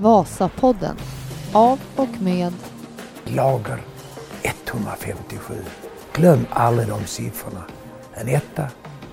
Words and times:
Vasapodden 0.00 0.96
av 1.52 1.80
och 1.96 2.20
med 2.20 2.52
Lager 3.24 3.82
157. 4.42 5.54
Glöm 6.12 6.46
aldrig 6.50 6.88
de 6.88 7.06
siffrorna. 7.06 7.64
En 8.14 8.28
etta, 8.28 8.62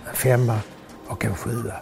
en 0.10 0.16
femma 0.16 0.60
och 1.08 1.26
en 1.26 1.36
sjua. 1.36 1.74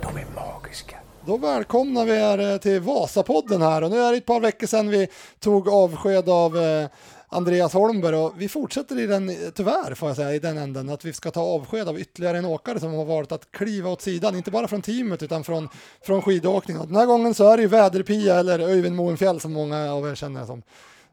De 0.00 0.16
är 0.16 0.26
magiska. 0.34 0.96
Då 1.26 1.36
välkomnar 1.36 2.04
vi 2.04 2.12
er 2.12 2.52
eh, 2.52 2.58
till 2.58 2.80
Vasapodden 2.80 3.62
här 3.62 3.82
och 3.82 3.90
nu 3.90 4.00
är 4.00 4.10
det 4.10 4.18
ett 4.18 4.26
par 4.26 4.40
veckor 4.40 4.66
sedan 4.66 4.88
vi 4.88 5.08
tog 5.40 5.68
avsked 5.68 6.28
av 6.28 6.56
eh, 6.56 6.88
Andreas 7.28 7.72
Holmberg 7.72 8.16
och 8.16 8.32
vi 8.36 8.48
fortsätter 8.48 8.98
i 8.98 9.06
den, 9.06 9.36
tyvärr 9.54 9.94
får 9.94 10.08
jag 10.08 10.16
säga, 10.16 10.34
i 10.34 10.38
den 10.38 10.58
änden 10.58 10.88
att 10.88 11.04
vi 11.04 11.12
ska 11.12 11.30
ta 11.30 11.40
avsked 11.40 11.88
av 11.88 12.00
ytterligare 12.00 12.38
en 12.38 12.44
åkare 12.44 12.80
som 12.80 12.94
har 12.94 13.04
valt 13.04 13.32
att 13.32 13.50
kliva 13.50 13.90
åt 13.90 14.02
sidan, 14.02 14.36
inte 14.36 14.50
bara 14.50 14.68
från 14.68 14.82
teamet 14.82 15.22
utan 15.22 15.44
från, 15.44 15.68
från 16.02 16.22
skidåkningen. 16.22 16.82
Och 16.82 16.88
den 16.88 16.96
här 16.96 17.06
gången 17.06 17.34
så 17.34 17.52
är 17.52 17.56
det 17.56 17.62
ju 17.62 17.68
Väderpia 17.68 18.38
eller 18.38 18.58
Öyvind 18.58 18.96
Moenfjäll 18.96 19.40
som 19.40 19.52
många 19.52 19.92
av 19.92 20.08
er 20.08 20.14
känner 20.14 20.46
som. 20.46 20.62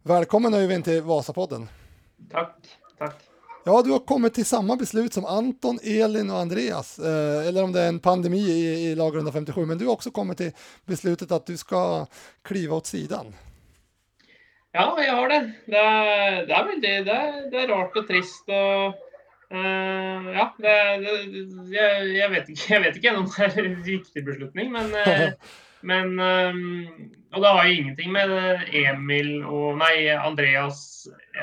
Välkommen 0.03 0.53
Öyvind 0.53 0.83
till 0.83 1.01
Vasapodden. 1.01 1.69
Tack, 2.31 2.57
tack. 2.97 3.15
Ja, 3.63 3.81
du 3.81 3.91
har 3.91 3.99
kommit 3.99 4.33
till 4.33 4.45
samma 4.45 4.75
beslut 4.75 5.13
som 5.13 5.25
Anton, 5.25 5.79
Elin 5.83 6.29
och 6.29 6.39
Andreas, 6.39 6.99
eh, 6.99 7.47
eller 7.47 7.63
om 7.63 7.71
det 7.71 7.81
är 7.81 7.87
en 7.87 7.99
pandemi 7.99 8.39
i, 8.39 8.91
i 8.91 8.95
lag 8.95 9.15
157, 9.15 9.65
men 9.65 9.77
du 9.77 9.85
har 9.85 9.93
också 9.93 10.11
kommit 10.11 10.37
till 10.37 10.51
beslutet 10.85 11.31
att 11.31 11.45
du 11.45 11.57
ska 11.57 12.05
kliva 12.41 12.75
åt 12.75 12.87
sidan. 12.87 13.33
Ja, 14.71 14.85
jeg 15.03 15.11
har 15.11 15.31
det. 15.31 15.39
Det 15.67 15.79
er, 15.79 16.35
det 16.47 16.55
er 16.55 16.67
veldig 16.67 16.91
det 17.07 17.15
er, 17.15 17.39
det 17.51 17.63
er 17.63 17.71
rart 17.73 17.97
og 17.99 18.05
trist 18.07 18.51
og 18.55 18.93
uh, 19.51 20.29
Ja, 20.31 20.45
det, 20.63 20.75
jeg, 21.73 22.05
jeg, 22.15 22.29
vet 22.31 22.53
ikke, 22.53 22.67
jeg 22.69 22.83
vet 22.85 22.99
ikke 22.99 23.11
ennå 23.11 23.25
om 23.25 23.33
det 23.33 23.49
er 23.49 23.65
en 23.65 23.81
riktig 23.89 24.23
beslutning, 24.29 24.71
men, 24.71 24.93
uh, 24.95 25.57
men 25.91 26.13
um, 26.15 26.61
Og 27.33 27.43
det 27.43 27.51
har 27.51 27.67
jo 27.67 27.81
ingenting 27.81 28.13
med 28.15 28.31
Emil 28.71 29.33
og 29.43 29.81
Nei, 29.81 30.07
Andreas, 30.15 30.79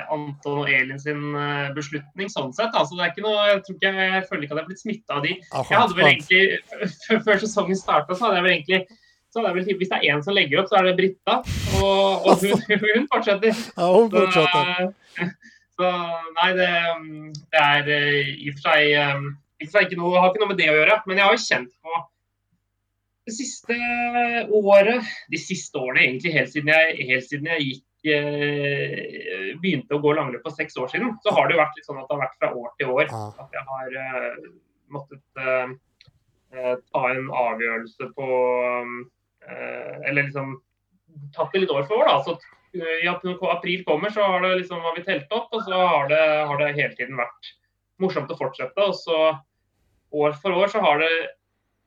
Anton 0.08 0.62
og 0.62 0.72
Elin 0.72 1.00
sin 1.00 1.36
beslutning 1.76 2.32
sånn 2.32 2.52
sett. 2.56 2.72
Altså, 2.76 2.96
det 2.96 3.06
er 3.06 3.12
ikke 3.12 3.24
noe, 3.24 3.44
jeg, 3.48 3.62
tror 3.66 3.76
ikke, 3.76 3.92
jeg 3.96 4.24
føler 4.28 4.44
ikke 4.44 4.56
at 4.56 4.60
jeg 4.60 4.64
er 4.64 4.72
blitt 4.72 4.82
smitta 4.84 5.16
av 5.16 5.24
de. 5.24 5.36
Jeg 5.52 5.80
hadde 5.80 5.96
vel 5.96 6.10
egentlig, 6.10 6.42
Før 7.28 7.40
sesongen 7.44 7.80
starta, 7.80 8.16
så 8.16 8.28
hadde 8.28 8.40
jeg 8.40 8.46
vel 8.48 8.56
egentlig 8.56 8.82
så 9.32 9.44
det 9.44 9.54
vel, 9.54 9.66
Hvis 9.76 9.90
det 9.90 9.98
er 9.98 10.14
én 10.14 10.22
som 10.24 10.36
legger 10.36 10.62
opp, 10.62 10.70
så 10.70 10.78
er 10.80 10.88
det 10.88 10.96
Britta. 10.98 11.40
Og, 11.82 12.28
og 12.28 12.44
hun, 12.44 12.62
hun 12.84 13.08
fortsetter. 13.12 13.56
Ja, 13.76 13.88
hon 13.92 14.08
Så, 14.32 15.30
så 15.78 15.90
nei, 16.38 16.52
det, 16.58 16.70
det 17.52 17.64
er 17.64 17.90
eh, 17.96 18.30
i 18.34 18.52
og 18.52 18.56
for 18.60 18.70
seg, 18.70 18.94
eh, 18.98 19.26
i 19.60 19.66
og 19.66 19.68
for 19.68 19.74
seg 19.76 19.88
ikke 19.88 20.00
noe, 20.00 20.14
har 20.22 20.32
ikke 20.32 20.44
noe 20.44 20.52
med 20.54 20.62
det 20.62 20.70
å 20.72 20.78
gjøre. 20.78 21.02
Men 21.06 21.20
jeg 21.20 21.28
har 21.28 21.36
jo 21.36 21.44
kjent 21.44 21.74
på 21.84 22.00
det 23.28 23.34
siste 23.36 23.76
året 24.56 25.10
De 25.28 25.40
siste 25.40 25.76
årene, 25.76 26.06
egentlig 26.06 26.32
helt 26.32 26.54
siden 26.54 26.72
jeg, 26.72 27.08
helt 27.10 27.28
siden 27.28 27.50
jeg 27.52 27.66
gikk 27.66 27.84
eh, 28.14 29.50
begynte 29.60 29.96
å 29.96 30.00
gå 30.02 30.14
langløp 30.16 30.46
for 30.46 30.56
seks 30.56 30.78
år 30.80 30.88
siden, 30.92 31.12
så 31.24 31.34
har 31.36 31.48
det 31.48 31.56
jo 31.56 31.60
vært 31.60 31.76
litt 31.76 31.90
sånn 31.90 32.00
at 32.00 32.08
det 32.08 32.16
har 32.16 32.24
vært 32.24 32.40
fra 32.40 32.50
år 32.62 32.72
til 32.80 32.94
år. 32.94 33.12
At 33.44 33.58
jeg 33.58 33.66
har 33.68 34.00
eh, 34.04 34.48
måttet 34.94 35.42
eh, 35.44 35.76
eh, 36.54 36.74
ta 36.88 37.04
en 37.12 37.30
avgjørelse 37.42 38.10
på 38.16 38.28
eh, 38.70 38.96
Eller 39.48 40.26
liksom 40.26 40.56
tatt 41.34 41.52
det 41.52 41.64
litt 41.64 41.74
år 41.74 41.86
for 41.88 42.02
år, 42.02 42.10
da. 42.10 42.18
Så 42.24 42.34
eh, 42.78 43.04
i 43.04 43.08
april 43.08 43.84
kommer, 43.86 44.12
så 44.14 44.26
har, 44.26 44.44
det 44.44 44.60
liksom, 44.62 44.82
har 44.84 44.96
vi 44.96 45.06
telt 45.06 45.34
opp, 45.34 45.50
og 45.52 45.64
så 45.66 45.80
har 45.94 46.08
det, 46.12 46.22
har 46.50 46.62
det 46.62 46.74
hele 46.76 46.94
tiden 46.98 47.20
vært 47.20 47.52
morsomt 48.02 48.32
å 48.32 48.38
fortsette. 48.38 48.88
Og 48.88 48.96
så 48.98 49.18
år 50.18 50.38
for 50.42 50.56
år 50.56 50.72
så 50.72 50.84
har 50.84 51.04
det 51.04 51.12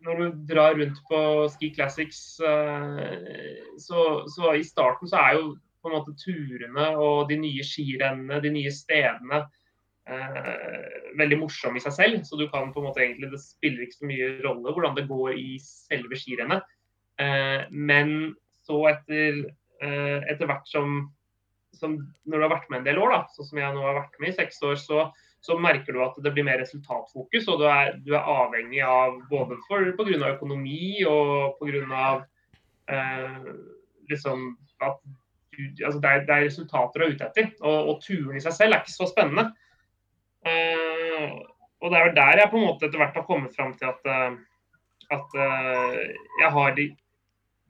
Når 0.01 0.17
du 0.17 0.37
drar 0.49 0.73
rundt 0.73 0.97
på 1.05 1.17
Ski 1.53 1.67
Classics, 1.75 2.39
eh, 2.41 3.59
så, 3.77 4.25
så 4.25 4.55
i 4.57 4.63
starten 4.65 5.05
så 5.05 5.19
er 5.19 5.35
jo 5.37 5.51
på 5.81 5.91
en 5.91 5.93
måte 5.93 6.15
turene 6.17 6.87
og 6.97 7.29
de 7.29 7.37
nye 7.37 7.61
skirennene, 7.65 8.39
de 8.41 8.49
nye 8.55 8.71
stedene, 8.73 9.43
eh, 10.09 10.87
veldig 11.21 11.37
morsomme 11.43 11.77
i 11.77 11.83
seg 11.85 11.93
selv. 11.93 12.25
Så 12.25 12.39
du 12.39 12.47
kan 12.49 12.73
på 12.73 12.81
en 12.81 12.87
måte 12.89 13.03
egentlig, 13.03 13.29
det 13.29 13.43
spiller 13.43 13.85
ikke 13.85 13.99
så 13.99 14.09
mye 14.09 14.31
rolle 14.41 14.73
hvordan 14.73 14.97
det 14.97 15.05
går 15.11 15.37
i 15.37 15.61
selve 15.61 16.17
skirennet. 16.17 16.65
Eh, 17.21 17.65
men 17.69 18.35
så 18.65 18.77
etter, 18.89 19.41
eh, 19.83 20.19
etter 20.31 20.49
hvert 20.49 20.67
som, 20.69 21.01
som 21.75 21.97
Når 22.25 22.37
du 22.37 22.45
har 22.45 22.53
vært 22.53 22.69
med 22.71 22.81
en 22.81 22.87
del 22.87 23.01
år, 23.01 23.13
da, 23.15 23.21
sånn 23.35 23.49
som 23.49 23.61
jeg 23.61 23.75
nå 23.75 23.83
har 23.85 23.99
vært 23.99 24.19
med 24.21 24.31
i 24.31 24.37
seks 24.37 24.61
år, 24.67 24.77
så, 24.79 25.05
så 25.41 25.57
merker 25.59 25.95
du 25.95 26.01
at 26.05 26.17
det 26.23 26.33
blir 26.35 26.45
mer 26.47 26.61
resultatfokus. 26.61 27.47
Og 27.51 27.61
du 27.61 27.65
er, 27.69 27.95
du 28.05 28.13
er 28.13 28.29
avhengig 28.35 28.83
av 28.85 29.17
både 29.31 29.57
pga. 29.67 30.33
økonomi 30.35 31.01
og 31.09 31.57
pga. 31.61 32.11
Eh, 32.91 33.49
liksom 34.11 34.51
at 34.81 35.01
du, 35.51 35.63
altså 35.85 35.99
det, 35.99 36.09
er, 36.09 36.23
det 36.27 36.35
er 36.35 36.45
resultater 36.47 36.99
du 36.99 37.05
er 37.05 37.15
ute 37.15 37.27
etter. 37.31 37.49
Og, 37.61 37.89
og 37.93 38.05
turen 38.05 38.37
i 38.37 38.43
seg 38.43 38.55
selv 38.55 38.77
er 38.77 38.85
ikke 38.85 38.97
så 38.99 39.09
spennende. 39.09 39.49
Eh, 40.47 41.33
og 41.81 41.89
det 41.89 41.97
er 41.97 42.07
vel 42.07 42.15
der 42.17 42.39
jeg 42.43 42.51
på 42.51 42.59
en 42.59 42.67
måte 42.67 42.87
etter 42.87 43.01
hvert 43.01 43.17
har 43.17 43.25
kommet 43.27 43.55
fram 43.57 43.73
til 43.77 43.89
at, 43.89 44.09
eh, 44.09 44.39
at 45.11 45.33
jeg 45.35 46.49
har 46.55 46.75
de, 46.77 46.85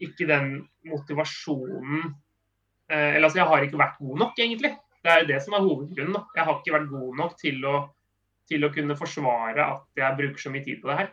ikke 0.07 0.27
den 0.29 0.51
motivasjonen 0.89 2.03
eh, 2.91 3.15
Eller 3.15 3.27
altså, 3.27 3.41
jeg 3.41 3.49
har 3.51 3.65
ikke 3.65 3.81
vært 3.81 3.99
god 4.01 4.21
nok, 4.25 4.39
egentlig. 4.39 4.75
Det 5.01 5.11
er 5.11 5.23
jo 5.23 5.31
det 5.31 5.39
som 5.43 5.55
er 5.57 5.65
hovedgrunnen. 5.65 6.13
Da. 6.17 6.25
Jeg 6.35 6.47
har 6.47 6.59
ikke 6.59 6.75
vært 6.77 6.91
god 6.91 7.17
nok 7.23 7.39
til 7.41 7.65
å, 7.65 7.75
til 8.49 8.67
å 8.67 8.71
kunne 8.73 8.97
forsvare 8.99 9.65
at 9.65 10.03
jeg 10.03 10.17
bruker 10.19 10.43
så 10.43 10.53
mye 10.53 10.65
tid 10.65 10.81
på 10.81 10.91
det 10.91 10.99
her. 10.99 11.11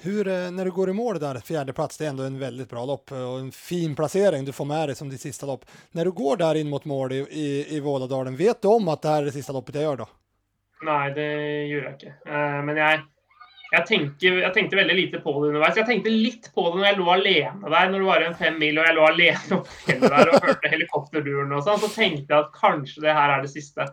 Hur, 0.00 0.28
eh, 0.28 0.50
när 0.50 0.64
du 0.64 0.70
går 0.70 0.90
i 0.90 0.92
mål 0.92 1.18
där, 1.18 1.40
fjerdeplass, 1.40 1.96
det 1.98 2.04
er 2.04 2.10
ändå 2.10 2.22
en 2.22 2.38
veldig 2.38 2.68
bra 2.68 2.84
lopp 2.84 3.12
og 3.12 3.40
en 3.40 3.52
fin 3.52 3.96
plassering 3.96 4.44
du 4.44 4.52
får 4.52 4.66
med 4.70 4.88
deg 4.88 4.96
som 4.96 5.08
ditt 5.10 5.20
siste 5.20 5.46
lopp. 5.46 5.64
Når 5.90 6.04
du 6.04 6.12
går 6.20 6.36
der 6.36 6.60
inn 6.60 6.70
mot 6.70 6.84
mål 6.84 7.12
i, 7.12 7.20
i, 7.30 7.48
i 7.76 7.80
Vålådalen, 7.80 8.36
vet 8.38 8.62
du 8.62 8.68
om 8.68 8.88
at 8.92 9.02
det 9.02 9.10
her 9.10 9.22
er 9.22 9.30
det 9.30 9.34
siste 9.34 9.56
loppet 9.56 9.80
jeg 9.80 9.88
gjør 9.88 10.04
da? 10.04 10.06
Nei, 10.86 11.04
det 11.16 11.30
gjør 11.72 11.88
jeg 11.88 11.96
ikke. 11.96 12.12
Eh, 12.30 12.60
Men 12.68 12.78
jeg, 12.78 13.00
jeg, 13.68 13.84
tenker, 13.84 14.38
jeg 14.40 14.52
tenkte 14.56 14.78
veldig 14.78 14.96
lite 14.96 15.20
på 15.20 15.32
det 15.36 15.50
underveis. 15.50 15.76
Jeg 15.76 15.88
tenkte 15.88 16.12
litt 16.12 16.48
på 16.54 16.64
det 16.68 16.78
når 16.78 16.86
jeg 16.86 16.98
lå 16.98 17.08
alene 17.12 17.72
der, 17.74 17.90
når 17.92 17.98
det 17.98 18.08
var 18.08 18.24
en 18.24 18.36
fem 18.38 18.58
mil 18.60 18.80
og 18.80 18.86
jeg 18.88 18.96
lå 18.96 19.06
alene 19.10 19.58
der 20.14 20.32
og 20.32 20.46
hørte 20.46 20.72
helikopterduren 20.72 21.52
og 21.52 21.64
sånn. 21.66 21.80
Så 21.82 21.90
tenkte 21.92 22.32
jeg 22.32 22.46
at 22.46 22.54
kanskje 22.56 23.04
det 23.04 23.16
her 23.18 23.34
er 23.34 23.44
det 23.44 23.52
siste. 23.52 23.88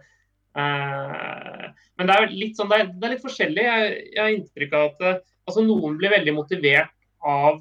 Uh, 0.55 1.73
Men 1.99 2.07
det 2.07 2.15
er 2.15 2.31
litt 2.31 2.59
sånn, 2.59 2.71
det 2.71 2.79
er, 2.79 2.91
det 2.93 3.07
er 3.07 3.15
litt 3.17 3.25
forskjellig. 3.25 3.65
Jeg, 3.67 3.95
jeg 4.15 4.23
har 4.23 4.35
inntrykk 4.37 4.75
av 4.75 4.85
at 4.87 5.03
eh, 5.03 5.21
altså, 5.47 5.63
noen 5.67 5.99
blir 5.99 6.15
veldig 6.15 6.35
motivert 6.37 6.95
av 7.25 7.59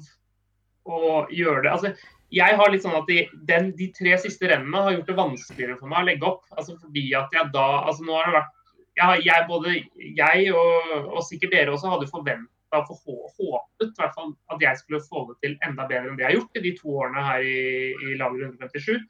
å 0.85 1.25
gjøre 1.33 1.65
det. 1.65 1.71
Altså, 1.73 1.91
jeg 2.35 2.57
har 2.59 2.71
litt 2.71 2.83
sånn 2.85 2.97
at 2.97 3.07
de, 3.09 3.21
den, 3.47 3.71
de 3.77 3.89
tre 3.95 4.15
siste 4.21 4.49
rennene 4.49 4.83
har 4.87 4.95
gjort 4.95 5.11
det 5.11 5.17
vanskeligere 5.19 5.79
for 5.79 5.91
meg 5.91 6.03
å 6.03 6.09
legge 6.09 6.29
opp. 6.29 6.43
Altså 6.55 6.75
fordi 6.79 7.09
at 7.17 7.35
jeg 7.35 7.51
da 7.53 7.67
altså 7.85 8.07
nå 8.07 8.15
har 8.17 8.29
det 8.29 8.39
vært 8.39 8.54
jeg, 8.95 9.25
jeg, 9.27 9.45
Både 9.49 9.73
jeg 10.17 10.51
og, 10.55 10.91
og 11.15 11.23
sikkert 11.27 11.55
dere 11.55 11.73
også 11.73 11.91
hadde 11.93 12.11
forventa 12.11 12.51
og 12.75 12.91
hå- 13.05 13.31
håpet 13.37 13.93
hvert 13.95 14.15
fall 14.17 14.33
at 14.51 14.63
jeg 14.63 14.79
skulle 14.81 15.03
få 15.05 15.25
det 15.29 15.35
til 15.43 15.57
enda 15.63 15.85
bedre 15.87 16.09
enn 16.09 16.17
det 16.17 16.25
jeg 16.25 16.31
har 16.31 16.37
gjort 16.39 16.59
i 16.59 16.63
de 16.65 16.73
to 16.79 16.95
årene 17.01 17.25
her 17.27 17.45
i, 17.45 17.59
i 17.93 18.15
lager 18.19 18.47
157. 18.49 19.03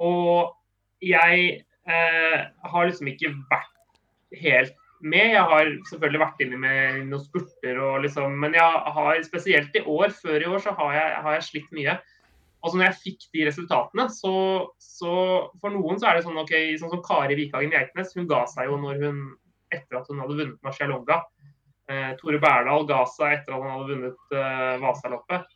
Og 0.00 0.54
jeg 1.04 1.60
eh, 1.86 2.38
har 2.72 2.88
liksom 2.88 3.10
ikke 3.12 3.34
vært 3.50 4.40
helt 4.40 4.76
med. 5.00 5.34
Jeg 5.34 5.44
har 5.52 5.70
selvfølgelig 5.88 6.22
vært 6.22 6.42
inne 6.44 6.60
med 6.60 7.02
noen 7.08 7.24
spurter, 7.24 7.78
og 7.80 8.02
liksom, 8.04 8.36
men 8.42 8.56
jeg 8.56 8.96
har 8.96 9.20
spesielt 9.26 9.76
i 9.76 9.84
år, 9.84 10.12
før 10.16 10.40
i 10.40 10.48
år, 10.50 10.58
så 10.64 10.74
har 10.76 10.96
jeg, 10.96 11.14
har 11.24 11.36
jeg 11.36 11.46
slitt 11.48 11.70
mye. 11.76 11.96
Og 12.60 12.70
så 12.70 12.76
når 12.76 12.90
jeg 12.90 13.00
fikk 13.04 13.26
de 13.34 13.46
resultatene, 13.48 14.06
så, 14.12 14.34
så 14.82 15.12
for 15.62 15.72
noen 15.72 16.00
så 16.00 16.10
er 16.10 16.18
det 16.18 16.26
sånn 16.26 16.40
OK, 16.42 16.54
sånn 16.80 16.92
som 16.92 17.04
Kari 17.04 17.38
Vikhagen 17.38 17.72
Geitnes, 17.72 18.12
hun 18.16 18.28
ga 18.30 18.42
seg 18.50 18.68
jo 18.68 18.76
når 18.82 19.00
hun 19.06 19.22
etter 19.72 20.00
at 20.00 20.08
hun 20.10 20.20
hadde 20.20 20.36
vunnet 20.36 20.66
Marcialonga. 20.66 21.20
Eh, 21.90 22.12
Tore 22.20 22.40
Berdal 22.42 22.86
ga 22.88 23.00
seg 23.08 23.38
etter 23.38 23.56
at 23.56 23.64
han 23.64 23.74
hadde 23.74 23.90
vunnet 23.94 24.36
eh, 24.36 24.76
Vasaloppet. 24.82 25.52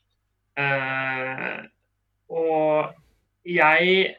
Eh, 0.65 1.56
og 2.34 2.95
jeg 3.45 4.15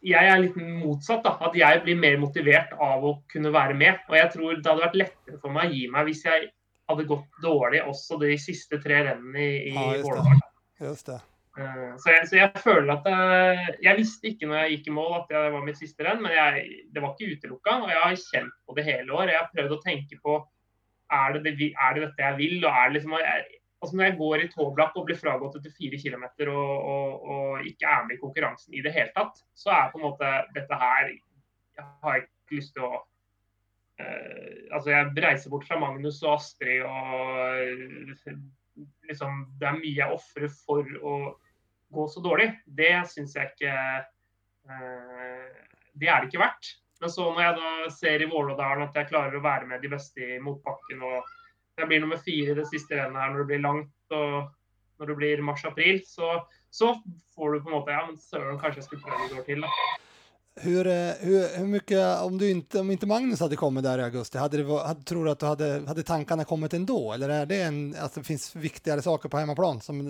jeg 0.00 0.30
er 0.32 0.38
litt 0.40 0.56
motsatt. 0.56 1.24
da, 1.24 1.34
At 1.44 1.56
jeg 1.56 1.82
blir 1.84 1.98
mer 2.00 2.16
motivert 2.20 2.72
av 2.80 3.04
å 3.04 3.18
kunne 3.32 3.52
være 3.52 3.76
med. 3.76 4.00
Og 4.08 4.16
jeg 4.16 4.32
tror 4.36 4.56
det 4.56 4.70
hadde 4.70 4.86
vært 4.86 5.00
lettere 5.02 5.40
for 5.42 5.52
meg 5.52 5.68
å 5.68 5.76
gi 5.76 5.88
meg 5.92 6.08
hvis 6.08 6.24
jeg 6.24 6.48
hadde 6.90 7.08
gått 7.10 7.42
dårlig 7.44 7.82
også 7.86 8.18
de 8.22 8.36
siste 8.40 8.80
tre 8.82 9.04
rennene 9.06 9.44
i, 9.44 9.58
i 9.70 9.74
Ja, 9.74 9.90
just 10.00 10.16
det. 10.16 10.38
Just 10.86 11.12
det. 11.12 11.20
Eh, 11.60 11.96
Så 12.00 12.14
jeg, 12.14 12.28
så 12.30 12.38
jeg 12.38 12.62
føler 12.64 12.92
at 12.94 13.08
jeg, 13.10 13.74
Jeg 13.84 13.98
visste 13.98 14.30
ikke 14.30 14.48
når 14.48 14.62
jeg 14.62 14.76
gikk 14.76 14.88
i 14.88 14.96
mål 14.96 15.16
at 15.20 15.32
det 15.32 15.42
var 15.54 15.66
mitt 15.66 15.80
siste 15.80 16.06
renn, 16.06 16.22
men 16.24 16.32
jeg, 16.32 16.64
det 16.94 17.02
var 17.02 17.12
ikke 17.14 17.36
utelukka. 17.36 17.76
Og 17.84 17.92
jeg 17.92 18.02
har 18.04 18.22
kjent 18.24 18.56
på 18.66 18.76
det 18.78 18.86
hele 18.88 19.14
år. 19.16 19.32
Jeg 19.32 19.40
har 19.42 19.52
prøvd 19.54 19.76
å 19.76 19.84
tenke 19.84 20.20
på 20.24 20.40
er 21.10 21.34
det, 21.34 21.56
det, 21.58 21.72
er 21.74 21.96
det 21.96 22.04
dette 22.06 22.22
jeg 22.28 22.38
vil. 22.38 22.64
og 22.64 22.70
er 22.70 22.88
det 22.88 23.00
liksom, 23.00 23.16
altså 23.80 23.96
Når 23.96 24.04
jeg 24.04 24.18
går 24.20 24.44
i 24.44 24.48
tåblakk 24.54 24.96
og 24.96 25.06
blir 25.08 25.18
fragått 25.18 25.58
etter 25.58 25.74
fire 25.74 25.98
km 25.98 26.26
og, 26.52 26.74
og, 26.92 27.28
og 27.34 27.66
ikke 27.66 27.90
er 27.90 28.06
med 28.06 28.16
i 28.16 28.22
konkurransen 28.22 28.74
i 28.74 28.84
det 28.84 28.94
hele 28.94 29.12
tatt, 29.16 29.42
så 29.58 29.74
er 29.74 29.92
på 29.92 30.00
en 30.00 30.06
måte 30.08 30.32
dette 30.54 30.80
her 30.84 31.10
Jeg 31.10 31.86
har 32.04 32.22
ikke 32.22 32.60
lyst 32.60 32.76
til 32.76 32.86
å 32.86 32.92
uh, 32.94 34.56
Altså, 34.70 34.92
jeg 34.92 35.12
reiser 35.26 35.50
bort 35.50 35.66
fra 35.66 35.80
Magnus 35.82 36.22
og 36.22 36.36
Astrid 36.36 36.84
og 36.86 37.40
eh, 37.58 38.36
liksom 39.10 39.46
Det 39.58 39.66
er 39.66 39.80
mye 39.80 39.96
jeg 39.98 40.14
ofrer 40.14 40.52
for 40.62 40.86
å 41.02 41.14
gå 41.90 42.06
så 42.08 42.22
dårlig, 42.24 42.52
det 42.66 42.92
syns 43.10 43.34
jeg 43.36 43.50
ikke 43.52 43.74
eh, 44.70 45.58
Det 45.98 46.08
er 46.08 46.22
det 46.22 46.30
ikke 46.30 46.44
verdt. 46.44 46.70
Men 47.00 47.12
så 47.12 47.26
når 47.32 47.42
jeg 47.42 47.56
da 47.56 47.90
ser 47.96 48.22
i 48.22 48.28
Vålådalen 48.28 48.84
at 48.86 48.96
jeg 48.98 49.08
klarer 49.08 49.38
å 49.38 49.44
være 49.44 49.68
med 49.70 49.80
de 49.82 49.90
beste 49.92 50.20
i 50.36 50.40
motbakken, 50.42 51.00
og 51.02 51.30
jeg 51.80 51.88
blir 51.88 52.02
nummer 52.02 52.20
fire 52.20 52.52
i 52.52 52.58
det 52.58 52.66
siste 52.68 52.98
rennet 52.98 53.22
her 53.22 53.32
når 53.32 53.42
det 53.42 53.48
blir 53.50 53.62
langt, 53.64 54.14
og 54.14 54.50
når 55.00 55.08
det 55.08 55.16
blir 55.16 55.42
mars-april, 55.44 56.02
så, 56.04 56.34
så, 56.68 56.92
får 57.34 57.54
du 57.54 57.62
på 57.64 57.70
en 57.70 57.76
måte 57.78 57.96
Ja, 57.96 58.04
men 58.06 58.20
søren, 58.20 58.60
kanskje 58.60 58.82
jeg 58.82 58.88
skulle 58.90 59.06
prøve 59.06 59.30
et 59.30 59.38
år 59.38 59.46
til, 59.48 59.64
da. 59.64 59.70
Hur, 60.62 60.86
eh, 60.86 61.12
hur, 61.20 61.58
hur 61.58 61.66
mycket, 61.66 62.22
om, 62.22 62.38
du 62.38 62.50
inte, 62.50 62.80
om 62.80 62.90
inte 62.90 63.06
Magnus 63.06 63.40
hade 63.40 63.56
kommit 63.56 63.84
där 63.84 63.98
i 63.98 64.02
augusti, 64.02 64.38
hade 64.38 64.56
det, 64.56 64.86
hade, 64.86 65.02
tror 65.02 65.24
du 65.24 65.30
att 65.30 65.40
du 65.40 65.46
hade, 65.46 65.82
hade 65.86 66.02
tankarna 66.02 66.44
kommit 66.44 66.74
ändå? 66.74 67.12
Eller 67.12 67.28
är 67.28 67.46
det 67.46 67.62
en, 67.62 67.94
att 67.98 68.14
det 68.14 68.22
finns 68.22 68.56
viktigare 68.56 69.02
saker 69.02 69.28
på 69.28 69.38
hemmaplan? 69.38 69.80
Som, 69.80 70.00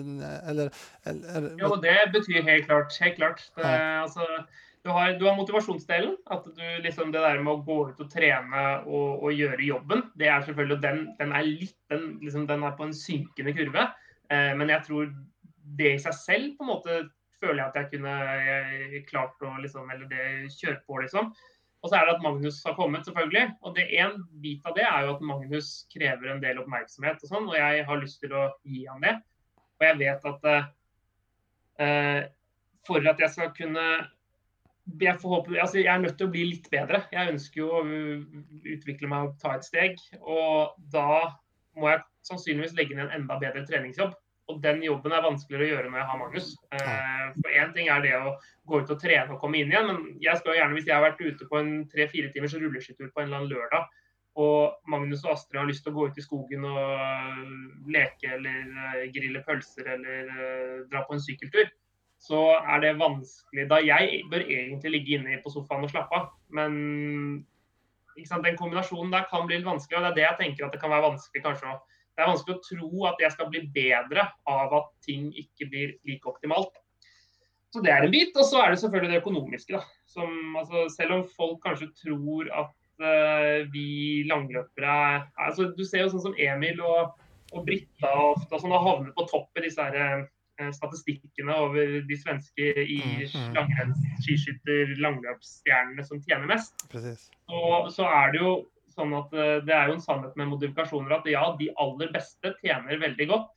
eller, 0.47 0.71
eller, 1.03 1.55
jo, 1.59 1.75
det 1.75 2.11
betyr 2.13 2.41
helt 2.41 2.65
klart. 2.65 2.99
Helt 2.99 3.15
klart. 3.15 3.51
Det, 3.55 3.61
ja. 3.61 4.01
altså, 4.01 4.19
du, 4.83 4.89
har, 4.89 5.13
du 5.13 5.25
har, 5.25 5.35
motivasjonsdelen. 5.35 6.17
At 6.25 6.45
du 6.45 6.83
liksom 6.83 7.11
det 7.11 7.21
der 7.21 7.41
med 7.43 7.53
å 7.53 7.63
gå 7.65 7.79
ut 7.89 8.03
og 8.03 8.11
trene 8.11 8.65
og, 8.85 9.23
og 9.23 9.33
gjøre 9.33 9.65
jobben, 9.65 10.05
det 10.19 10.29
er 10.29 10.45
selvfølgelig 10.45 10.81
den, 10.83 11.03
den 11.19 11.35
er 11.37 11.47
litt 11.47 11.77
den, 11.93 12.15
liksom, 12.21 12.47
den 12.49 12.63
er 12.63 12.77
på 12.77 12.89
en 12.89 12.95
synkende 12.95 13.55
kurve. 13.57 13.87
Eh, 14.31 14.51
men 14.57 14.73
jeg 14.73 14.87
tror 14.87 15.11
det 15.77 15.95
i 15.95 16.03
seg 16.03 16.15
selv 16.17 16.55
på 16.57 16.65
en 16.65 16.73
måte 16.73 17.01
føler 17.41 17.59
jeg 17.61 17.69
at 17.69 17.79
jeg 17.79 17.89
kunne 17.95 18.13
jeg, 18.47 19.01
klart 19.09 19.47
å 19.47 19.55
liksom, 19.63 19.89
eller 19.93 20.07
det 20.11 20.27
kjøre 20.55 20.79
på, 20.85 21.01
liksom. 21.03 21.31
Og 21.81 21.89
så 21.89 21.97
er 21.97 22.05
det 22.05 22.15
at 22.15 22.21
Magnus 22.23 22.59
har 22.67 22.75
kommet, 22.77 23.07
selvfølgelig. 23.07 23.55
Og 23.65 23.73
det 23.77 23.87
en 24.03 24.19
bit 24.43 24.65
av 24.69 24.75
det 24.77 24.85
er 24.85 25.07
jo 25.07 25.15
at 25.15 25.23
Magnus 25.25 25.71
krever 25.93 26.29
en 26.29 26.43
del 26.43 26.61
oppmerksomhet 26.61 27.23
og 27.25 27.31
sånn, 27.31 27.49
og 27.49 27.57
jeg 27.57 27.85
har 27.87 28.01
lyst 28.03 28.21
til 28.21 28.35
å 28.37 28.47
gi 28.69 28.85
han 28.85 29.01
det. 29.01 29.15
Og 29.81 29.87
jeg 29.87 29.97
vet 30.03 30.27
at 30.29 30.49
uh, 30.51 32.19
for 32.85 33.09
at 33.09 33.21
jeg 33.21 33.33
skal 33.33 33.53
kunne 33.57 33.87
jeg, 34.99 35.15
altså 35.61 35.77
jeg, 35.77 35.87
er 35.93 36.01
nødt 36.01 36.17
til 36.17 36.27
å 36.27 36.33
bli 36.33 36.43
litt 36.51 36.67
bedre. 36.71 37.03
Jeg 37.13 37.33
ønsker 37.33 37.61
jo 37.61 37.69
å 37.77 37.81
utvikle 38.75 39.09
meg 39.09 39.29
og 39.29 39.35
ta 39.41 39.55
et 39.55 39.65
steg. 39.65 40.01
Og 40.21 40.73
da 40.93 41.31
må 41.77 41.89
jeg 41.91 42.03
sannsynligvis 42.27 42.75
legge 42.77 42.97
ned 42.97 43.07
en 43.07 43.21
enda 43.21 43.37
bedre 43.41 43.63
treningsjobb. 43.67 44.15
Og 44.49 44.61
den 44.63 44.81
jobben 44.83 45.13
er 45.15 45.23
vanskeligere 45.23 45.63
å 45.63 45.71
gjøre 45.71 45.89
når 45.91 45.99
jeg 46.01 46.09
har 46.09 46.19
Magnus. 46.19 46.47
Eh, 46.75 47.25
for 47.37 47.57
én 47.61 47.73
ting 47.75 47.89
er 47.93 48.03
det 48.03 48.13
å 48.17 48.35
gå 48.67 48.81
ut 48.81 48.93
og 48.93 49.01
trene 49.01 49.35
og 49.35 49.41
komme 49.41 49.61
inn 49.61 49.71
igjen, 49.71 49.87
men 49.87 50.21
jeg 50.23 50.39
skal 50.39 50.53
jo 50.53 50.59
gjerne, 50.59 50.77
hvis 50.77 50.87
jeg 50.89 50.97
har 50.97 51.05
vært 51.05 51.21
ute 51.21 51.47
på 51.49 51.59
en 51.59 51.73
tre-fire 51.91 52.31
timers 52.33 52.55
rulleskitur 52.57 53.11
på 53.11 53.21
en 53.21 53.29
eller 53.29 53.41
annen 53.41 53.53
lørdag, 53.53 53.85
og 54.41 54.87
Magnus 54.87 55.25
og 55.25 55.33
Astrid 55.33 55.59
har 55.59 55.67
lyst 55.67 55.83
til 55.83 55.91
å 55.91 55.97
gå 55.97 56.07
ut 56.07 56.19
i 56.19 56.23
skogen 56.23 56.65
og 56.67 57.91
leke 57.91 58.31
eller 58.37 58.75
eh, 58.87 59.07
grille 59.13 59.43
pølser 59.47 59.93
eller 59.97 60.33
dra 60.91 61.03
på 61.07 61.15
en 61.15 61.23
sykkeltur, 61.23 61.71
så 62.21 62.41
er 62.59 62.83
det 62.83 62.97
vanskelig. 63.01 63.65
Da 63.69 63.79
jeg 63.83 64.23
bør 64.31 64.45
egentlig 64.45 64.93
ligge 64.93 65.17
inne 65.17 65.39
på 65.43 65.53
sofaen 65.53 65.87
og 65.87 65.91
slappe 65.91 66.17
av. 66.17 66.29
Men 66.53 67.43
den 68.15 68.59
kombinasjonen 68.59 69.13
der 69.13 69.25
kan 69.29 69.47
bli 69.47 69.57
litt 69.57 69.67
vanskelig, 69.67 69.97
og 69.97 70.03
det 70.03 70.11
er 70.11 70.17
det 70.19 70.27
jeg 70.27 70.39
tenker 70.41 70.67
at 70.67 70.75
det 70.75 70.81
kan 70.83 70.93
være 70.93 71.09
vanskelig 71.09 71.43
kanskje 71.43 71.71
å 71.71 71.79
det 72.21 72.27
er 72.27 72.35
vanskelig 72.35 72.57
å 72.59 72.63
tro 72.67 73.05
at 73.09 73.21
jeg 73.23 73.33
skal 73.33 73.47
bli 73.49 73.63
bedre 73.73 74.27
av 74.45 74.73
at 74.77 74.91
ting 75.01 75.31
ikke 75.41 75.65
blir 75.71 75.93
like 76.05 76.29
optimalt. 76.29 76.75
Så 77.73 77.81
det 77.81 77.89
er 77.89 78.05
en 78.05 78.13
bit. 78.13 78.35
Og 78.35 78.45
så 78.45 78.59
er 78.61 78.69
det 78.69 78.81
selvfølgelig 78.83 79.09
det 79.09 79.21
økonomiske. 79.23 79.73
Da. 79.73 79.81
Som, 80.11 80.35
altså, 80.59 80.85
selv 80.93 81.15
om 81.15 81.23
folk 81.33 81.63
kanskje 81.65 81.89
tror 82.03 82.51
at 82.53 82.75
uh, 83.01 83.71
vi 83.73 84.21
langløpere 84.29 84.97
altså, 85.47 85.71
Du 85.77 85.81
ser 85.87 86.05
jo 86.05 86.11
sånn 86.13 86.27
som 86.27 86.37
Emil 86.37 86.83
og, 86.85 87.15
og 87.55 87.65
Britta 87.65 88.11
ofte 88.27 88.59
sånn, 88.61 88.75
har 88.75 88.85
havnet 88.85 89.17
på 89.17 89.25
topp 89.31 89.57
i 89.57 89.65
disse 89.65 89.87
her, 89.87 90.27
uh, 90.61 90.69
statistikkene 90.77 91.57
over 91.63 91.97
de 92.05 92.19
svenske 92.19 92.69
i 92.83 92.99
mm, 93.01 93.23
mm. 93.33 93.49
langrenns, 93.57 94.05
skiskytter, 94.27 94.93
langløpsstjernene 95.01 96.05
som 96.05 96.21
tjener 96.27 96.53
mest. 96.53 96.85
Så, 96.91 97.65
så 97.97 98.11
er 98.11 98.35
det 98.35 98.43
jo 98.43 98.53
sånn 98.95 99.13
at 99.17 99.33
eh, 99.35 99.57
Det 99.65 99.73
er 99.75 99.89
jo 99.89 99.97
en 99.97 100.03
sannhet 100.03 100.37
med 100.39 100.51
modifikasjoner 100.51 101.17
at 101.17 101.29
ja, 101.29 101.43
de 101.59 101.71
aller 101.81 102.11
beste 102.13 102.53
tjener 102.61 103.01
veldig 103.01 103.27
godt. 103.31 103.49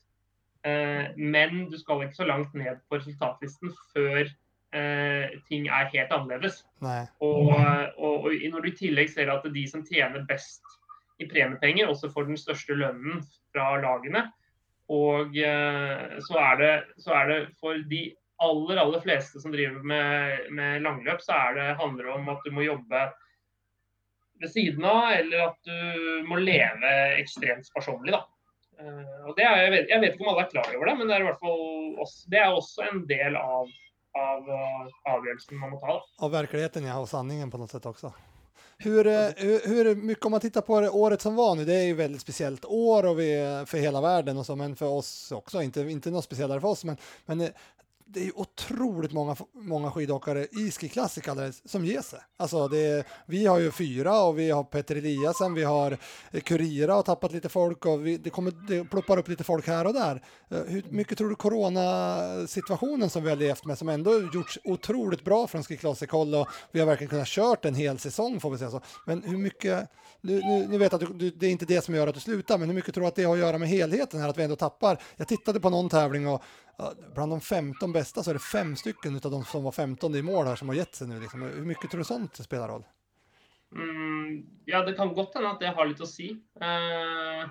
Eh, 0.65 1.11
men 1.19 1.67
du 1.73 1.77
skal 1.81 2.05
ikke 2.05 2.23
så 2.23 2.29
langt 2.29 2.55
ned 2.57 2.81
på 2.89 3.01
resultatlisten 3.01 3.75
før 3.93 4.23
eh, 4.25 5.35
ting 5.51 5.69
er 5.69 5.91
helt 5.93 6.15
annerledes. 6.17 6.63
Og, 7.25 7.53
og, 7.53 8.25
og, 8.25 8.31
når 8.33 8.65
du 8.65 8.71
i 8.73 8.79
tillegg 8.79 9.13
ser 9.13 9.33
at 9.33 9.47
de 9.55 9.67
som 9.71 9.85
tjener 9.87 10.27
best 10.29 10.65
i 11.23 11.29
premiepenger, 11.31 11.91
også 11.91 12.11
får 12.11 12.31
den 12.31 12.41
største 12.41 12.75
lønnen 12.77 13.23
fra 13.55 13.77
lagene, 13.79 14.27
og 14.93 15.31
så 15.33 16.35
er, 16.43 16.57
det, 16.61 16.73
så 17.01 17.15
er 17.17 17.29
det 17.31 17.37
for 17.57 17.79
de 17.89 18.03
aller 18.43 18.81
aller 18.81 19.01
fleste 19.01 19.41
som 19.41 19.53
driver 19.55 19.85
med, 19.87 20.51
med 20.53 20.83
langløp, 20.85 21.23
så 21.23 21.37
er 21.37 21.55
det, 21.59 21.69
handler 21.81 22.09
det 22.09 22.17
om 22.17 22.29
at 22.35 22.43
du 22.45 22.51
må 22.55 22.67
jobbe 22.67 23.05
ved 24.41 24.51
siden 24.51 24.85
av, 24.85 25.13
eller 25.13 25.49
at 25.49 25.59
du 25.69 26.29
må 26.29 26.41
leve 26.43 26.93
ekstremt 27.21 27.67
sparsommelig. 27.69 28.21
Uh, 28.81 29.31
er, 29.39 29.63
jeg, 29.63 29.71
vet, 29.71 29.89
jeg, 29.89 30.01
vet, 30.03 30.15
ikke 30.15 30.27
om 30.27 30.33
alle 30.35 30.45
er 30.45 30.53
klar 30.53 30.71
over 30.75 30.91
det, 30.91 30.99
men 30.99 31.09
det 31.09 31.17
er 31.17 31.25
i 31.25 31.29
hvert 31.29 31.43
fall 31.43 31.65
også, 32.03 32.31
det 32.33 32.41
er 32.43 32.55
også 32.59 32.87
en 32.91 33.03
del 33.11 33.37
av, 33.39 33.75
av 34.19 34.49
uh, 34.51 34.95
avgjørelsen 35.15 35.61
man 35.61 35.75
må 35.77 35.83
ta. 35.83 35.99
Av 36.27 36.33
virkeligheten, 36.35 36.89
ja, 36.91 36.99
og 36.99 37.11
sanningen 37.11 37.53
på 37.53 37.61
noe 37.61 37.71
sett 37.71 37.87
også. 37.91 38.11
Hur, 38.83 39.07
hur, 39.39 39.69
hur 39.69 39.95
mycket, 39.95 40.25
om 40.25 40.35
man 40.35 40.41
tittar 40.43 40.61
på 40.61 40.81
det, 40.81 40.91
året 40.91 41.23
som 41.23 41.37
var 41.37 41.55
nu, 41.55 41.65
det 41.65 41.75
är 41.75 41.83
ju 41.83 41.95
väldigt 41.95 42.21
speciellt 42.21 42.65
år 42.65 43.07
och 43.07 43.19
vi, 43.19 43.65
för 43.67 43.79
hela 43.79 44.01
världen 44.01 44.39
och 44.39 44.47
så, 44.47 44.57
men 44.57 44.77
för 44.77 44.87
oss 44.87 45.33
också, 45.33 45.63
inte, 45.63 45.81
inte 45.81 46.11
något 46.11 46.37
för 46.37 46.65
oss, 46.65 46.85
men, 46.85 46.97
men 47.27 47.49
det 48.07 48.27
är 48.27 48.39
otroligt 48.39 49.13
många, 49.13 49.37
många 49.55 49.91
skidåkare 49.91 50.47
i 50.53 50.71
Ski 50.71 50.89
Classic 50.89 51.25
som 51.65 51.85
ger 51.85 52.01
sig. 52.01 52.19
Alltså 52.37 52.69
det, 52.69 53.07
vi 53.27 53.47
har 53.47 53.59
ju 53.59 53.71
fyra 53.71 54.23
och 54.23 54.39
vi 54.39 54.51
har 54.51 54.65
Petter 54.65 54.97
Eliasen, 54.97 55.55
vi 55.55 55.65
har 55.65 55.99
Kurira 56.45 56.97
och 56.97 57.05
tappat 57.05 57.33
lite 57.33 57.49
folk 57.49 57.87
och 57.87 58.07
vi, 58.07 58.17
det, 58.17 58.31
kommer, 58.31 58.53
det 58.69 58.85
ploppar 58.85 59.19
upp 59.19 59.29
lite 59.29 59.45
folk 59.45 59.67
här 59.67 59.87
och 59.87 59.95
där. 59.95 60.23
Eh, 60.51 60.63
hur 60.67 60.85
mycket 60.91 61.19
tror 61.19 61.29
du 61.29 61.35
coronasituationen 61.35 63.11
som 63.11 63.23
vi 63.23 63.29
har 63.29 63.37
levt 63.37 63.65
med 63.65 63.79
som 63.79 63.89
ändå 63.89 64.31
gjorts 64.35 64.59
otroligt 64.65 65.25
bra 65.25 65.47
från 65.47 65.63
Ski 65.63 65.77
Classic 65.77 66.11
håll 66.11 66.35
och 66.35 66.49
vi 66.73 66.81
har 66.81 66.87
verkligen 66.87 67.11
kunnat 67.11 67.29
kört 67.29 67.65
en 67.65 67.75
hel 67.75 67.99
säsong 67.99 68.41
får 68.41 68.51
vi 68.51 68.59
säga 68.59 68.71
så. 68.71 68.81
Men 69.07 69.23
hur 69.23 69.39
mycket, 69.39 69.89
nu, 70.21 70.41
nu, 70.41 70.67
nu 70.69 70.79
vet 70.79 70.93
jag 70.93 71.05
att 71.05 71.19
du, 71.19 71.31
det 71.31 71.47
är 71.47 71.51
inte 71.51 71.67
det 71.67 71.85
som 71.85 71.95
gör 71.95 72.07
att 72.07 72.15
du 72.15 72.21
slutar, 72.21 72.59
men 72.59 72.69
hur 72.69 72.75
mycket 72.75 72.95
tror 72.95 73.03
du 73.03 73.09
att 73.09 73.15
det 73.15 73.25
har 73.25 73.35
att 73.35 73.41
göra 73.41 73.59
med 73.59 73.69
helheten 73.69 74.21
här, 74.21 74.29
att 74.29 74.39
vi 74.39 74.43
ändå 74.43 74.57
tappar? 74.57 75.03
Jag 75.17 75.29
tittade 75.29 75.61
på 75.61 75.71
någon 75.71 75.89
tävling 75.89 76.29
och 76.29 76.43
bland 77.15 77.33
de 77.33 77.41
15 77.41 77.93
bästa 77.93 78.23
så 78.23 78.31
är 78.31 78.35
det 78.35 78.41
fem 78.41 78.77
stycken 78.77 79.15
av 79.25 79.31
de 79.31 79.45
som 79.45 79.65
var 79.65 79.73
15 79.73 80.15
i 80.15 80.23
mål 80.23 80.47
här 80.47 80.57
som 80.57 80.69
har 80.69 80.75
gett 80.75 80.95
sig 80.95 81.09
nu. 81.09 81.21
Liksom. 81.21 81.43
Hur 81.43 81.65
mycket 81.65 81.91
tror 81.91 81.99
du 81.99 82.05
sånt 82.05 82.37
spelar 82.37 82.69
roll? 82.69 82.85
Mm, 83.75 84.47
ja, 84.65 84.83
det 84.83 84.93
kan 84.93 85.15
godt 85.15 85.35
hende 85.35 85.51
at 85.51 85.61
det 85.61 85.75
har 85.75 85.87
litt 85.87 86.03
å 86.03 86.07
si. 86.07 86.31
Uh, 86.63 87.45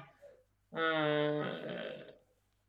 uh, 0.77 1.45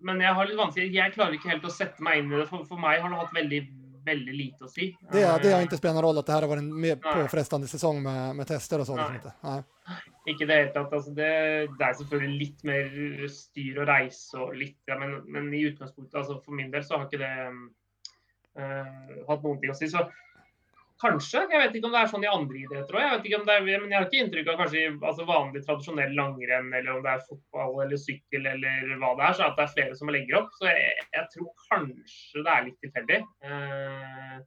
men 0.05 0.21
jeg 0.21 0.37
har 0.37 0.49
litt 0.49 0.59
vanskelig 0.59 0.91
Jeg 0.91 1.15
klarer 1.15 1.37
ikke 1.37 1.53
helt 1.53 1.69
å 1.69 1.73
sette 1.73 2.03
meg 2.03 2.21
inn 2.21 2.33
i 2.33 2.41
det. 2.41 2.49
For, 2.51 2.67
for 2.69 2.81
meg 2.81 3.03
har 3.03 3.13
det 3.13 3.21
hatt 3.21 3.37
veldig 3.37 3.61
veldig 4.07 4.35
lite 4.35 4.67
å 4.67 4.71
si. 4.71 4.91
Det, 5.11 5.23
det 5.43 5.53
har 5.53 5.65
ikke 5.65 5.79
spilt 5.81 5.95
noen 5.95 6.07
rolle 6.07 6.25
at 6.25 6.29
det 6.29 6.37
her 6.37 6.47
har 6.47 6.53
vært 6.55 6.65
en 6.65 6.75
mer 6.87 6.99
påfrestende 7.03 7.71
sesong 7.71 8.03
med, 8.05 8.37
med 8.41 8.51
tester 8.51 8.83
og 8.83 8.89
sånn? 8.89 9.03
Liksom 9.17 9.65
ikke 10.31 10.47
det 10.49 10.57
hele 10.57 10.73
tatt. 10.73 10.93
Altså 10.93 11.13
det, 11.17 11.31
det, 11.79 11.87
er 11.87 11.97
selvfølgelig 11.99 12.41
litt 12.41 12.67
mer 12.69 13.25
styr 13.33 13.81
og 13.83 13.89
reise 13.91 14.41
og 14.41 14.55
litt, 14.59 14.79
ja, 14.89 14.99
men, 15.01 15.19
men, 15.29 15.51
i 15.53 15.65
utgangspunktet, 15.69 16.17
altså 16.21 16.39
for 16.45 16.57
min 16.57 16.73
del, 16.73 16.85
så 16.87 16.99
har 16.99 17.09
ikke 17.09 17.21
det 17.21 17.33
uh, 18.61 19.25
hatt 19.29 19.45
noen 19.45 19.61
ting 19.61 19.75
å 19.75 19.79
si. 19.79 19.91
Så 19.93 20.07
Kanskje. 21.03 21.41
Jeg 21.51 21.59
vet 21.59 21.75
ikke 21.75 21.89
om 21.89 21.95
det 21.95 22.01
er 22.01 22.11
sånn 22.13 22.25
i 22.25 22.31
andre 22.31 22.61
idretter 22.61 22.97
òg. 22.97 23.27
Jeg, 23.27 23.41
men 23.43 23.91
jeg 23.91 23.97
har 23.97 24.07
ikke 24.07 24.21
inntrykk 24.23 24.51
av 24.53 24.61
kanskje 24.63 24.83
altså 24.95 25.27
vanlig 25.27 25.63
tradisjonell 25.65 26.15
langrenn, 26.15 26.71
eller 26.71 26.93
om 26.95 27.03
det 27.03 27.15
er 27.17 27.25
fotball 27.27 27.81
eller 27.83 28.01
sykkel 28.01 28.47
eller 28.53 28.95
hva 29.03 29.11
det 29.19 29.27
er, 29.27 29.37
så 29.37 29.49
at 29.49 29.59
det 29.59 29.65
er 29.67 29.73
flere 29.75 29.99
som 29.99 30.13
legger 30.15 30.39
opp. 30.39 30.53
Så 30.61 30.71
jeg, 30.71 31.07
jeg 31.17 31.31
tror 31.35 31.51
kanskje 31.73 32.45
det 32.47 32.55
er 32.55 32.67
litt 32.69 32.79
tilfeldig. 32.87 33.21
Uh, 33.43 34.39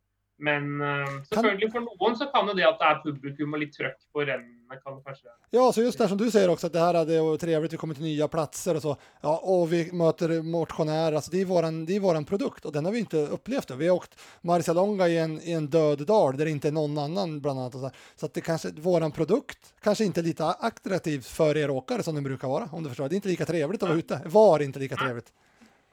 men 0.47 0.71
uh, 0.79 1.17
selvfølgelig 1.33 1.71
for 1.73 1.89
noen 1.89 2.17
så 2.17 2.29
kan 2.31 2.47
jo 2.47 2.55
det 2.55 2.67
at 2.69 2.79
det 2.79 2.93
er 2.93 3.03
publikum 3.03 3.57
og 3.57 3.63
litt 3.65 3.75
trøkk 3.75 3.99
på 4.15 4.23
rennene 4.67 4.81
kan 4.81 5.03
kanske... 5.03 5.27
Ja, 5.49 5.71
så 5.71 5.81
just 5.81 5.97
det 5.97 6.07
som 6.07 6.17
du 6.17 6.31
sier 6.31 6.49
også, 6.49 6.67
at 6.67 6.73
det 6.73 6.79
her 6.79 6.95
er 6.95 7.05
det 7.05 7.19
och 7.19 7.39
trevligt, 7.39 7.73
vi 7.73 7.77
kommer 7.77 7.95
til 7.95 8.03
nye 8.03 8.27
platser 8.27 8.75
og 8.75 8.81
så. 8.81 8.95
Ja, 9.21 9.33
og 9.43 9.67
vi 9.69 9.91
møter 9.91 10.41
motionärer, 10.43 11.15
altså 11.15 11.31
det 11.31 11.41
er 11.41 11.45
våran, 11.45 11.85
det 11.85 11.95
är 11.95 11.99
våran 11.99 12.25
produkt 12.25 12.65
og 12.65 12.73
den 12.73 12.85
har 12.85 12.91
vi 12.91 12.99
ikke 13.05 13.27
upplevt. 13.31 13.71
Vi 13.71 13.87
har 13.87 13.95
åkt 13.95 14.15
Marcialonga 14.41 15.07
i 15.07 15.17
en, 15.17 15.41
i 15.41 15.51
en 15.51 15.67
död 15.67 16.05
dal 16.07 16.37
där 16.37 16.45
det 16.45 16.55
ikke 16.55 16.67
er 16.67 16.77
noen 16.77 16.97
annen 16.97 17.39
bland 17.41 17.59
annat. 17.59 17.73
Så, 17.73 17.91
så 18.15 18.25
att 18.25 18.33
det 18.33 18.41
kanske, 18.41 18.71
våran 18.71 19.11
produkt 19.11 19.73
kanskje 19.81 20.05
ikke 20.05 20.19
är 20.19 20.23
like 20.23 20.43
attraktiv 20.43 21.21
for 21.21 21.57
er 21.57 21.69
åkare 21.69 22.03
som 22.03 22.15
den 22.15 22.23
bruker 22.23 22.47
være, 22.47 22.69
om 22.71 22.83
du 22.83 22.89
forstår. 22.89 23.09
Det 23.09 23.15
er 23.15 23.21
ikke 23.21 23.35
lika 23.35 23.45
trevligt 23.45 23.83
å 23.83 23.87
være 23.87 24.03
ute. 24.03 24.21
Var 24.25 24.59
ikke 24.61 24.79
lika 24.79 24.95
trevligt. 24.95 25.33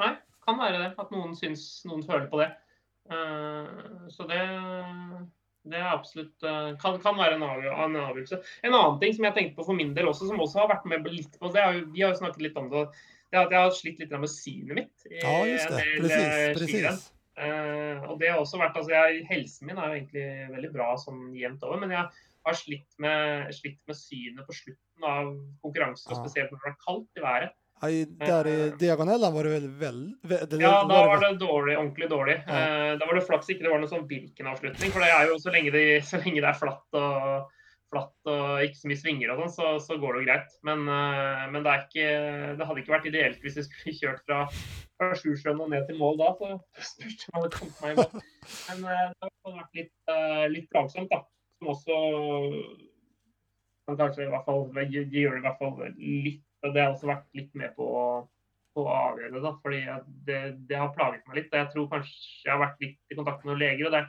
Nei, 0.00 0.14
kan 0.44 0.58
være 0.58 0.78
det. 0.82 0.92
At 0.98 1.10
noen 1.14 1.34
syns 1.38 1.84
noen 1.86 2.02
føler 2.02 2.28
på 2.30 2.42
det. 2.42 2.50
Uh, 3.04 4.08
så 4.08 4.24
det, 4.24 4.40
det 5.64 5.80
er 5.80 5.88
absolutt 5.88 6.44
eh, 6.44 6.70
kan, 6.80 6.98
kan 7.00 7.16
være 7.16 7.38
en, 7.38 7.44
avgjørelse. 7.46 8.40
En 8.66 8.74
annen 8.74 9.00
ting 9.00 9.14
som 9.16 9.26
jeg 9.28 9.36
tenkte 9.38 9.58
på 9.58 9.66
for 9.70 9.78
min 9.78 9.94
del 9.96 10.10
også, 10.10 10.28
som 10.28 10.42
også 10.44 10.60
har 10.62 10.70
vært 10.74 10.86
med 10.90 11.08
litt 11.08 11.38
på 11.40 11.50
det 11.54 11.62
er, 11.62 11.80
Vi 11.94 12.04
har 12.04 12.12
jo 12.12 12.20
snakket 12.20 12.44
litt 12.48 12.60
om 12.60 12.68
det. 12.72 12.84
Det 13.32 13.40
er 13.40 13.48
at 13.48 13.54
jeg 13.54 13.66
har 13.66 13.74
slitt 13.74 14.02
litt 14.02 14.12
med 14.14 14.30
synet 14.30 14.78
mitt. 14.78 15.08
I 15.10 15.18
ja, 15.22 15.34
just 15.48 15.72
det. 15.72 15.88
Precis, 16.60 17.10
Uh, 17.34 17.98
og 18.06 18.20
det 18.20 18.28
har 18.30 18.38
også 18.38 18.60
vært, 18.60 18.76
altså 18.78 18.92
jeg, 18.94 19.24
Helsen 19.26 19.66
min 19.66 19.78
er 19.82 19.88
jo 19.90 19.96
egentlig 19.96 20.52
veldig 20.52 20.68
bra 20.70 20.92
sånn 21.02 21.32
jevnt 21.34 21.64
over, 21.66 21.80
men 21.82 21.90
jeg 21.90 22.06
har 22.46 22.54
slitt 22.54 23.00
med, 23.02 23.48
slitt 23.56 23.80
med 23.90 23.98
synet 23.98 24.46
på 24.46 24.54
slutten 24.54 25.08
av 25.08 25.32
konkurransen, 25.64 26.12
Ja. 26.14 26.20
spesielt 26.20 26.52
når 26.54 26.62
det 26.62 26.70
er 26.70 26.76
kaldt 26.84 27.18
i 27.18 27.24
været. 27.24 27.56
Ja, 27.80 27.90
i, 27.90 28.04
där 28.04 28.46
i 28.46 28.68
Eh. 28.68 28.76
diagonellen 28.76 29.34
var 29.34 29.44
det 29.44 29.50
vel, 29.50 29.68
väl... 29.68 30.14
väl 30.22 30.60
Ja, 30.60 30.84
da 30.88 31.06
var 31.06 31.20
det 31.20 31.38
dårlig, 31.38 31.78
ordentlig 31.78 32.10
dårlig. 32.10 32.42
Ja. 32.46 32.52
Eh, 32.52 32.98
da 32.98 33.06
var 33.06 33.14
det 33.14 33.26
flaks 33.26 33.50
ikke 33.50 33.66
det 33.66 33.72
var 33.72 33.82
noen 33.82 33.90
sånn 33.90 34.06
Birken-avslutning, 34.08 34.94
for 34.94 35.04
det 35.04 35.10
er 35.10 35.28
jo 35.28 35.40
så 35.42 35.52
lenge 35.52 35.74
det, 35.74 35.84
så 36.10 36.20
lenge 36.22 36.40
det 36.40 36.48
er 36.48 36.60
flatt 36.60 36.98
og, 37.00 37.50
flatt 37.92 38.30
og 38.30 38.62
ikke 38.64 38.78
så 38.78 38.90
mye 38.90 39.02
svinger 39.02 39.34
og 39.34 39.42
sånn, 39.42 39.52
så, 39.56 39.74
så 39.82 39.98
går 40.00 40.14
det 40.14 40.22
jo 40.22 40.28
greit. 40.30 40.56
Men, 40.70 40.86
eh, 40.94 41.44
men 41.50 41.66
det, 41.66 41.76
ikke, 41.84 42.08
det 42.60 42.70
hadde 42.70 42.84
ikke 42.84 42.96
vært 42.96 43.10
ideelt 43.10 43.44
hvis 43.44 43.60
vi 43.60 43.66
skulle 43.68 43.96
kjørt 44.00 44.24
fra, 44.24 44.40
fra 44.94 45.12
Sjusjøen 45.20 45.60
og 45.66 45.70
ned 45.74 45.86
til 45.90 46.00
mål 46.00 46.18
da, 46.22 46.32
så 46.40 46.54
spurte 46.94 47.26
jeg 47.26 47.34
om 47.34 47.36
jeg 47.36 47.44
hadde 47.44 47.54
kommet 47.58 47.84
meg 47.84 47.92
i 47.92 48.00
mål. 48.00 48.26
Men 48.70 48.88
eh, 48.94 49.06
det 49.18 49.30
har 49.30 49.60
vært 49.60 49.80
litt, 49.82 49.94
eh, 50.16 50.46
litt 50.56 50.70
plagsomt, 50.72 51.12
da. 51.12 51.24
Som 51.58 51.74
også 51.74 52.00
kan 53.84 53.98
kanskje 54.00 54.24
i 54.24 54.32
hvert 54.32 54.46
fall 54.48 54.64
de 54.72 55.04
gjør 55.12 55.36
det 55.36 55.40
i 55.42 55.44
hvert 55.44 55.60
fall 55.60 55.74
litt 56.00 56.43
Det 56.72 56.80
har 56.80 56.92
også 56.94 57.10
vært 57.10 57.26
litt 57.36 57.54
med 57.54 57.74
på 57.76 57.88
på 58.74 58.82
å 58.82 58.90
avgjøre 58.90 59.38
det. 59.38 59.50
fordi 59.62 59.80
det, 60.26 60.38
det 60.66 60.74
har 60.80 60.88
plaget 60.96 61.26
meg 61.28 61.36
litt. 61.36 61.52
Jeg 61.54 61.68
tror 61.70 61.84
kanskje 61.92 62.40
jeg 62.42 62.50
har 62.50 62.58
vært 62.58 62.80
litt 62.82 63.12
i 63.12 63.14
kontakt 63.14 63.44
med 63.44 63.52
noen 63.52 63.60
leger. 63.62 63.86
og 63.86 63.92
det, 63.94 64.00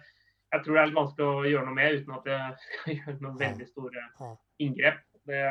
Jeg 0.55 0.63
tror 0.63 0.73
det 0.73 0.81
er 0.81 0.87
litt 0.89 0.97
vanskelig 0.97 1.25
å 1.27 1.43
gjøre 1.45 1.65
noe 1.67 1.75
med 1.75 1.97
uten 1.99 2.15
at 2.15 2.25
jeg 2.31 2.55
skal 2.63 2.95
gjøre 2.95 3.17
noen 3.21 3.37
veldig 3.43 3.67
store 3.69 4.05
inngrep. 4.65 5.03
Det, 5.29 5.43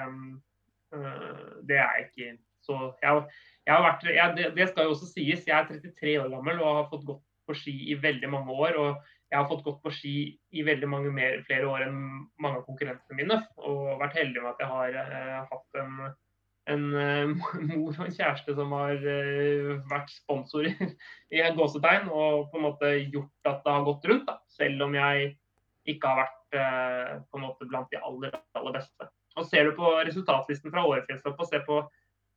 øh, 0.94 1.62
det 1.68 1.78
er 1.78 1.94
jeg 2.00 2.08
ikke 2.08 2.32
så 2.64 2.78
jeg, 3.02 3.10
har- 3.10 3.28
jeg 3.66 3.74
har 3.74 3.82
vært, 3.84 4.04
jeg, 4.08 4.34
det, 4.36 4.48
det 4.56 4.68
skal 4.70 4.84
jo 4.88 4.94
også 4.96 5.06
sies. 5.12 5.46
Jeg 5.46 5.54
er 5.60 5.68
33 5.70 6.16
år 6.24 6.30
gammel 6.34 6.60
og 6.64 6.76
har 6.80 6.90
fått 6.90 7.06
gått 7.06 7.22
på 7.46 7.54
ski 7.60 7.74
i 7.92 7.94
veldig 8.00 8.30
mange 8.32 8.50
år. 8.50 8.78
og 8.80 9.02
jeg 9.30 9.38
har 9.40 9.48
fått 9.50 9.64
gått 9.66 9.80
på 9.82 9.90
ski 9.92 10.16
i 10.54 10.62
veldig 10.66 10.88
mange 10.88 11.10
mer, 11.12 11.40
flere 11.46 11.66
år 11.66 11.86
enn 11.86 11.96
mange 12.40 12.60
av 12.60 12.66
konkurrentene 12.66 13.16
mine. 13.18 13.38
Og 13.62 13.98
vært 14.00 14.16
heldig 14.20 14.42
med 14.42 14.50
at 14.52 14.62
jeg 14.62 14.68
har 14.74 14.98
eh, 15.00 15.40
hatt 15.50 15.80
en, 15.80 15.96
en 16.72 16.84
eh, 16.96 17.32
mor 17.70 17.90
og 17.92 18.04
en 18.06 18.14
kjæreste 18.14 18.54
som 18.56 18.72
har 18.76 18.94
eh, 18.96 19.72
vært 19.90 20.12
sponsor 20.14 20.68
i, 20.70 21.40
en 21.40 21.56
gåsetegn, 21.58 22.08
og 22.08 22.50
på 22.52 22.60
en 22.60 22.66
måte 22.68 22.92
gjort 23.12 23.50
at 23.50 23.64
det 23.66 23.74
har 23.74 23.88
gått 23.88 24.06
rundt. 24.10 24.28
Da, 24.30 24.38
selv 24.48 24.86
om 24.86 24.94
jeg 24.96 25.34
ikke 25.92 26.08
har 26.08 26.22
vært 26.22 26.56
eh, 26.56 27.12
på 27.28 27.40
en 27.40 27.44
måte 27.44 27.68
blant 27.68 27.90
de 27.92 28.00
aller, 28.00 28.32
aller 28.56 28.78
beste. 28.78 29.10
Og 29.34 29.44
Ser 29.50 29.66
du 29.66 29.74
på 29.76 29.90
resultatlisten 30.06 30.72
fra 30.72 30.86
Årefjellstoppet 30.86 31.42
og 31.42 31.50
ser 31.50 31.64
på, 31.66 31.80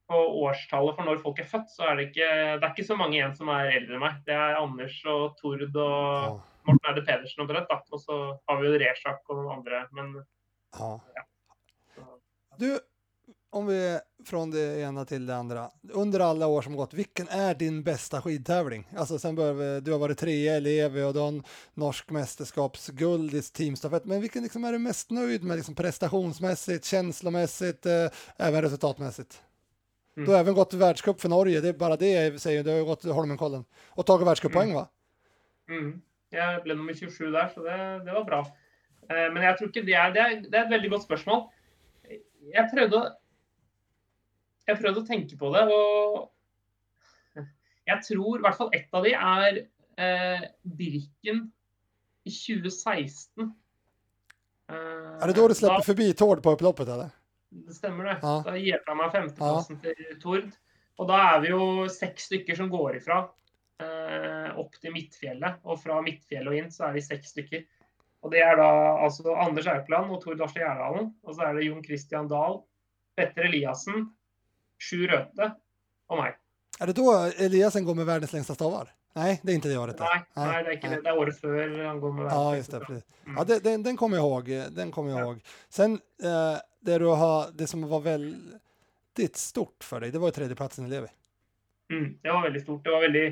på 0.10 0.19
årstallet 0.43 0.98
for 0.98 1.05
når 1.07 1.19
folk 1.22 1.39
er 1.43 1.48
født, 1.51 1.69
så 1.72 1.86
er 1.91 2.00
det 2.00 2.07
ikke, 2.10 2.29
det 2.57 2.65
er 2.65 2.72
ikke 2.74 2.88
så 2.88 2.98
mange 3.00 3.19
igjen 3.19 3.36
som 3.38 3.51
er 3.53 3.69
eldre 3.77 4.00
enn 4.00 4.03
meg. 4.03 4.19
Det 4.27 4.34
er 4.36 4.57
Anders 4.60 4.98
og 5.05 5.38
Tord 5.39 5.63
og 5.67 5.77
Ja. 5.77 6.36
Morten 6.67 6.89
Eide 6.89 7.05
Pedersen 7.07 7.46
omtrent. 7.46 7.69
da. 7.69 7.77
Og 7.96 8.01
så 8.03 8.15
har 8.50 8.57
vi 8.60 8.67
jo 8.67 8.79
Reshak 8.81 9.29
og 9.31 9.38
noen 9.39 9.53
andre. 9.60 9.86
Men 9.96 10.10
Ja. 10.75 10.89
ja. 11.15 11.24
Du, 12.60 12.74
om 13.55 13.69
vi 13.69 13.77
från 14.27 14.51
det 14.51 14.81
ena 14.81 15.05
till 15.05 15.25
det 15.25 15.36
andra. 15.36 15.69
Under 15.91 16.19
alla 16.19 16.48
år 16.48 16.62
som 16.62 16.75
gått, 16.75 16.93
vilken 16.93 17.27
är 17.27 17.55
din 17.55 17.84
bästa 17.84 18.22
skidtävling? 18.22 18.88
Alltså 18.98 19.19
sen 19.19 19.36
började, 19.36 19.81
du 19.81 19.91
har 19.91 20.00
varit 20.00 20.17
trea 20.17 20.57
i 20.57 20.62
Levi 20.62 21.03
och 21.03 21.13
du 21.13 21.19
har 21.19 21.27
en 21.27 21.43
norsk 21.74 22.10
mästerskapsguld 22.10 23.34
i 23.34 23.41
teamstafett. 23.41 24.05
Men 24.05 24.22
vilken 24.22 24.43
liksom 24.43 24.63
är 24.63 24.72
du 24.72 24.79
mest 24.79 25.12
nöjd 25.12 25.43
med 25.43 25.55
liksom 25.55 25.75
prestationsmässigt, 25.75 26.86
känslomässigt, 26.86 27.86
eh, 27.86 28.07
även 28.38 28.62
resultatmässigt? 28.62 29.41
Mm. 30.17 30.25
Du 30.25 30.31
har 30.34 30.39
även 30.39 30.53
gått 30.53 30.74
världscup 30.74 31.22
för 31.22 31.29
Norge, 31.29 31.62
det 31.62 31.69
är 31.69 31.74
bara 31.74 31.96
det 31.96 32.41
säger 32.41 32.63
du. 32.63 32.72
Har 32.72 32.86
gått 32.86 33.03
Holmenkollen 33.03 33.65
och 33.89 34.05
tagit 34.05 34.27
världscuppoäng 34.27 34.74
va? 34.74 34.88
mm. 35.69 36.01
Jeg 36.31 36.63
ble 36.63 36.75
nummer 36.75 36.93
27 36.93 37.31
der, 37.31 37.48
så 37.53 37.63
det, 37.63 37.77
det 38.05 38.13
var 38.13 38.25
bra. 38.27 38.39
Eh, 39.07 39.27
men 39.34 39.43
jeg 39.43 39.57
tror 39.57 39.69
ikke 39.69 39.86
det 39.88 39.96
er, 39.96 40.10
det 40.12 40.22
er 40.24 40.41
Det 40.43 40.60
er 40.60 40.65
et 40.65 40.74
veldig 40.74 40.89
godt 40.91 41.05
spørsmål. 41.07 41.46
Jeg 42.53 42.69
prøvde 42.74 43.00
å 43.00 43.12
Jeg 44.67 44.79
prøvde 44.81 45.03
å 45.03 45.07
tenke 45.07 45.38
på 45.39 45.51
det, 45.53 45.63
og 45.71 46.27
jeg 47.88 48.03
tror 48.03 48.36
i 48.36 48.43
hvert 48.43 48.57
fall 48.59 48.74
ett 48.75 48.97
av 48.97 49.05
de 49.05 49.13
er 49.15 49.62
eh, 49.63 50.43
Birken 50.63 51.45
i 52.27 52.33
2016. 52.33 53.47
Eh, 54.67 54.75
er 54.75 55.31
det 55.31 55.38
da 55.38 55.47
du 55.47 55.55
slipper 55.55 55.86
forbi 55.88 56.09
Tord 56.19 56.43
på 56.43 56.55
opploppet, 56.57 56.91
eller? 56.91 57.13
Det 57.47 57.77
stemmer 57.77 58.09
det. 58.09 58.17
Ja. 58.19 58.33
Da 58.43 58.57
gir 58.59 58.75
jeg 58.75 59.00
meg 59.00 59.13
femteplassen 59.15 59.79
til 59.86 60.19
Tord. 60.24 60.51
Og 60.97 61.07
da 61.07 61.21
er 61.29 61.41
vi 61.45 61.53
jo 61.53 61.88
seks 61.93 62.27
stykker 62.27 62.57
som 62.57 62.71
går 62.74 63.00
ifra 63.00 63.21
eh, 63.79 64.50
opp 64.59 64.75
til 64.81 64.91
Midtfjellet. 64.91 65.62
Og 65.63 65.79
fra 65.79 66.01
Midtfjellet 66.03 66.51
og 66.51 66.59
inn 66.59 66.71
så 66.74 66.89
er 66.89 66.97
vi 66.97 67.05
seks 67.05 67.31
stykker. 67.38 67.63
Og 68.25 68.33
det 68.33 68.41
er 68.43 68.57
da 68.59 68.67
altså 69.05 69.31
Anders 69.38 69.69
Aukland 69.71 70.12
og 70.12 70.19
Tord 70.25 70.41
Asle 70.43 70.65
Gjerdalen. 70.65 71.13
Og 71.24 71.38
så 71.38 71.47
er 71.47 71.55
det 71.55 71.69
Jon 71.69 71.86
Christian 71.86 72.27
Dahl, 72.27 72.59
Petter 73.15 73.47
Eliassen, 73.47 74.09
Sjur 74.77 75.07
røde 75.12 75.50
og 76.10 76.22
meg. 76.22 76.38
Er 76.79 76.91
det 76.91 76.96
da 77.00 77.15
Eliasen 77.48 77.86
går 77.88 77.96
med 77.98 78.05
verdens 78.05 78.34
lengste 78.36 78.53
stavar? 78.57 78.91
Nei, 79.17 79.31
det 79.41 79.50
er 79.50 79.57
ikke 79.57 79.69
det 79.72 79.77
året. 79.81 80.01
Nei, 80.03 80.17
nei, 80.38 80.57
det 80.62 80.69
er 80.69 80.75
ikke 80.77 80.89
det. 80.91 80.98
Det 81.01 81.10
er 81.10 81.17
året 81.24 81.39
før 81.41 81.72
han 81.88 82.00
går 82.03 82.12
med 82.13 82.27
verdens 82.27 82.57
just 82.60 82.75
det. 82.75 83.00
Ja, 83.34 83.43
det, 83.50 83.55
den, 83.65 83.84
den 83.88 83.98
kommer 83.98 84.19
jeg 84.19 84.27
ihåg. 84.27 84.51
Den 84.77 84.91
kommer 84.93 85.10
jeg 85.15 85.17
Ja. 85.17 85.25
ihåg. 85.25 85.39
Sen 85.74 85.96
eh, 86.22 86.60
det, 86.86 87.00
du 87.01 87.07
har, 87.10 87.50
det 87.57 87.65
som 87.72 87.81
var 87.89 88.03
veldig 88.05 89.29
stort 89.34 89.84
for 89.84 90.05
deg, 90.05 90.13
det 90.13 90.22
var 90.22 90.29
jo 90.29 90.38
tredjeplatsen 90.38 90.86
i 90.86 90.91
Levi. 90.91 91.10
Mm, 91.89 92.07
det 92.22 92.29
var 92.36 92.43
veldig 92.46 92.62
stort. 92.62 92.84
Det 92.86 92.93
var 92.93 93.01
veldig, 93.07 93.25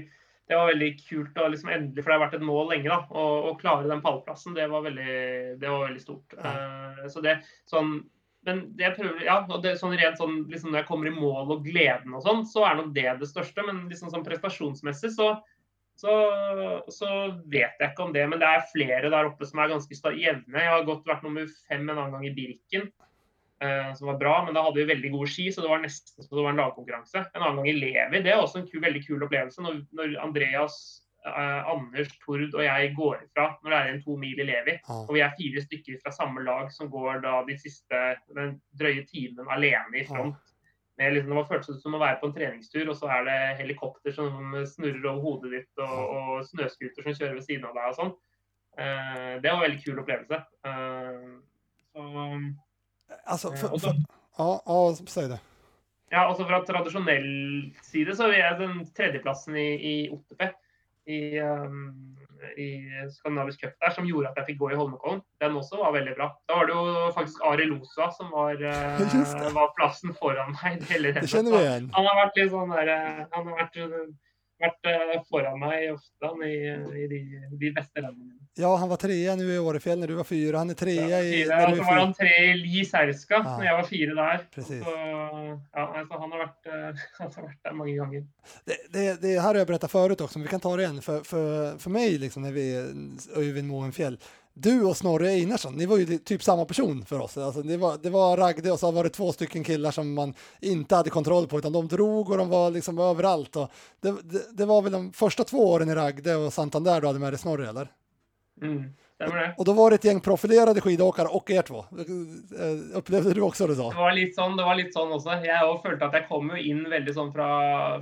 det 0.49 0.57
var 0.57 0.71
veldig 0.71 0.89
kult 1.05 1.37
å 1.37 1.47
liksom 1.53 1.69
endelig, 1.75 2.01
for 2.01 2.09
det 2.09 2.17
har 2.17 2.23
vært 2.25 2.37
et 2.39 2.47
mål 2.49 2.69
lenge, 2.73 2.89
da, 2.89 2.99
å, 3.13 3.27
å 3.51 3.55
klare 3.61 3.85
den 3.91 4.01
pallplassen. 4.01 4.57
Det 4.57 4.65
var 4.73 4.81
veldig, 4.89 5.15
det 5.61 5.69
var 5.69 5.85
veldig 5.85 6.01
stort. 6.01 6.33
Eh, 6.39 7.05
så 7.13 7.21
det, 7.21 7.37
sånn, 7.69 7.99
men 8.45 8.61
jeg 8.79 8.93
prøver, 8.95 9.23
ja, 9.25 9.39
og 9.49 9.63
det, 9.63 9.75
sånn 9.81 9.95
rent 9.97 10.19
sånn, 10.21 10.43
liksom 10.51 10.71
når 10.71 10.83
jeg 10.83 10.87
kommer 10.89 11.09
i 11.09 11.15
mål 11.15 11.55
og 11.55 11.65
gleden 11.65 12.13
og 12.13 12.23
sånn, 12.25 12.43
så 12.49 12.65
er 12.67 12.79
nok 12.79 12.93
det 12.95 13.07
det 13.21 13.29
største. 13.29 13.65
Men 13.65 13.85
liksom 13.89 14.11
sånn 14.13 14.25
prestasjonsmessig 14.25 15.11
så, 15.15 15.31
så, 15.97 16.13
så 16.93 17.09
vet 17.51 17.79
jeg 17.81 17.91
ikke 17.91 18.05
om 18.05 18.13
det. 18.15 18.27
Men 18.29 18.41
det 18.43 18.51
er 18.51 18.69
flere 18.73 19.11
der 19.13 19.31
oppe 19.31 19.49
som 19.49 19.63
er 19.63 19.73
ganske 19.73 20.13
jevne. 20.17 20.61
Jeg 20.61 20.71
har 20.71 20.85
godt 20.87 21.09
vært 21.09 21.25
nummer 21.25 21.49
fem 21.65 21.83
en 21.87 21.97
annen 21.97 22.15
gang 22.17 22.29
i 22.29 22.35
Birken. 22.37 22.91
eh, 23.61 23.93
som 23.95 24.07
var 24.07 24.17
bra, 24.19 24.35
men 24.45 24.53
da 24.53 24.63
hadde 24.65 24.81
vi 24.81 24.89
veldig 24.89 25.11
gode 25.13 25.29
ski, 25.31 25.47
så 25.51 25.63
det 25.63 25.71
var 25.71 25.81
nesten 25.83 26.23
så 26.23 26.35
det 26.35 26.43
var 26.43 26.53
en 26.53 26.61
lagkonkurranse. 26.61 27.25
En 27.33 27.41
annen 27.41 27.61
gang 27.61 27.69
i 27.71 27.77
Levi, 27.77 28.21
det 28.25 28.33
er 28.33 28.41
også 28.41 28.61
en 28.61 28.69
kul, 28.69 28.81
veldig 28.83 29.03
kul 29.07 29.23
opplevelse. 29.25 29.63
Når, 29.63 29.81
når 29.95 30.17
Andreas, 30.25 30.77
Anders, 31.25 32.11
Tord 32.25 32.53
og 32.53 32.63
jeg 32.63 32.91
går 32.95 33.15
ifra 33.25 33.47
når 33.63 33.71
det 33.71 33.77
er 33.79 33.93
en 33.93 34.01
to 34.03 34.17
mil 34.21 34.39
i 34.39 34.45
Levi, 34.45 34.75
og 34.87 35.13
vi 35.15 35.23
er 35.25 35.33
fire 35.39 35.61
stykker 35.63 36.01
fra 36.03 36.11
samme 36.13 36.43
lag 36.45 36.71
som 36.71 36.89
går 36.93 37.21
da 37.23 37.39
de 37.47 37.55
siste 37.57 38.01
den 38.35 38.61
drøye 38.77 39.05
timen 39.09 39.47
alene 39.49 40.01
i 40.01 40.05
front. 40.05 40.35
Med 40.97 41.11
liksom, 41.13 41.31
det 41.33 41.35
var 41.35 41.47
føltes 41.49 41.81
som 41.83 41.95
å 41.97 41.99
være 41.99 42.19
på 42.21 42.27
en 42.29 42.35
treningstur, 42.37 42.85
og 42.87 42.95
så 42.95 43.09
er 43.11 43.25
det 43.27 43.39
helikopter 43.59 44.13
som 44.15 44.53
snurrer 44.69 45.09
over 45.09 45.21
hodet 45.25 45.51
ditt, 45.51 45.73
og, 45.83 45.97
og 46.15 46.45
snøscooter 46.47 47.03
som 47.03 47.17
kjører 47.17 47.33
ved 47.35 47.43
siden 47.43 47.65
av 47.67 47.73
deg 47.75 47.89
og 47.89 47.97
sånn. 47.97 48.13
Eh, 48.77 49.33
det 49.41 49.49
var 49.49 49.57
en 49.57 49.65
veldig 49.65 49.81
kul 49.83 49.99
opplevelse. 49.99 50.39
Eh, 50.65 51.25
så 51.91 52.05
Alltså, 53.25 53.53
Eh, 53.53 53.55
för, 53.55 53.73
och 53.73 53.81
för, 53.81 53.89
då- 53.89 54.61
ja, 54.65 54.95
si 55.07 55.27
det. 55.27 55.39
Ja, 56.09 56.27
altså 56.29 56.45
Fra 56.45 56.61
tradisjonell 56.65 57.73
side 57.83 58.15
så 58.15 58.29
er 58.29 58.37
jeg 58.39 58.59
den 58.59 58.85
tredjeplassen 58.95 59.55
i, 59.57 59.67
i 59.75 60.09
OTP 60.09 60.41
i, 61.05 61.39
um, 61.39 62.17
i 62.57 62.69
Skandinavisk 63.13 63.61
Cup 63.61 63.73
der, 63.81 63.93
som 63.95 64.07
gjorde 64.09 64.31
at 64.31 64.39
jeg 64.41 64.51
fikk 64.51 64.61
gå 64.61 64.71
i 64.73 64.77
Holmenkollen. 64.79 65.21
Den 65.41 65.57
også 65.59 65.79
var 65.81 65.95
veldig 65.95 66.15
bra. 66.17 66.29
Da 66.49 66.59
var 66.59 66.69
det 66.69 66.77
jo 66.77 67.09
faktisk 67.17 67.41
Ari 67.49 67.67
Losa 67.69 68.09
som 68.17 68.31
var, 68.33 68.61
uh, 68.65 69.49
var 69.55 69.73
plassen 69.77 70.15
foran 70.19 70.55
meg. 70.57 70.85
hele 70.91 71.13
Det 71.15 71.27
kjenner 71.31 71.57
vi 71.57 71.63
igjen. 71.65 71.91
Han 71.97 72.09
har 72.09 72.21
vært 72.23 72.39
litt 72.41 72.53
sånn 72.53 72.73
der, 72.75 72.93
eh, 72.95 73.21
Han 73.35 73.51
har 73.51 73.61
vært, 73.61 73.79
vært 74.65 74.91
eh, 74.93 75.13
foran 75.29 75.61
meg 75.61 75.91
ofte 75.93 76.33
i, 76.47 76.57
i 77.03 77.07
de, 77.11 77.21
de 77.53 77.75
beste 77.75 78.01
rennene 78.01 78.25
mine. 78.25 78.44
Ja, 78.57 78.75
han 78.75 78.89
var 78.89 78.97
trea 78.97 79.35
nu 79.35 79.53
i 79.53 79.59
Årefjell 79.59 79.99
när 79.99 80.07
du 80.07 80.13
var 80.13 80.23
fyra. 80.23 80.57
Han 80.57 80.69
är 80.69 80.73
trea 80.73 81.21
i... 81.21 81.41
Ja, 81.41 81.55
När 81.55 81.75
så 81.75 81.83
var 81.83 81.93
han 81.93 82.13
tre 82.13 82.51
i 82.51 82.53
Li 82.53 82.85
Serska 82.85 83.33
Ja. 83.33 83.57
når 83.57 83.65
jeg 83.65 83.75
var 83.75 83.83
fire 83.83 84.15
der. 84.15 84.47
Precis. 84.55 84.83
Så, 84.83 84.91
ja, 85.73 85.93
altså, 85.99 86.17
han, 86.19 86.31
har 86.31 86.39
vært, 86.39 86.65
eh, 86.65 87.03
han 87.19 87.31
har 87.35 87.43
vært 87.43 87.63
der 87.63 87.73
mange 87.73 87.95
ganger. 87.95 88.23
Det, 88.65 88.77
det, 88.93 89.21
det 89.21 89.39
här 89.39 89.47
har 89.47 89.55
jag 89.55 89.67
berättat 89.67 89.91
förut 89.91 90.21
också, 90.21 90.39
men 90.39 90.43
vi 90.43 90.49
kan 90.49 90.59
ta 90.59 90.75
det 90.75 90.83
igen. 90.83 91.01
För, 91.01 91.23
för, 91.23 91.77
för 91.77 91.89
mig, 91.89 92.17
liksom, 92.17 92.41
när 92.43 92.51
vi 92.51 92.75
Öyvind 93.35 93.67
Moenfjäll, 93.67 94.19
du 94.53 94.83
och 94.83 94.97
Snorre 94.97 95.29
Einarsson, 95.29 95.73
ni 95.73 95.85
var 95.85 95.97
ju 95.97 96.17
typ 96.17 96.43
samma 96.43 96.65
person 96.65 97.05
för 97.05 97.19
oss. 97.19 97.37
Alltså, 97.37 97.61
det, 97.61 97.77
var, 97.77 97.97
det 98.03 98.09
var 98.09 98.37
Ragde 98.37 98.71
och 98.71 98.79
så 98.79 98.91
var 98.91 99.03
det 99.03 99.09
två 99.09 99.31
stycken 99.31 99.63
killar 99.63 99.91
som 99.91 100.13
man 100.13 100.33
inte 100.61 100.95
hade 100.95 101.09
kontroll 101.09 101.47
på, 101.47 101.57
utan 101.59 101.73
de 101.73 101.87
drog 101.87 102.29
och 102.29 102.37
de 102.37 102.49
var 102.49 102.71
liksom 102.71 102.99
överallt. 102.99 103.55
Och 103.55 103.69
det, 104.01 104.11
det, 104.23 104.57
det 104.57 104.65
var 104.65 104.81
väl 104.81 104.91
de 104.91 105.13
första 105.13 105.43
två 105.43 105.71
åren 105.71 105.89
i 105.89 105.95
Ragde 105.95 106.35
och 106.35 106.53
Santander 106.53 107.01
du 107.01 107.07
hade 107.07 107.19
med 107.19 107.33
dig 107.33 107.39
Snorre, 107.39 107.69
eller? 107.69 107.91
Mm. 108.61 108.93
Och 109.57 109.65
då 109.65 109.73
var 109.73 109.89
det 109.89 109.95
ett 109.95 110.03
gäng 110.03 110.21
profilerade 110.21 110.81
skidåkare 110.81 111.27
och 111.27 111.51
er 111.51 111.61
två. 111.61 111.77
Eh, 111.77 112.97
Upplevde 112.97 113.33
du 113.33 113.41
också 113.41 113.67
det 113.67 113.75
så? 113.75 113.89
Det 113.89 113.97
var 113.97 114.11
litt 114.11 114.35
sånn, 114.35 114.57
det 114.57 114.65
var 114.67 114.75
litt 114.75 114.93
sånn 114.93 115.13
også. 115.15 115.37
Jeg 115.45 115.63
også 115.63 115.87
følte 115.87 116.09
at 116.09 116.17
jeg 116.19 116.27
kom 116.27 116.51
jo 116.51 116.59
inn 116.59 116.83
veldig 116.91 117.15
sånn 117.15 117.31
fra, 117.31 117.47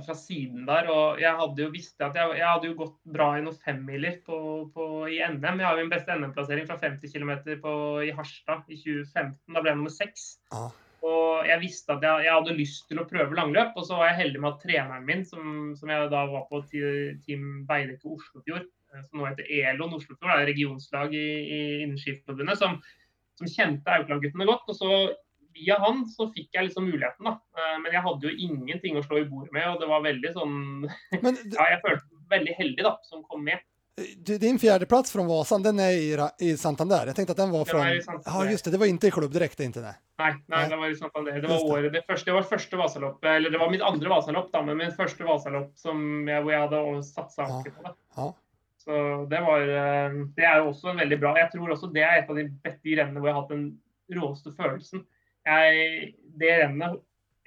fra 0.02 0.16
siden 0.18 0.66
der. 0.66 0.90
Og 0.90 1.22
jeg 1.22 1.38
hadde 1.38 1.62
jo 1.62 1.70
visst 1.70 2.02
at 2.02 2.18
jeg, 2.18 2.34
jeg 2.40 2.48
hadde 2.48 2.70
jo 2.72 2.78
gått 2.82 2.96
bra 3.14 3.30
i 3.38 3.44
noen 3.46 3.60
femmiler 3.62 4.18
på, 4.26 4.38
på, 4.74 4.88
i 5.06 5.20
NM. 5.22 5.62
Jeg 5.62 5.68
har 5.68 5.78
jo 5.78 5.86
min 5.86 5.94
beste 5.94 6.18
NM-plassering 6.18 6.66
fra 6.66 6.80
50 6.82 7.14
km 7.14 7.34
i 8.02 8.14
Harstad 8.18 8.66
i 8.66 8.80
2015. 8.82 9.38
Da 9.54 9.62
ble 9.62 9.70
jeg 9.70 9.82
nummer 9.84 9.94
seks. 9.94 10.28
Ah. 10.50 10.72
Og 11.04 11.46
jeg 11.46 11.62
visste 11.62 11.94
at 11.94 12.02
jeg, 12.02 12.26
jeg, 12.26 12.34
hadde 12.34 12.58
lyst 12.58 12.88
til 12.90 12.98
å 12.98 13.06
prøve 13.06 13.38
langløp. 13.38 13.76
Og 13.78 13.86
så 13.86 14.00
var 14.00 14.10
jeg 14.10 14.24
heldig 14.24 14.42
med 14.42 14.50
at 14.50 14.64
treneren 14.66 15.06
min, 15.06 15.22
som, 15.28 15.76
som 15.78 15.94
jeg 15.94 16.10
da 16.10 16.26
var 16.32 16.48
på 16.50 16.64
Team 16.72 17.62
Veidekke 17.70 18.16
Oslofjord, 18.16 18.66
Eh, 18.66 18.83
som 19.02 19.20
nå 19.20 19.28
heter 19.28 19.50
ELON 19.50 19.96
Oslofjord, 19.98 20.30
er 20.30 20.48
regionslag 20.50 21.14
i, 21.16 21.26
i, 21.42 21.60
innen 21.82 22.00
Skiforbundet, 22.00 22.60
som, 22.60 22.78
som 23.40 23.50
kjente 23.50 23.98
Aukland-guttene 23.98 24.48
godt. 24.48 24.70
og 24.70 24.80
så 24.80 24.90
Via 25.54 25.76
han 25.78 26.00
så 26.10 26.24
fikk 26.34 26.56
jeg 26.56 26.66
liksom 26.66 26.88
muligheten, 26.88 27.28
da. 27.28 27.36
Eh, 27.54 27.76
men 27.78 27.92
jeg 27.94 28.02
hadde 28.02 28.26
jo 28.26 28.46
ingenting 28.48 28.96
å 28.98 29.04
slå 29.04 29.20
i 29.20 29.28
bordet 29.28 29.52
med. 29.54 29.68
Og 29.70 29.78
det 29.78 29.86
var 29.86 30.02
veldig 30.02 30.32
sånn 30.34 30.56
det... 31.12 31.30
Ja, 31.54 31.68
jeg 31.76 31.78
følte 31.84 32.08
meg 32.08 32.34
veldig 32.34 32.56
heldig, 32.58 32.86
da, 32.88 32.96
som 33.06 33.22
kom 33.28 33.44
med. 33.46 33.62
Din 34.26 34.58
fjärdeplats 34.58 35.12
från 35.12 35.26
Vasan, 35.26 35.62
den 35.62 35.80
är 35.80 35.90
i, 35.90 36.16
i 36.38 36.56
Santander. 36.56 37.06
Jag 37.06 37.16
tänkte 37.16 37.32
att 37.32 37.36
den 37.36 37.50
var 37.50 37.64
från... 37.64 37.86
Ja, 38.24 38.50
just 38.50 38.64
det. 38.64 38.70
Det 38.70 38.78
var 38.78 38.86
inte 38.86 39.06
i 39.06 39.10
klubbdirekt, 39.10 39.60
inte 39.60 39.80
det? 39.80 39.94
Nei, 40.18 40.32
nei, 40.46 40.68
det 40.68 40.76
var 40.76 40.90
i 40.90 40.96
Santander. 40.96 41.40
Det 41.40 41.48
var 41.48 41.64
året, 41.64 41.92
det 41.92 42.02
første, 42.06 42.30
det 42.30 42.34
var 42.34 42.42
første 42.42 42.76
Vasalopp, 42.76 43.24
eller 43.24 43.50
det 43.50 43.58
var 43.58 43.70
mitt 43.70 43.82
andre 43.82 44.10
Vasalopp, 44.10 44.50
da, 44.52 44.62
men 44.62 44.78
min 44.78 44.92
første 44.94 45.26
Vasalopp 45.26 45.78
som 45.78 46.26
jeg, 46.28 46.42
hvor 46.42 46.54
jeg 46.54 46.64
hadde 46.66 46.82
satsa 47.06 47.46
ordentlig 47.46 47.74
på 47.76 47.86
det. 47.86 47.94
Ja. 48.16 48.26
Så 48.84 48.96
det 49.30 49.40
var 49.40 49.62
eh, 49.64 50.16
Det 50.36 50.44
er 50.44 50.60
jo 50.60 50.70
også 50.74 50.92
veldig 50.98 51.16
bra 51.22 51.30
Jeg 51.38 51.48
tror 51.54 51.70
også 51.72 51.88
det 51.94 52.02
er 52.04 52.18
et 52.18 52.30
av 52.30 52.36
de 52.36 52.44
beste 52.66 52.96
rennene 52.98 53.22
hvor 53.22 53.30
jeg 53.30 53.36
har 53.36 53.42
hatt 53.42 53.54
den 53.54 53.66
råeste 54.14 54.52
følelsen. 54.52 55.04
Jeg, 55.48 56.10
det 56.40 56.52
rennet 56.60 56.98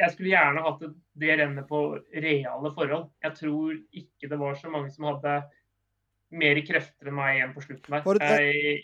Jeg 0.01 0.13
skulle 0.13 0.34
gjerne 0.34 0.65
hatt 0.65 0.82
det 1.17 1.38
rennet 1.39 1.70
på 1.70 1.82
reale 2.13 2.74
forhold. 2.74 3.08
Jeg 3.25 3.38
tror 3.38 3.77
ikke 4.01 4.29
det 4.29 4.41
var 4.41 4.58
så 4.58 4.74
mange 4.74 4.94
som 4.94 5.10
hadde 5.12 5.39
mer 6.38 6.60
krefter 6.67 7.10
enn 7.10 7.17
meg 7.17 7.38
igjen 7.38 7.53
på 7.56 7.63
slutten 7.63 7.96
der. 7.96 8.20
Det, 8.20 8.32
jeg, 8.41 8.82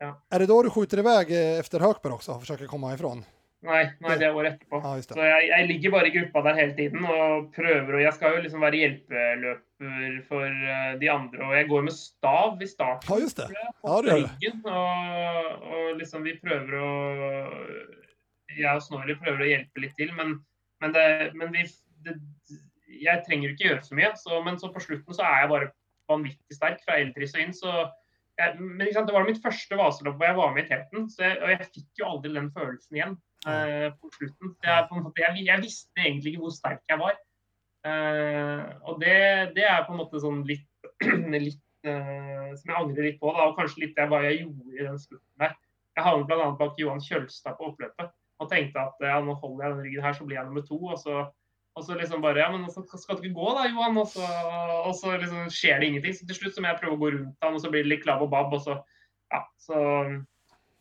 ja. 0.00 0.12
Er 0.32 0.42
det 0.42 0.50
da 0.50 0.60
du 0.64 0.70
skjuter 0.72 1.00
i 1.00 1.06
vei 1.06 1.16
etter 1.24 1.84
Høgberg 1.84 2.18
også 2.18 2.36
og 2.36 2.44
forsøker 2.44 2.68
å 2.68 2.72
komme 2.72 2.92
ifrån? 2.94 3.24
Nei, 3.64 3.84
nei, 4.04 4.16
det 4.20 4.26
er 4.28 4.36
året 4.36 4.58
etterpå. 4.58 4.80
Ja, 4.84 4.96
så 5.00 5.24
jeg, 5.24 5.44
jeg, 5.48 5.66
ligger 5.70 5.94
bare 5.94 6.08
i 6.10 6.14
gruppa 6.18 6.42
der 6.44 6.58
hele 6.58 6.74
tiden 6.76 7.06
og 7.08 7.46
prøver. 7.54 7.94
og 7.96 8.02
Jeg 8.02 8.16
skal 8.16 8.34
jo 8.36 8.42
liksom 8.44 8.64
være 8.64 8.80
hjelpeløper 9.84 10.26
for 10.28 10.46
uh, 10.48 10.98
de 11.00 11.10
andre. 11.10 11.40
Og 11.46 11.54
jeg 11.56 11.68
går 11.68 11.82
med 11.82 11.92
stav 11.92 12.62
i 12.62 12.66
starten. 12.66 13.08
Ja, 13.10 13.20
just 13.20 13.36
det. 13.36 13.48
Ja, 13.52 14.00
det 14.02 14.14
ryggen, 14.14 14.60
og, 14.64 15.64
og, 15.70 15.96
liksom 16.00 16.24
vi 16.24 16.38
prøver 16.42 16.78
å 16.80 16.90
Jeg 18.54 18.70
og 18.70 18.82
Snorri 18.82 19.16
prøver 19.18 19.42
å 19.42 19.50
hjelpe 19.50 19.82
litt 19.82 19.96
til, 19.98 20.12
men, 20.14 20.38
men, 20.80 20.92
det, 20.94 21.32
men 21.34 21.50
vi, 21.52 21.64
det, 22.06 22.14
jeg 22.86 23.24
trenger 23.26 23.50
ikke 23.50 23.68
gjøre 23.68 23.82
så 23.82 23.98
mye. 23.98 24.12
Så, 24.20 24.40
men 24.46 24.58
så 24.60 24.70
på 24.70 24.82
slutten 24.84 25.16
så 25.16 25.26
er 25.26 25.42
jeg 25.42 25.52
bare 25.54 25.70
vanvittig 26.10 26.56
sterk 26.56 26.82
fra 26.84 27.00
eltris 27.00 27.34
og 27.34 27.42
inn. 27.42 27.54
så 27.56 27.74
jeg, 28.38 28.58
men 28.58 28.90
sant, 28.92 29.06
Det 29.06 29.14
var 29.14 29.26
mitt 29.26 29.42
første 29.42 29.76
vaselopp 29.78 30.16
hvor 30.18 30.26
jeg 30.26 30.38
var 30.38 30.54
med 30.54 30.64
i 30.64 30.70
telten, 30.70 31.06
så 31.10 31.22
jeg, 31.22 31.38
og 31.42 31.52
jeg 31.52 31.68
fikk 31.68 32.00
jo 32.00 32.08
aldri 32.08 32.32
den 32.34 32.50
følelsen 32.54 32.98
igjen 32.98 33.14
uh, 33.46 33.88
på 33.94 34.10
slutten. 34.16 34.54
Jeg, 34.66 34.86
på 34.90 35.02
måte, 35.02 35.22
jeg, 35.22 35.60
visste 35.62 36.02
egentlig 36.02 36.34
ikke 36.34 36.42
hvor 36.42 36.56
sterk 36.56 36.82
jeg 36.90 37.00
var. 37.02 37.18
Uh, 37.84 38.64
og 38.88 39.00
det, 39.02 39.16
det, 39.56 39.64
er 39.68 39.84
på 39.84 39.92
en 39.92 40.00
måte 40.00 40.20
sånn 40.22 40.40
litt, 40.48 40.66
litt 41.46 41.60
uh, 41.84 42.50
som 42.56 42.70
jeg 42.70 42.78
angrer 42.78 43.08
litt 43.10 43.20
på, 43.20 43.32
da, 43.36 43.50
og 43.50 43.58
kanskje 43.58 43.84
litt 43.84 43.96
det 43.98 44.08
hva 44.08 44.22
jeg 44.24 44.40
gjorde 44.40 44.76
i 44.78 44.86
den 44.86 45.00
spurten 45.00 45.42
der. 45.42 45.56
Jeg 45.94 46.06
havnet 46.06 46.30
bl.a. 46.30 46.50
bak 46.58 46.80
Johan 46.80 47.02
Kjølstad 47.04 47.58
på 47.58 47.70
oppløpet 47.70 48.12
og 48.42 48.50
tenkte 48.50 48.82
at 48.82 49.04
ja, 49.04 49.18
nå 49.22 49.36
holder 49.38 49.66
jeg 49.66 49.74
den 49.74 49.84
ryggen 49.84 50.06
her, 50.06 50.16
så 50.16 50.24
blir 50.26 50.40
jeg 50.40 50.48
nummer 50.48 50.64
to. 50.66 50.78
og 50.90 50.98
så 50.98 51.26
og 51.74 51.82
så 51.82 51.96
liksom 51.98 52.22
bare 52.22 52.38
Ja, 52.38 52.50
men 52.52 52.70
så 52.70 52.84
skal 52.86 53.16
du 53.18 53.24
ikke 53.26 53.40
gå 53.40 53.54
da, 53.56 53.64
Johan? 53.66 53.96
Og 53.98 54.06
så, 54.06 54.26
og 54.86 54.94
så 54.94 55.16
liksom 55.18 55.48
skjer 55.50 55.80
det 55.80 55.88
ingenting. 55.88 56.14
Så 56.14 56.26
til 56.26 56.36
slutt 56.38 56.54
så 56.54 56.62
må 56.62 56.70
jeg 56.70 56.78
prøve 56.82 56.94
å 56.94 57.00
gå 57.00 57.10
rundt 57.16 57.42
han, 57.42 57.56
og 57.56 57.62
så 57.62 57.70
blir 57.72 57.82
det 57.82 57.90
litt 57.90 58.04
klabb 58.04 58.22
og 58.22 58.30
babb, 58.34 58.54
og 58.54 58.62
så 58.62 58.78
Ja, 59.34 59.40
så 59.58 59.78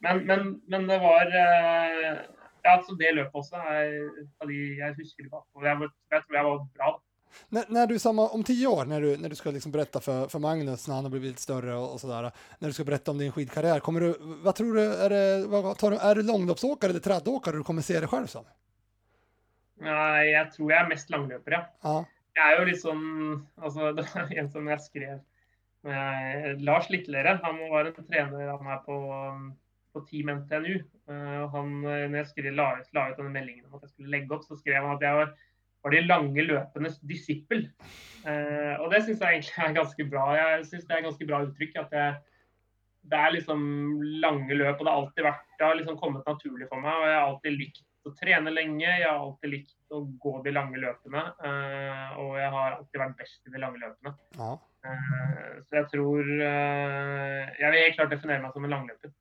Men, 0.04 0.26
men, 0.28 0.62
men 0.70 0.86
det 0.90 1.00
var 1.02 1.32
ja, 2.64 2.74
så 2.84 2.96
det 3.00 3.14
løpet 3.16 3.36
også 3.40 3.60
er 3.60 3.94
av 4.42 4.48
de 4.48 4.58
jeg 4.78 4.96
husker 4.98 5.26
tilbake 5.26 5.48
på. 5.52 5.64
Jeg, 5.66 5.90
jeg 6.12 6.24
tror 6.24 6.38
jeg 6.38 6.46
var 6.48 6.62
bra. 6.78 6.92
När, 7.50 7.66
när 7.68 7.88
du 7.88 8.00
samma, 8.00 8.28
om 8.28 8.44
tio 8.44 8.68
år, 8.68 8.86
när 8.86 9.02
du, 9.02 9.18
när 9.18 9.30
du 9.30 9.36
ska 9.36 9.52
liksom 9.52 9.72
berätta 9.72 10.00
för, 10.00 10.28
för 10.28 10.40
Magnus 10.40 10.88
när 10.88 10.96
han 10.96 11.04
har 11.06 11.12
blivit 11.12 11.40
större 11.40 11.76
och, 11.76 11.94
och 11.94 12.00
sådär, 12.00 12.32
när 12.60 12.68
du 12.68 12.74
ska 12.74 12.84
berätta 12.84 13.12
om 13.12 13.18
din 13.18 13.32
skidkarriär, 13.32 13.80
kommer 13.80 14.02
du, 14.02 14.16
vad 14.20 14.56
tror 14.56 14.74
du, 14.74 14.94
är, 14.94 15.10
det, 15.10 15.48
vad, 15.48 15.78
tar 15.78 15.92
du, 15.92 15.98
är 15.98 16.16
du 16.16 16.24
långloppsåkare 16.24 16.90
eller 16.90 17.00
traddåkare 17.00 17.58
du 17.58 17.64
kommer 17.64 17.82
se 17.82 18.00
dig 18.00 18.08
själv 18.08 18.28
som? 18.28 18.46
Nei, 19.84 20.30
jeg 20.32 20.52
tror 20.54 20.72
jeg 20.72 20.80
er 20.80 20.90
mest 20.90 21.10
langløper, 21.12 21.58
ja. 21.58 21.64
ja. 21.84 21.96
Jeg 22.34 22.54
er 22.54 22.60
jo 22.60 22.68
litt 22.70 22.82
sånn 22.82 23.04
altså, 23.62 23.92
Det 23.98 24.06
var 24.14 24.32
en 24.40 24.50
som 24.54 24.70
jeg 24.70 24.84
skrev 24.86 25.20
med 25.84 26.62
Lars 26.64 26.88
Littlere. 26.90 27.36
Han 27.44 27.60
var 27.70 27.90
en 27.90 28.08
trener 28.08 28.54
av 28.54 28.64
er 28.64 28.80
på 28.86 28.98
på 29.94 30.02
Team 30.10 30.30
NTNU. 30.30 30.76
Uh, 31.10 31.46
han, 31.54 31.74
eh, 31.86 32.06
når 32.10 32.24
jeg 32.24 32.30
skrev, 32.32 32.54
la, 32.58 32.70
la, 32.96 33.10
ut 33.12 33.20
denne 33.20 33.34
meldingen 33.34 33.68
om 33.68 33.78
at 33.78 33.86
jeg 33.86 33.94
skulle 33.94 34.14
legge 34.16 34.34
opp, 34.36 34.46
så 34.48 34.58
skrev 34.58 34.80
han 34.82 34.96
at 34.96 35.06
jeg 35.06 35.20
var, 35.20 35.34
var 35.84 35.94
de 35.94 36.04
lange 36.08 36.46
løpenes 36.48 37.00
disippel. 37.08 37.66
Eh, 38.24 38.76
og 38.80 38.92
det 38.94 39.04
syns 39.04 39.20
jeg 39.20 39.40
egentlig 39.40 39.66
er 39.66 39.80
ganske 39.80 40.06
bra. 40.12 40.28
Jeg 40.40 40.68
synes 40.70 40.86
det 40.88 40.98
er 40.98 41.08
ganske 41.08 41.28
bra 41.30 41.42
uttrykk. 41.48 41.80
at 41.84 41.98
jeg, 41.98 42.20
det 43.12 43.20
er 43.20 43.34
liksom 43.36 43.64
lange 44.24 44.60
løp, 44.60 44.78
og 44.78 44.86
det 44.86 44.92
har 44.92 45.02
alltid 45.02 45.28
vært, 45.28 45.50
det 45.60 45.68
har 45.68 45.80
liksom 45.80 45.98
kommet 46.00 46.30
naturlig 46.30 46.70
for 46.70 46.84
meg. 46.84 46.94
og 46.94 47.10
Jeg 47.10 47.18
har 47.20 47.32
alltid 47.32 47.58
likt 47.60 47.84
å 48.04 48.12
trene 48.20 48.52
lenge, 48.52 48.84
jeg 48.84 49.08
har 49.08 49.20
alltid 49.20 49.52
likt 49.52 49.96
å 49.96 50.04
gå 50.24 50.38
de 50.44 50.54
lange 50.56 50.80
løpene. 50.80 51.24
Eh, 51.48 52.22
og 52.24 52.38
jeg 52.40 52.54
har 52.56 52.78
alltid 52.78 53.04
vært 53.04 53.20
best 53.20 53.44
i 53.48 53.54
de 53.54 53.64
lange 53.64 53.84
løpene. 53.84 54.16
Ja. 54.40 54.54
Eh, 54.84 55.52
så 55.64 55.78
jeg 55.78 55.88
tror 55.94 56.20
uh, 56.28 57.44
Jeg 57.56 57.70
vil 57.72 57.86
helt 57.86 57.96
klart 57.96 58.10
definere 58.12 58.44
meg 58.44 58.56
som 58.56 58.66
en 58.68 58.74
langløper. 58.74 59.14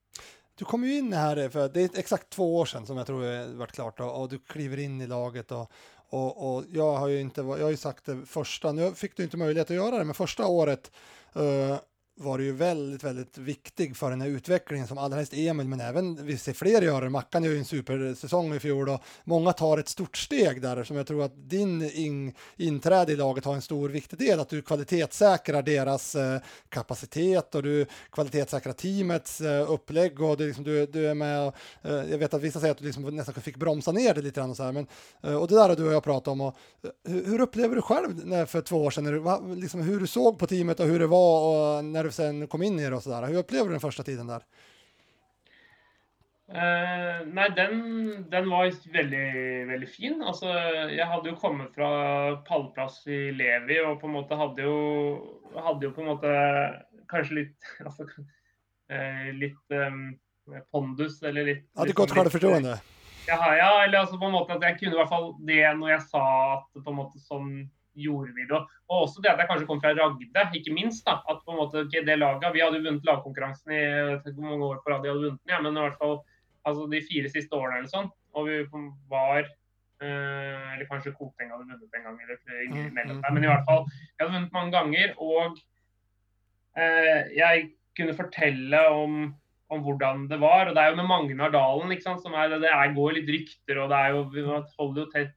Du 0.58 0.64
kom 0.68 0.82
jo 0.84 0.96
inn 0.98 1.14
her 1.14 1.38
for 1.50 1.70
det 1.72 1.84
er 1.84 2.00
exakt 2.02 2.28
två 2.34 2.48
år 2.60 2.68
siden 2.70 2.86
som 2.86 2.98
jeg 3.00 3.08
tror 3.08 3.22
det 3.24 3.36
vært 3.58 3.76
klart 3.76 4.02
og 4.04 4.26
du 4.30 4.36
kliver 4.52 4.82
inn 4.82 5.00
i 5.02 5.08
laget 5.10 5.52
och, 5.52 5.70
och, 6.12 6.54
och, 6.54 6.64
jag 6.72 6.96
har 6.96 7.08
ju 7.08 7.20
inte, 7.20 7.40
jag 7.40 7.62
har 7.62 7.70
ju 7.70 7.76
sagt 7.76 8.04
det 8.04 8.26
första, 8.26 8.72
nu 8.72 8.92
fick 8.94 9.16
du 9.16 9.22
inte 9.22 9.36
möjlighet 9.36 9.70
att 9.70 9.76
göra 9.76 9.98
det, 9.98 10.04
men 10.04 10.14
första 10.14 10.46
året 10.46 10.90
uh, 11.36 11.76
var 12.22 12.38
det 12.38 12.44
ju 12.44 12.52
väldigt, 12.52 13.04
väldigt 13.04 13.38
viktig 13.38 13.96
för 13.96 14.10
den 14.10 14.20
här 14.20 14.86
som 14.86 14.98
allra 14.98 15.16
helst 15.16 15.32
Emil, 15.34 15.68
men 15.68 15.80
även 15.80 16.26
vi 16.26 16.38
ser 16.38 16.52
fler 16.52 16.82
göra 16.82 17.04
det. 17.04 17.10
Mackan 17.10 17.44
gör 17.44 17.56
en 17.56 17.64
supersäsong 17.64 18.54
i 18.54 18.60
fjol 18.60 18.88
och 18.88 19.00
många 19.24 19.52
tar 19.52 19.78
ett 19.78 19.88
stort 19.88 20.16
steg 20.16 20.62
där 20.62 20.84
som 20.84 20.96
jag 20.96 21.06
tror 21.06 21.24
att 21.24 21.50
din 21.50 21.90
in, 21.90 22.34
inträde 22.56 23.12
i 23.12 23.16
laget 23.16 23.44
har 23.44 23.54
en 23.54 23.62
stor 23.62 23.88
viktig 23.88 24.18
del, 24.18 24.40
att 24.40 24.48
du 24.48 24.62
kvalitetssäkrar 24.62 25.62
deras 25.62 26.14
eh, 26.14 26.40
kapacitet 26.68 27.54
och 27.54 27.62
du 27.62 27.86
kvalitetssäkrar 28.10 28.72
teamets 28.72 29.40
eh, 29.40 29.70
upplägg 29.70 30.20
och 30.20 30.36
det 30.36 30.44
liksom, 30.44 30.64
du, 30.64 30.86
du 30.86 31.06
är 31.06 31.14
med 31.14 31.46
och, 31.46 31.54
eh, 31.82 32.10
jag 32.10 32.18
vet 32.18 32.34
att 32.34 32.42
vissa 32.42 32.60
säger 32.60 32.72
att 32.72 32.78
du 32.78 32.84
liksom 32.84 33.16
nästan 33.16 33.34
fick 33.34 33.56
bromsa 33.56 33.92
ner 33.92 34.14
det 34.14 34.22
lite 34.22 34.40
grann 34.40 34.50
och 34.50 34.56
så 34.56 34.62
här, 34.62 34.72
men 34.72 34.86
eh, 35.22 35.34
och 35.34 35.48
det 35.48 35.54
där 35.54 35.68
har 35.68 35.76
du 35.76 35.86
och 35.86 35.92
jag 35.92 36.04
pratat 36.04 36.28
om 36.28 36.40
och 36.40 36.56
hur, 37.04 37.26
hur 37.26 37.40
upplever 37.40 37.76
du 37.76 37.82
själv 37.82 38.26
när, 38.26 38.46
för 38.46 38.60
år 38.74 38.90
sedan, 38.90 39.04
när 39.04 39.12
du, 39.12 39.60
liksom, 39.60 39.80
hur 39.80 40.00
du 40.00 40.06
såg 40.06 40.38
på 40.38 40.46
teamet 40.46 40.80
och 40.80 40.86
hur 40.86 40.98
det 40.98 41.06
var 41.06 41.76
och 41.76 41.84
när 41.84 42.04
du 42.04 42.10
sen 42.12 42.46
kom 42.48 42.62
in 42.62 42.78
i 42.78 42.90
det 42.90 42.96
och 42.96 43.02
sådär. 43.02 43.26
Hur 43.28 43.38
upplevde 43.38 43.68
du 43.68 43.72
den 43.72 43.80
första 43.80 44.02
tiden 44.02 44.26
där? 44.26 44.42
Uh, 46.52 47.26
nei, 47.32 47.48
den, 47.56 48.30
den, 48.30 48.48
var 48.50 48.92
veldig, 48.92 49.66
veldig 49.68 49.88
fin. 49.88 50.18
Altså, 50.22 50.50
jeg 50.92 51.06
hadde 51.08 51.30
jo 51.30 51.38
kommet 51.40 51.72
fra 51.72 51.88
pallplass 52.44 52.98
i 53.08 53.30
Levi 53.32 53.78
og 53.80 54.02
på 54.02 54.10
en 54.10 54.16
måte 54.18 54.36
hadde 54.36 54.66
jo, 54.66 54.74
hadde 55.54 55.88
jo 55.88 55.94
på 55.96 56.02
en 56.04 56.10
måte 56.10 56.34
kanskje 57.08 57.38
litt 57.38 57.70
altså, 57.86 58.04
uh, 58.04 59.30
Litt 59.38 59.76
um, 59.78 60.10
pondus 60.74 61.22
eller 61.22 61.48
litt 61.48 61.64
Hadde 61.78 61.96
godt 61.96 62.12
sjølfortroende? 62.12 62.76
Ja, 63.30 63.40
ja, 63.56 63.70
eller 63.86 64.02
altså 64.02 64.18
på 64.18 64.28
en 64.28 64.34
måte 64.34 64.58
at 64.58 64.66
jeg 64.66 64.80
kunne 64.80 64.98
i 64.98 65.00
hvert 65.00 65.12
fall 65.14 65.30
det 65.46 65.62
når 65.78 65.94
jeg 65.94 66.06
sa 66.10 66.24
at 66.58 66.82
på 66.82 66.90
en 66.90 66.98
måte 66.98 67.22
sånn 67.22 67.52
gjorde 67.94 68.32
vi 68.36 68.46
det. 68.48 68.60
Og 68.90 69.06
også 69.06 69.22
det 69.22 69.32
at 69.32 69.40
jeg 69.42 69.48
kanskje 69.50 69.68
kom 69.68 69.80
fra 69.82 69.92
Ragde, 69.96 70.44
ikke 70.58 70.74
minst. 70.74 71.04
da, 71.06 71.18
at 71.28 71.40
på 71.44 71.54
en 71.54 71.60
måte 71.60 71.84
okay, 71.86 72.04
det 72.06 72.18
laget, 72.18 72.54
Vi 72.54 72.62
hadde 72.62 72.78
jo 72.78 72.86
vunnet 72.86 73.08
lagkonkurransen 73.08 73.72
i 73.72 73.82
hvor 74.22 74.46
mange 74.46 74.68
år 74.70 74.80
på 74.82 74.92
rad 74.92 75.02
de 75.02 75.10
hadde 75.10 75.24
vunnet 75.24 75.40
den, 75.40 75.52
ja, 75.52 75.60
men 75.60 75.76
i 75.76 75.84
hvert 75.86 75.98
fall 76.00 76.22
altså 76.68 76.86
de 76.90 77.02
fire 77.08 77.32
siste 77.32 77.58
årene 77.58 77.82
eller 77.82 77.92
sånn. 77.92 78.08
Og 78.38 78.48
vi 78.48 78.62
var 79.10 79.42
øh, 79.44 80.64
Eller 80.72 80.88
kanskje 80.88 81.14
Koteng 81.18 81.52
hadde 81.52 81.68
vunnet 81.68 81.98
en 81.98 82.08
gang, 82.08 82.18
eller 82.22 82.88
imellom 82.88 83.20
der. 83.20 83.34
Men 83.34 83.44
i 83.44 83.50
hvert 83.50 83.68
fall, 83.68 83.86
vi 83.90 84.24
hadde 84.24 84.34
vunnet 84.38 84.56
mange 84.56 84.74
ganger. 84.76 85.14
Og 85.18 85.60
øh, 86.78 87.22
jeg 87.36 87.70
kunne 87.98 88.16
fortelle 88.16 88.82
om, 88.88 89.20
om, 89.68 89.84
hvordan 89.84 90.26
det 90.30 90.40
var. 90.40 90.68
Og 90.68 90.76
det 90.76 90.82
er 90.82 90.92
jo 90.92 91.00
med 91.02 91.10
Magnar 91.10 91.52
Dalen, 91.52 91.92
ikke 91.92 92.08
sant, 92.08 92.24
som 92.24 92.36
er, 92.38 92.56
det 92.62 92.70
er, 92.72 92.96
går 92.96 93.18
litt 93.18 93.30
rykter, 93.36 93.82
og 93.82 93.92
det 93.92 94.00
er 94.00 94.16
jo, 94.16 94.24
vi 94.32 94.46
holder 94.48 95.04
jo 95.04 95.08
tett 95.12 95.36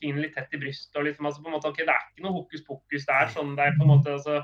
tingene 0.00 0.24
litt 0.24 0.34
tett 0.36 0.54
i 0.56 0.60
brystet. 0.60 1.00
liksom, 1.04 1.26
altså 1.26 1.42
på 1.42 1.60
Det 1.76 1.86
er 1.86 2.10
ikke 2.12 2.26
noe 2.26 2.36
hokus 2.38 2.64
pokus. 2.66 3.06
Det 3.06 3.14
er 3.14 3.32
sånn 3.34 3.54
det 3.56 3.66
er 3.66 3.78
på 3.78 3.84
en 3.86 3.92
måte 3.92 4.14
altså, 4.16 4.42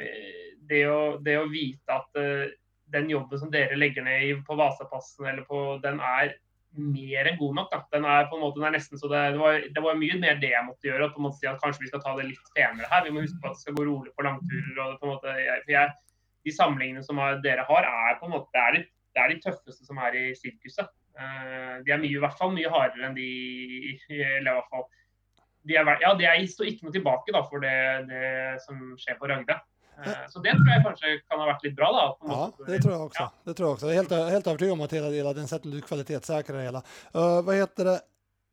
eh, 0.00 0.52
det, 0.68 0.86
å, 0.88 1.18
det 1.22 1.38
å 1.40 1.50
vite 1.50 1.92
at 1.96 2.20
uh, 2.20 2.46
den 2.92 3.10
jobben 3.10 3.40
som 3.40 3.50
dere 3.52 3.78
legger 3.78 4.04
ned 4.06 4.24
i, 4.28 4.32
på 4.46 4.56
Vasapassen, 4.58 5.26
eller 5.26 5.46
på, 5.48 5.60
den 5.82 6.00
er 6.00 6.36
mer 6.72 7.28
enn 7.28 7.38
god 7.40 7.56
nok. 7.58 7.72
Da. 7.72 7.80
Den 7.92 8.06
er 8.08 8.28
på 8.30 8.38
en 8.38 8.44
måte, 8.44 8.60
den 8.60 8.68
er 8.68 8.76
nesten 8.76 9.00
så 9.00 9.10
det, 9.12 9.20
det, 9.34 9.40
var, 9.40 9.58
det 9.76 9.84
var 9.84 9.98
mye 10.00 10.18
mer 10.20 10.40
det 10.40 10.52
jeg 10.52 10.66
måtte 10.68 10.88
gjøre. 10.88 11.08
At 11.08 11.16
på 11.16 11.22
en 11.22 11.26
måte 11.28 11.40
si 11.40 11.48
at 11.50 11.60
Kanskje 11.62 11.84
vi 11.84 11.90
skal 11.90 12.02
ta 12.04 12.14
det 12.18 12.30
litt 12.30 12.54
penere 12.56 12.88
her. 12.92 13.04
Vi 13.06 13.12
må 13.14 13.24
huske 13.24 13.40
på 13.42 13.50
at 13.50 13.58
det 13.58 13.64
skal 13.66 13.76
gå 13.78 13.86
rolig 13.88 14.14
på 14.16 14.26
langturer. 14.26 14.80
og 14.86 14.96
på 15.00 15.08
en 15.08 15.14
måte, 15.14 15.36
jeg, 15.40 15.60
for 15.66 15.76
jeg, 15.76 15.94
De 16.42 16.54
samlingene 16.56 17.04
som 17.06 17.20
dere 17.44 17.64
har, 17.68 17.86
er 17.86 18.16
på 18.18 18.26
en 18.26 18.34
måte, 18.34 18.50
det 18.54 18.62
er, 18.62 18.76
de, 18.76 18.80
det 19.14 19.22
er 19.22 19.30
de 19.30 19.42
tøffeste 19.44 19.86
som 19.86 20.00
er 20.02 20.16
i 20.18 20.24
sirkuset. 20.34 20.88
Uh, 21.12 21.82
de 21.84 21.92
er 21.92 22.00
mye, 22.00 22.16
i 22.16 22.22
hvert 22.22 22.38
fall 22.38 22.54
mye 22.54 22.70
hardere 22.72 23.08
enn 23.08 23.16
de 23.18 23.28
eller 24.16 24.50
i 24.50 24.56
hvert 24.56 24.70
fall, 24.72 24.86
de 25.68 25.76
er, 25.76 25.90
ja, 26.02 26.14
de 26.18 26.26
er, 26.26 26.46
står 26.48 26.70
ikke 26.70 26.86
noe 26.86 26.94
tilbake 26.94 27.34
da, 27.34 27.42
for 27.46 27.62
det, 27.62 27.76
det 28.08 28.30
som 28.64 28.80
skjer 28.98 29.18
på 29.20 29.28
Ragde. 29.30 29.58
Eh, 30.06 30.24
så 30.28 30.40
det 30.42 30.54
tror 30.56 30.70
jeg 30.72 30.84
kanskje 30.86 31.10
kan 31.28 31.42
ha 31.42 31.48
vært 31.52 31.66
litt 31.66 31.76
bra. 31.76 31.90
da. 31.94 32.06
ja, 32.32 32.46
det 32.66 32.78
tror 32.82 32.94
jeg 32.94 33.02
også. 33.08 33.26
Ja. 33.26 33.28
Det 33.44 33.56
tror 33.56 33.66
jeg 33.66 33.76
også. 33.76 33.90
Jeg 33.90 33.98
er 33.98 34.00
helt, 34.00 34.14
helt 34.36 34.48
overbevist 34.50 34.74
om 34.74 34.86
at 34.86 34.96
hele, 34.96 35.12
hele 35.18 35.34
den 35.36 35.50
setten 35.50 35.74
du 35.74 35.82
kvalitetssikrer 35.84 36.58
det 36.58 36.64
hele. 36.70 36.82
Uh, 37.14 37.38
hva 37.44 37.58
heter 37.60 37.90
det? 37.92 38.00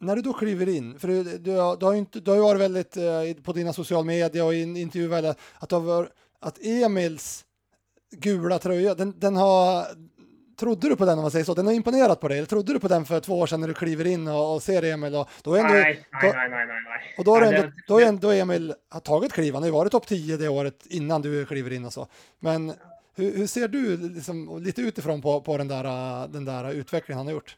När 0.01 0.15
du 0.15 0.21
då 0.21 0.33
kliver 0.33 0.69
in, 0.69 0.99
för 0.99 1.07
du, 1.07 1.23
du, 1.23 1.51
du, 1.79 1.85
har, 1.85 1.93
inte, 1.93 2.19
du 2.19 2.31
har 2.31 2.35
ju 2.35 2.43
varit 2.43 2.61
väldigt 2.61 2.97
uh, 2.97 3.43
på 3.43 3.53
dina 3.53 3.73
sociala 3.73 4.03
medier 4.03 4.45
och 4.45 4.53
i 4.53 4.61
intervjuer, 4.61 5.35
att, 5.59 5.73
att 6.39 6.65
Emils 6.65 7.45
gula 8.11 8.59
tröja, 8.59 8.93
den, 8.93 9.19
den 9.19 9.35
har 9.35 9.85
Trodde 10.59 10.89
du 10.89 10.95
på 10.95 11.05
den 11.05 11.17
om 11.17 11.21
man 11.21 11.31
säger 11.31 11.45
så? 11.45 11.53
Den 11.53 11.65
har 11.65 11.73
imponerat 11.73 12.19
på 12.19 12.27
dig? 12.27 12.37
Eller 12.37 12.47
trodde 12.47 12.73
du 12.73 12.79
på 12.79 12.87
den 12.87 13.05
för 13.05 13.19
två 13.19 13.39
år 13.39 13.47
sedan 13.47 13.61
när 13.61 13.67
du 13.67 13.73
kliver 13.73 14.07
in 14.07 14.27
och, 14.27 14.55
och 14.55 14.63
ser 14.63 14.83
Emil? 14.83 15.15
Och, 15.15 15.29
då 15.43 15.53
är 15.55 15.59
ändå, 15.59 15.73
nej, 15.73 16.05
nej, 16.21 16.33
nej, 16.33 16.49
nej, 16.49 16.67
nej. 16.67 17.15
Och 17.17 17.23
då 17.23 17.31
har, 17.31 17.41
ändå, 17.41 17.71
då 17.87 17.99
är 17.99 18.05
ändå 18.05 18.31
Emil 18.31 18.73
har 18.89 18.99
tagit 18.99 19.33
kliv. 19.33 19.53
Han 19.53 19.63
har 19.63 19.67
ju 19.67 19.73
varit 19.73 19.91
topp 19.91 20.07
10 20.07 20.37
det 20.37 20.49
året 20.49 20.85
innan 20.89 21.21
du 21.21 21.45
kliver 21.45 21.73
in 21.73 21.85
och 21.85 21.93
så. 21.93 22.07
Men 22.39 22.73
hur, 23.15 23.37
hur 23.37 23.47
ser 23.47 23.67
du 23.67 23.97
liksom, 23.97 24.63
lite 24.63 24.81
utifrån 24.81 25.21
på, 25.21 25.41
på 25.41 25.57
den, 25.57 25.67
där, 25.67 26.27
den 26.27 26.45
där 26.45 26.71
utvecklingen 26.71 27.17
han 27.17 27.27
har 27.27 27.33
gjort? 27.33 27.57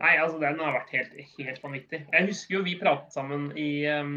Nei, 0.00 0.14
altså 0.16 0.38
den 0.40 0.60
har 0.60 0.72
vært 0.78 0.94
helt, 0.96 1.16
helt 1.36 1.64
vanvittig. 1.64 1.98
Jeg 2.08 2.28
husker 2.30 2.56
jo 2.56 2.62
vi 2.64 2.78
pratet 2.80 3.12
sammen 3.12 3.50
i, 3.52 3.84
um, 3.92 4.14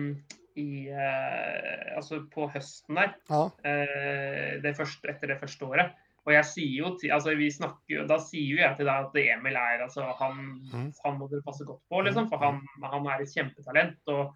i 0.56 0.88
uh, 0.95 1.97
altså 1.97 2.21
på 2.32 2.47
høsten 2.53 2.99
der. 3.01 3.12
Ja. 3.27 3.41
Uh, 3.65 4.62
det 4.63 4.71
første, 4.77 5.12
etter 5.12 5.34
det 5.34 5.41
første 5.41 5.67
året. 5.67 5.91
Og 6.23 6.31
jeg 6.31 6.47
sier 6.47 6.75
jo 6.77 6.91
til, 6.99 7.12
altså 7.12 7.33
vi 7.36 7.49
snakker, 7.51 8.05
Da 8.07 8.17
sier 8.23 8.53
jo 8.53 8.62
jeg 8.62 8.77
til 8.77 8.88
deg 8.88 9.09
at 9.09 9.17
Emil 9.19 9.57
er 9.59 9.83
altså 9.83 10.05
han, 10.21 10.38
mm. 10.71 10.86
han 11.03 11.17
må 11.19 11.27
dere 11.31 11.43
passe 11.43 11.67
godt 11.67 11.83
på, 11.91 12.03
liksom, 12.07 12.29
for 12.31 12.39
han, 12.43 12.62
han 12.83 13.09
er 13.12 13.23
et 13.23 13.33
kjempetalent. 13.33 13.99
og, 14.13 14.31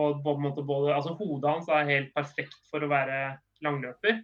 og 0.00 0.20
på 0.24 0.36
en 0.36 0.44
måte 0.44 0.66
både, 0.66 0.92
altså 0.94 1.16
Hodet 1.18 1.50
hans 1.50 1.72
er 1.72 1.88
helt 1.88 2.12
perfekt 2.14 2.60
for 2.70 2.84
å 2.84 2.92
være 2.92 3.38
langløper. 3.64 4.20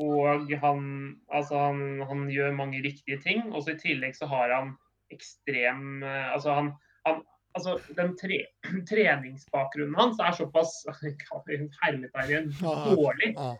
Og 0.00 0.52
han, 0.62 0.84
altså 1.28 1.58
han, 1.60 2.02
han 2.08 2.28
gjør 2.32 2.54
mange 2.56 2.82
riktige 2.84 3.20
ting. 3.22 3.46
Og 3.52 3.64
så 3.64 3.74
i 3.74 3.80
tillegg 3.80 4.16
så 4.16 4.28
har 4.30 4.52
han 4.54 4.74
ekstrem 5.10 6.04
altså 6.06 6.54
han, 6.54 6.68
han 7.06 7.22
altså 7.58 7.78
Den 7.96 8.14
tre, 8.18 8.44
treningsbakgrunnen 8.90 9.98
hans 9.98 10.20
er 10.22 10.36
såpass 10.38 10.84
hermetegn 11.82 12.52
dårlig. 12.60 13.34
Eh, 13.34 13.56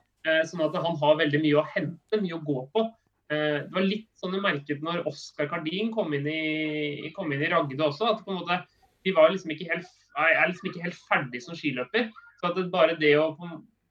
sånn 0.48 0.62
at 0.66 0.74
han 0.76 0.98
har 1.00 1.20
veldig 1.20 1.38
mye 1.40 1.60
å 1.60 1.68
hente, 1.72 2.18
mye 2.20 2.36
å 2.36 2.42
gå 2.44 2.64
på. 2.74 2.82
Eh, 3.30 3.62
det 3.62 3.74
var 3.74 3.86
litt 3.86 4.08
sånn 4.18 4.34
du 4.34 4.40
merket 4.42 4.82
når 4.82 5.04
Oskar 5.08 5.48
Kardin 5.52 5.92
kom 5.94 6.10
inn 6.16 6.26
i, 6.26 7.10
kom 7.14 7.30
inn 7.30 7.44
i 7.46 7.50
Ragde 7.52 7.78
også. 7.78 8.08
at 8.10 8.24
på 8.24 8.32
en 8.32 8.40
måte, 8.42 8.60
De 9.04 9.12
var 9.16 9.30
liksom 9.30 9.54
ikke 9.54 9.70
helt, 9.70 9.86
er 10.18 10.48
liksom 10.50 10.68
ikke 10.68 10.82
helt 10.84 10.98
ferdig 11.08 11.40
som 11.42 11.56
skiløper. 11.56 12.10
Så 12.40 12.50
at 12.50 12.56
det 12.58 12.70
bare 12.72 12.98
det 12.98 13.14
å 13.16 13.30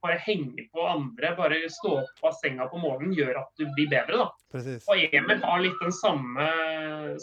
bare 0.03 0.19
henge 0.21 0.67
på 0.71 0.83
andre, 0.85 1.33
bare 1.35 1.57
stå 1.71 1.95
opp 2.03 2.21
av 2.23 2.35
senga 2.37 2.67
på 2.69 2.77
morgenen, 2.79 3.15
gjør 3.17 3.41
at 3.41 3.49
du 3.57 3.65
blir 3.73 3.89
bedre. 3.89 4.19
da. 4.21 4.27
Precis. 4.51 4.85
Og 4.87 5.01
Emil 5.01 5.41
har 5.41 5.63
litt 5.63 5.81
den 5.81 5.95
samme, 5.95 6.45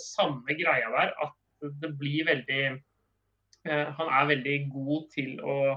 samme 0.00 0.56
greia 0.58 0.90
der, 0.96 1.14
at 1.22 1.70
det 1.80 1.92
blir 2.00 2.26
veldig 2.26 2.64
eh, 2.74 3.86
Han 3.96 4.10
er 4.12 4.28
veldig 4.34 4.56
god 4.74 5.06
til 5.14 5.38
å 5.40 5.56
Eh, 5.70 5.76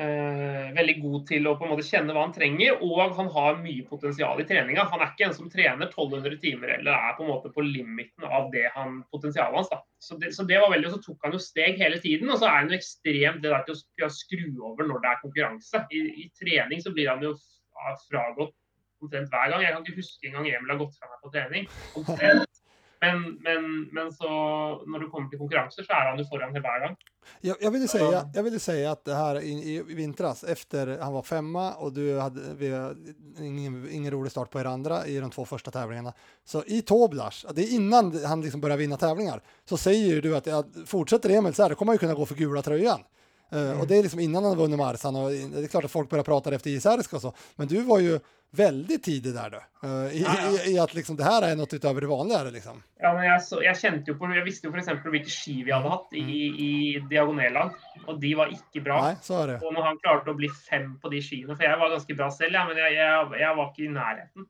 veldig 0.00 0.94
god 1.02 1.24
til 1.28 1.48
å 1.48 1.52
på 1.58 1.66
en 1.66 1.72
måte 1.74 1.84
kjenne 1.84 2.14
hva 2.14 2.22
han 2.24 2.34
trenger, 2.34 2.78
og 2.84 3.14
han 3.18 3.28
har 3.34 3.58
mye 3.60 3.84
potensial 3.88 4.40
i 4.40 4.46
treninga. 4.48 4.86
Han 4.92 5.02
er 5.02 5.10
ikke 5.12 5.26
en 5.28 5.36
som 5.36 5.50
trener 5.52 5.90
1200 5.90 6.38
timer 6.42 6.74
eller 6.78 6.94
er 6.94 7.16
på 7.18 7.26
en 7.26 7.32
måte 7.32 7.52
på 7.52 7.64
limiten 7.66 8.24
av 8.24 8.48
det 8.54 8.66
han, 8.76 9.00
potensialet 9.12 9.60
hans. 9.60 9.72
da. 9.72 9.80
Så 10.00 10.16
det, 10.22 10.32
så 10.36 10.46
det, 10.48 10.60
var 10.62 10.72
veldig, 10.72 10.88
og 10.88 10.96
så 10.96 11.02
tok 11.04 11.26
han 11.26 11.36
jo 11.36 11.42
steg 11.44 11.80
hele 11.82 12.00
tiden, 12.00 12.30
og 12.32 12.40
så 12.40 12.48
er 12.48 12.62
han 12.62 12.72
jo 12.72 12.78
ekstremt 12.78 13.44
det 13.44 13.52
der 13.52 13.66
til 13.68 14.06
å 14.06 14.12
skru 14.14 14.46
over 14.70 14.88
når 14.88 15.04
det 15.04 15.12
er 15.12 15.22
konkurranse. 15.24 15.84
I, 15.92 16.04
i 16.24 16.30
trening 16.40 16.84
så 16.84 16.94
blir 16.96 17.12
han 17.12 17.24
jo 17.26 17.34
fragått 18.06 18.56
omtrent 19.00 19.32
hver 19.32 19.52
gang. 19.52 19.64
Jeg 19.64 19.74
kan 19.74 19.84
ikke 19.84 20.00
huske 20.00 20.28
engang 20.28 20.48
Emil 20.48 20.74
har 20.74 20.80
gått 20.80 20.96
fra 20.96 21.10
meg 21.12 21.22
på 21.24 21.34
trening. 21.34 21.68
Omtrent 22.00 22.59
men, 23.00 23.38
men, 23.40 23.88
men, 23.92 24.12
så 24.12 24.28
når 24.86 24.98
det 24.98 25.08
kommer 25.10 25.30
til 25.30 25.40
konkurranser, 25.40 25.86
så 25.86 25.92
er 25.96 26.10
han 26.10 26.18
jo 26.20 26.26
foran 26.28 26.52
hver 26.52 26.82
gang. 26.84 26.96
Jag, 27.40 27.56
jag, 27.60 27.70
ville 27.70 27.88
säga, 27.88 28.30
jag 28.34 28.42
ville 28.42 28.58
säga 28.58 28.90
att 28.90 29.04
det 29.04 29.14
här 29.14 29.40
i, 29.40 29.76
i 29.76 29.94
vintras, 29.94 30.44
efter 30.44 30.98
han 30.98 31.12
var 31.12 31.22
femma 31.22 31.72
och 31.72 31.92
du 31.92 32.18
hade 32.18 32.40
vi, 32.54 32.94
ingen, 33.38 33.88
ingen 33.90 34.12
rolig 34.12 34.32
start 34.32 34.50
på 34.50 34.60
er 34.60 34.64
andra 34.64 35.06
i 35.06 35.18
de 35.20 35.30
två 35.30 35.44
första 35.44 35.70
tävlingarna. 35.70 36.12
Så 36.44 36.64
i 36.66 36.82
Toblach, 36.82 37.44
det 37.54 37.62
är 37.62 37.74
innan 37.74 38.24
han 38.24 38.40
liksom 38.42 38.60
börjar 38.60 38.76
vinna 38.76 38.96
tävlingar, 38.96 39.42
så 39.64 39.76
säger 39.76 40.22
du 40.22 40.36
att 40.36 40.46
ja, 40.46 40.64
fortsätter 40.86 41.30
Emil 41.30 41.54
så 41.54 41.62
här, 41.62 41.68
då 41.68 41.74
kommer 41.74 41.90
han 41.90 41.94
ju 41.94 41.98
kunna 41.98 42.14
gå 42.14 42.26
för 42.26 42.34
gula 42.34 42.62
tröjan. 42.62 43.00
Mm. 43.52 43.80
och 43.80 43.86
det 43.86 43.96
är 43.96 44.02
liksom 44.02 44.20
innan 44.20 44.44
han 44.44 44.52
har 44.52 44.62
vunnit 44.62 44.78
Marsan 44.78 45.16
och 45.16 45.30
det 45.30 45.64
är 45.64 45.66
klart 45.66 45.84
att 45.84 45.90
folk 45.90 46.10
börjar 46.10 46.24
prata 46.24 46.54
efter 46.54 46.70
Isersk 46.70 47.12
och 47.12 47.20
så, 47.20 47.32
men 47.56 47.68
du 47.68 47.82
var 47.82 47.98
ju 47.98 48.20
väldigt 48.50 49.04
tidig 49.04 49.34
der, 49.34 49.50
du. 49.50 49.88
Uh, 49.88 50.16
i, 50.16 50.22
ja, 50.22 50.34
ja. 50.42 50.50
i, 50.66 50.72
I, 50.74 50.78
at 50.78 50.94
liksom, 50.94 51.16
det 51.16 51.24
her 51.24 51.44
er 51.46 51.56
noe 51.56 51.70
utover 51.70 52.04
det 52.04 52.10
vanlige? 52.10 52.52
Liksom. 52.56 52.82
Ja, 53.00 53.12
men 53.16 53.24
jeg, 53.24 53.42
så, 53.46 53.60
jeg, 53.64 53.78
kjente 53.80 54.12
jo 54.12 54.18
på, 54.20 54.30
jeg 54.34 54.44
visste 54.46 54.68
jo 54.68 54.74
f.eks. 54.74 54.90
hvilke 55.06 55.32
ski 55.32 55.56
vi 55.64 55.74
hadde 55.74 55.92
hatt 55.92 56.16
i, 56.18 56.24
mm. 56.24 56.60
i 56.66 56.70
diagonallag, 57.10 57.76
og 58.06 58.20
de 58.22 58.32
var 58.38 58.52
ikke 58.54 58.84
bra. 58.84 59.00
Nei, 59.06 59.14
så 59.24 59.44
det. 59.48 59.60
Og 59.64 59.74
når 59.76 59.88
han 59.88 60.00
klarte 60.02 60.34
å 60.34 60.38
bli 60.38 60.50
fem 60.52 60.92
på 61.00 61.12
de 61.12 61.22
skiene 61.24 61.56
For 61.56 61.66
jeg 61.66 61.80
var 61.80 61.94
ganske 61.94 62.16
bra 62.18 62.30
selv, 62.34 62.58
ja, 62.58 62.66
men 62.68 62.80
jeg, 62.82 62.96
jeg, 62.98 63.28
jeg 63.44 63.58
var 63.60 63.70
ikke 63.70 63.86
i 63.86 63.92
nærheten 63.94 64.48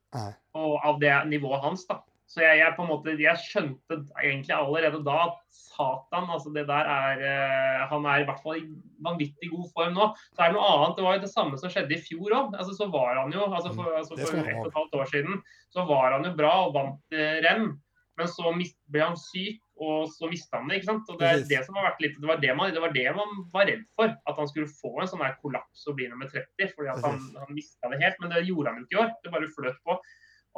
og, 0.58 0.72
av 0.76 1.02
det 1.02 1.16
nivået 1.30 1.66
hans. 1.66 1.86
da. 1.90 2.00
Så 2.30 2.44
jeg, 2.44 2.60
jeg, 2.60 2.74
på 2.76 2.84
en 2.84 2.90
måte, 2.92 3.16
jeg 3.18 3.42
skjønte 3.42 3.96
egentlig 4.22 4.54
allerede 4.54 5.00
da 5.02 5.16
at 5.24 5.38
satan, 5.50 6.28
altså 6.30 6.52
det 6.54 6.62
der 6.68 6.86
er 6.86 7.22
uh, 7.24 7.80
Han 7.90 8.06
er 8.06 8.22
i 8.22 8.26
hvert 8.28 8.42
fall 8.44 8.60
i 8.60 8.68
vanvittig 9.02 9.50
god 9.50 9.66
form 9.74 9.96
nå. 9.96 10.06
Så 10.36 10.44
er 10.44 10.52
det 10.52 10.58
noe 10.58 10.68
annet. 10.76 10.96
Det 10.98 11.06
var 11.06 11.16
jo 11.16 11.24
det 11.24 11.32
samme 11.32 11.58
som 11.58 11.72
skjedde 11.72 11.96
i 11.96 12.02
fjor 12.04 12.36
òg. 12.38 12.54
Altså, 12.54 12.76
så 12.78 12.86
var 12.92 13.18
han 13.18 13.34
jo 13.34 13.48
altså 13.48 13.74
for, 13.74 13.90
altså, 13.98 14.14
for 14.20 14.38
et 14.44 14.60
og 14.60 14.68
et 14.68 14.78
halvt 14.78 14.98
år 15.00 15.10
siden 15.10 15.42
så 15.74 15.86
var 15.90 16.14
han 16.14 16.28
jo 16.28 16.36
bra 16.38 16.52
og 16.68 16.76
vant 16.78 17.18
uh, 17.18 17.36
renn. 17.48 17.72
Men 18.20 18.28
så 18.28 18.54
ble 18.92 19.02
han 19.02 19.16
syk, 19.16 19.60
og 19.80 20.10
så 20.12 20.28
mista 20.30 20.58
han 20.60 20.70
det. 20.70 20.80
ikke 20.80 20.90
sant? 20.90 21.10
Og 21.10 21.18
Det 21.18 21.28
er 21.28 21.44
det 21.50 21.60
som 21.66 21.78
har 21.78 21.88
vært 21.88 22.02
litt, 22.04 22.18
det 22.20 22.28
var 22.28 22.40
det, 22.42 22.50
man, 22.56 22.72
det 22.76 22.82
var 22.84 22.92
det 22.94 23.06
man 23.16 23.36
var 23.54 23.66
redd 23.70 23.86
for. 23.96 24.12
At 24.28 24.38
han 24.38 24.50
skulle 24.50 24.70
få 24.70 24.92
en 25.00 25.10
sånn 25.10 25.24
her 25.24 25.38
kollaps 25.40 25.86
og 25.88 25.96
bli 25.98 26.10
nummer 26.10 26.30
30. 26.30 26.74
fordi 26.76 26.92
at 26.92 27.06
han, 27.06 27.22
han 27.40 27.54
mista 27.56 27.90
det 27.90 28.02
helt. 28.04 28.20
Men 28.22 28.34
det 28.36 28.44
gjorde 28.46 28.70
han 28.70 28.82
jo 28.82 28.86
ikke 28.86 28.98
i 28.98 29.02
år. 29.02 29.14
Det 29.24 29.32
bare 29.34 29.54
fløt 29.56 29.80
på. 29.88 29.96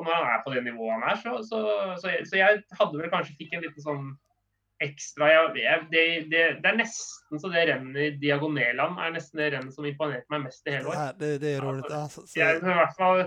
Og 0.03 0.09
når 0.09 0.17
han 0.19 0.33
er 0.35 0.41
på 0.43 0.51
det 0.51 0.65
nivået 0.67 0.97
han 0.97 1.05
er, 1.12 1.19
så, 1.23 1.38
så, 1.47 1.59
så, 2.03 2.12
så 2.27 2.38
jeg 2.41 2.62
hadde 2.79 2.99
vel 2.99 3.11
kanskje 3.12 3.37
fikk 3.38 3.53
en 3.55 3.62
liten 3.62 3.85
sånn 3.85 4.09
ekstra 4.83 5.29
jeg, 5.31 5.51
jeg, 5.62 5.83
det, 5.93 6.05
det, 6.33 6.41
det, 6.65 6.71
er 6.73 6.79
nesten 6.81 7.38
så 7.38 7.51
det 7.53 7.61
rennet 7.69 8.01
i 8.03 8.09
diagoneland 8.19 8.99
er 8.99 9.12
nesten 9.15 9.38
det 9.38 9.53
rennet 9.55 9.77
som 9.77 9.87
imponerte 9.87 10.35
meg 10.35 10.49
mest 10.49 10.67
i 10.67 10.75
hele 10.75 10.91
år. 10.91 10.97
Ja, 10.99 11.05
det, 11.21 11.31
det 11.45 11.53
er 11.55 11.62
roligt, 11.62 11.93
altså, 11.95 12.25
jeg, 12.35 12.59
i 12.59 12.75
hvert 12.81 12.99
fall, 12.99 13.23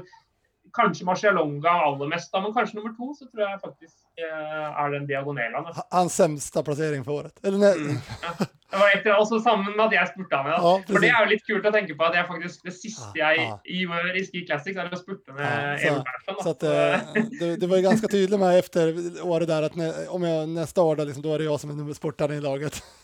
kanskje 0.76 1.08
Marcialonga 1.08 1.78
aller 1.86 2.12
mest, 2.12 2.34
da, 2.34 2.44
men 2.44 2.52
kanskje 2.58 2.82
nummer 2.82 2.92
to 2.98 3.14
så 3.16 3.30
tror 3.30 3.46
jeg 3.46 3.64
faktisk 3.64 3.96
er 4.21 4.91
den 4.91 5.08
diagonalen. 5.08 5.71
Hans 5.91 6.15
sämsta 6.15 6.63
plassering 6.63 7.04
for 7.04 7.23
året? 7.23 7.39
Eller, 7.43 7.75
mm, 7.75 7.97
ja. 8.21 8.45
Det 8.75 8.82
var 8.82 8.91
etter, 8.95 9.13
også 9.15 9.38
sammen 9.39 9.75
med 9.78 9.84
at 9.86 9.93
jeg 9.95 10.10
spurte 10.10 10.38
han. 10.38 10.47
Ja. 10.51 10.71
for 10.89 11.04
det 11.04 11.10
er 11.12 11.19
jo 11.23 11.30
litt 11.32 11.43
kult 11.47 11.67
å 11.69 11.71
tenke 11.71 11.95
på 11.95 12.06
at 12.08 12.15
jeg 12.17 12.28
faktisk, 12.28 12.63
det 12.65 12.73
siste 12.75 13.19
jeg 13.19 13.45
gjør 13.71 14.17
i 14.19 14.23
Ski 14.25 14.41
Classics, 14.47 14.80
er 14.82 14.89
å 14.91 14.99
spurte 14.99 15.36
med 15.38 15.84
ja, 15.84 15.93
så, 16.25 16.36
Så 16.41 16.54
at, 16.56 16.65
eh, 16.67 17.21
du, 17.39 17.45
du, 17.62 17.65
var 17.71 17.84
ganske 17.86 18.10
tydelig 18.12 18.39
med 18.41 18.60
etter 18.60 18.91
året 19.23 19.47
där 19.47 19.63
att 19.69 19.78
om 20.10 20.23
jeg, 20.23 20.49
neste 20.49 20.82
år, 20.82 20.95
da 20.95 21.04
liksom, 21.04 21.23
då 21.23 21.34
är 21.34 21.39
det 21.39 21.45
jeg 21.45 21.60
som 21.60 21.71
er 21.71 21.93
sportaren 21.93 22.38
i 22.38 22.41
laget. 22.41 22.82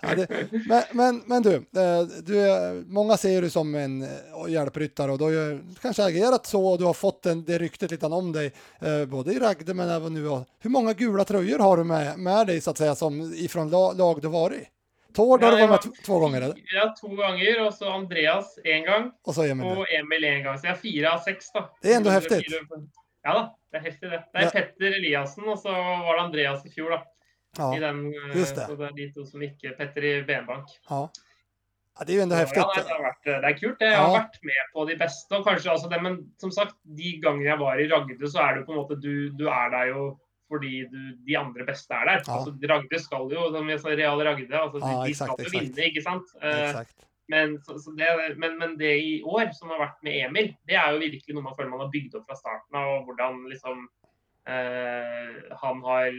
ja, 0.00 0.14
det, 0.14 0.28
men, 0.52 0.82
men, 0.92 1.22
men, 1.26 1.42
du, 1.42 1.54
eh, 1.54 2.00
du, 2.22 2.36
mange 2.86 3.18
ser 3.18 3.42
du 3.42 3.50
som 3.50 3.74
en 3.74 3.98
hjelperytter, 4.48 5.10
og 5.10 5.18
du 5.18 5.26
har 5.26 5.58
kanskje 5.82 6.10
agerat 6.12 6.46
så 6.46 6.60
og 6.60 6.78
du 6.78 6.86
har 6.86 6.94
fått 6.94 7.24
den, 7.26 7.42
det 7.48 7.58
ryktet 7.64 7.96
litt 7.96 8.04
om 8.06 8.30
deg, 8.36 8.54
både 9.10 9.34
i 9.34 9.40
Ragde 9.42 9.74
men 9.74 9.90
även 10.26 10.32
mange 10.32 10.46
Hur 10.60 10.70
många 10.70 10.92
gula 10.92 11.24
tröjor 11.24 11.58
har 11.58 11.76
du 11.76 11.84
med, 11.84 12.18
med 12.18 12.46
deg 12.46 12.62
så 12.62 12.70
att 12.70 12.78
säga 12.78 12.94
som 12.94 13.34
ifrån 13.34 13.70
lag 13.70 14.22
du 14.22 14.28
varit? 14.28 14.68
Tord 15.14 15.42
har 15.42 15.50
du 15.50 15.56
vært 15.56 15.84
med 15.84 16.04
to 16.04 16.18
ganger? 16.20 16.42
eller? 16.42 16.56
Ja, 16.74 16.88
to 17.00 17.08
ganger. 17.08 17.60
Og 17.66 17.74
så 17.74 17.90
Andreas 17.90 18.58
én 18.64 18.84
gang. 18.84 19.12
Og 19.24 19.34
så 19.34 19.46
Emil. 19.46 19.66
Og 19.66 19.86
Emil 19.86 20.24
én 20.24 20.42
gang. 20.42 20.58
Så 20.58 20.66
jeg 20.66 20.74
er 20.74 20.80
fire 20.82 21.12
av 21.14 21.20
seks, 21.22 21.52
da. 21.54 21.68
Det 21.82 21.92
er 21.92 22.00
enda 22.00 22.14
heftig. 22.14 22.40
Ja 23.24 23.34
da, 23.34 23.42
det 23.72 23.78
er 23.78 23.84
heftig, 23.86 24.08
det. 24.10 24.18
Det 24.32 24.40
er 24.40 24.44
ja. 24.44 24.52
Petter 24.52 24.96
Eliassen, 24.98 25.46
og 25.48 25.56
så 25.62 25.72
var 25.72 26.18
det 26.18 26.24
Andreas 26.26 26.66
i 26.66 26.72
fjor, 26.74 26.92
da. 26.92 26.98
Ja, 27.56 27.68
I 27.76 27.80
den, 27.80 28.00
just 28.34 28.58
det. 28.58 28.66
Så 28.66 28.76
det 28.76 28.88
er 28.90 28.96
de 28.98 29.06
to 29.14 29.24
som 29.28 29.44
ikke 29.46 29.72
Petter 29.78 30.04
i 30.04 30.12
Benbank. 30.26 30.74
Ja. 30.90 31.06
Ja, 31.94 32.04
det 32.04 32.16
ändå 32.18 32.34
Ja, 32.34 32.44
nei, 32.44 32.82
det, 32.82 32.96
vært, 33.04 33.24
det 33.24 33.48
er 33.50 33.58
kult. 33.60 33.80
Jeg 33.80 33.94
har 33.96 34.08
Ja. 34.08 34.18
vært 34.18 34.38
med 34.42 34.72
på 34.74 34.86
de 34.88 34.96
beste. 34.98 35.32
og 35.36 35.44
kanskje 35.46 35.70
altså 35.70 35.88
det, 35.90 36.02
Men 36.02 36.16
som 36.42 36.50
sagt, 36.50 36.74
de 36.84 37.20
gangene 37.22 37.46
jeg 37.52 37.58
var 37.58 37.78
i 37.78 37.86
Ragde, 37.88 38.26
så 38.26 38.40
er 38.42 38.54
det 38.54 38.60
jo 38.62 38.66
på 38.66 38.74
en 38.74 38.80
måte 38.82 39.00
Du, 39.00 39.30
du 39.30 39.46
er 39.48 39.70
der 39.70 39.86
jo 39.94 40.18
fordi 40.50 40.84
du, 40.90 41.16
de 41.26 41.36
andre 41.38 41.64
beste 41.64 41.90
er 41.94 42.04
der. 42.04 42.20
Altså, 42.28 42.52
Ragde 42.68 42.98
skal 43.00 43.30
jo, 43.32 43.46
som 43.54 43.68
jeg 43.70 43.80
sa, 43.80 43.88
Real 43.88 44.20
Ragde, 44.20 44.52
altså, 44.52 44.78
de, 44.78 44.90
de 45.06 45.10
exakt, 45.10 45.32
skal 45.32 45.44
jo 45.46 45.58
vinne, 45.58 45.86
ikke 45.88 46.02
sant? 46.02 46.34
Eh. 46.42 46.84
Men, 47.32 47.54
så, 47.64 47.78
så 47.80 47.94
det, 47.96 48.36
men, 48.38 48.58
men 48.58 48.76
det 48.78 48.90
i 49.00 49.22
år, 49.24 49.48
som 49.56 49.70
har 49.72 49.80
vært 49.80 50.02
med 50.04 50.18
Emil, 50.26 50.50
det 50.68 50.76
er 50.76 50.92
jo 50.92 51.00
virkelig 51.00 51.34
noe 51.34 51.46
man 51.46 51.56
føler 51.56 51.70
man 51.72 51.80
har 51.86 51.90
bygd 51.94 52.18
opp 52.18 52.26
fra 52.28 52.36
starten 52.36 52.76
av. 52.76 52.90
og 52.98 53.06
hvordan 53.08 53.40
liksom 53.48 53.88
eh, 54.46 55.56
han 55.62 55.80
har, 55.86 56.10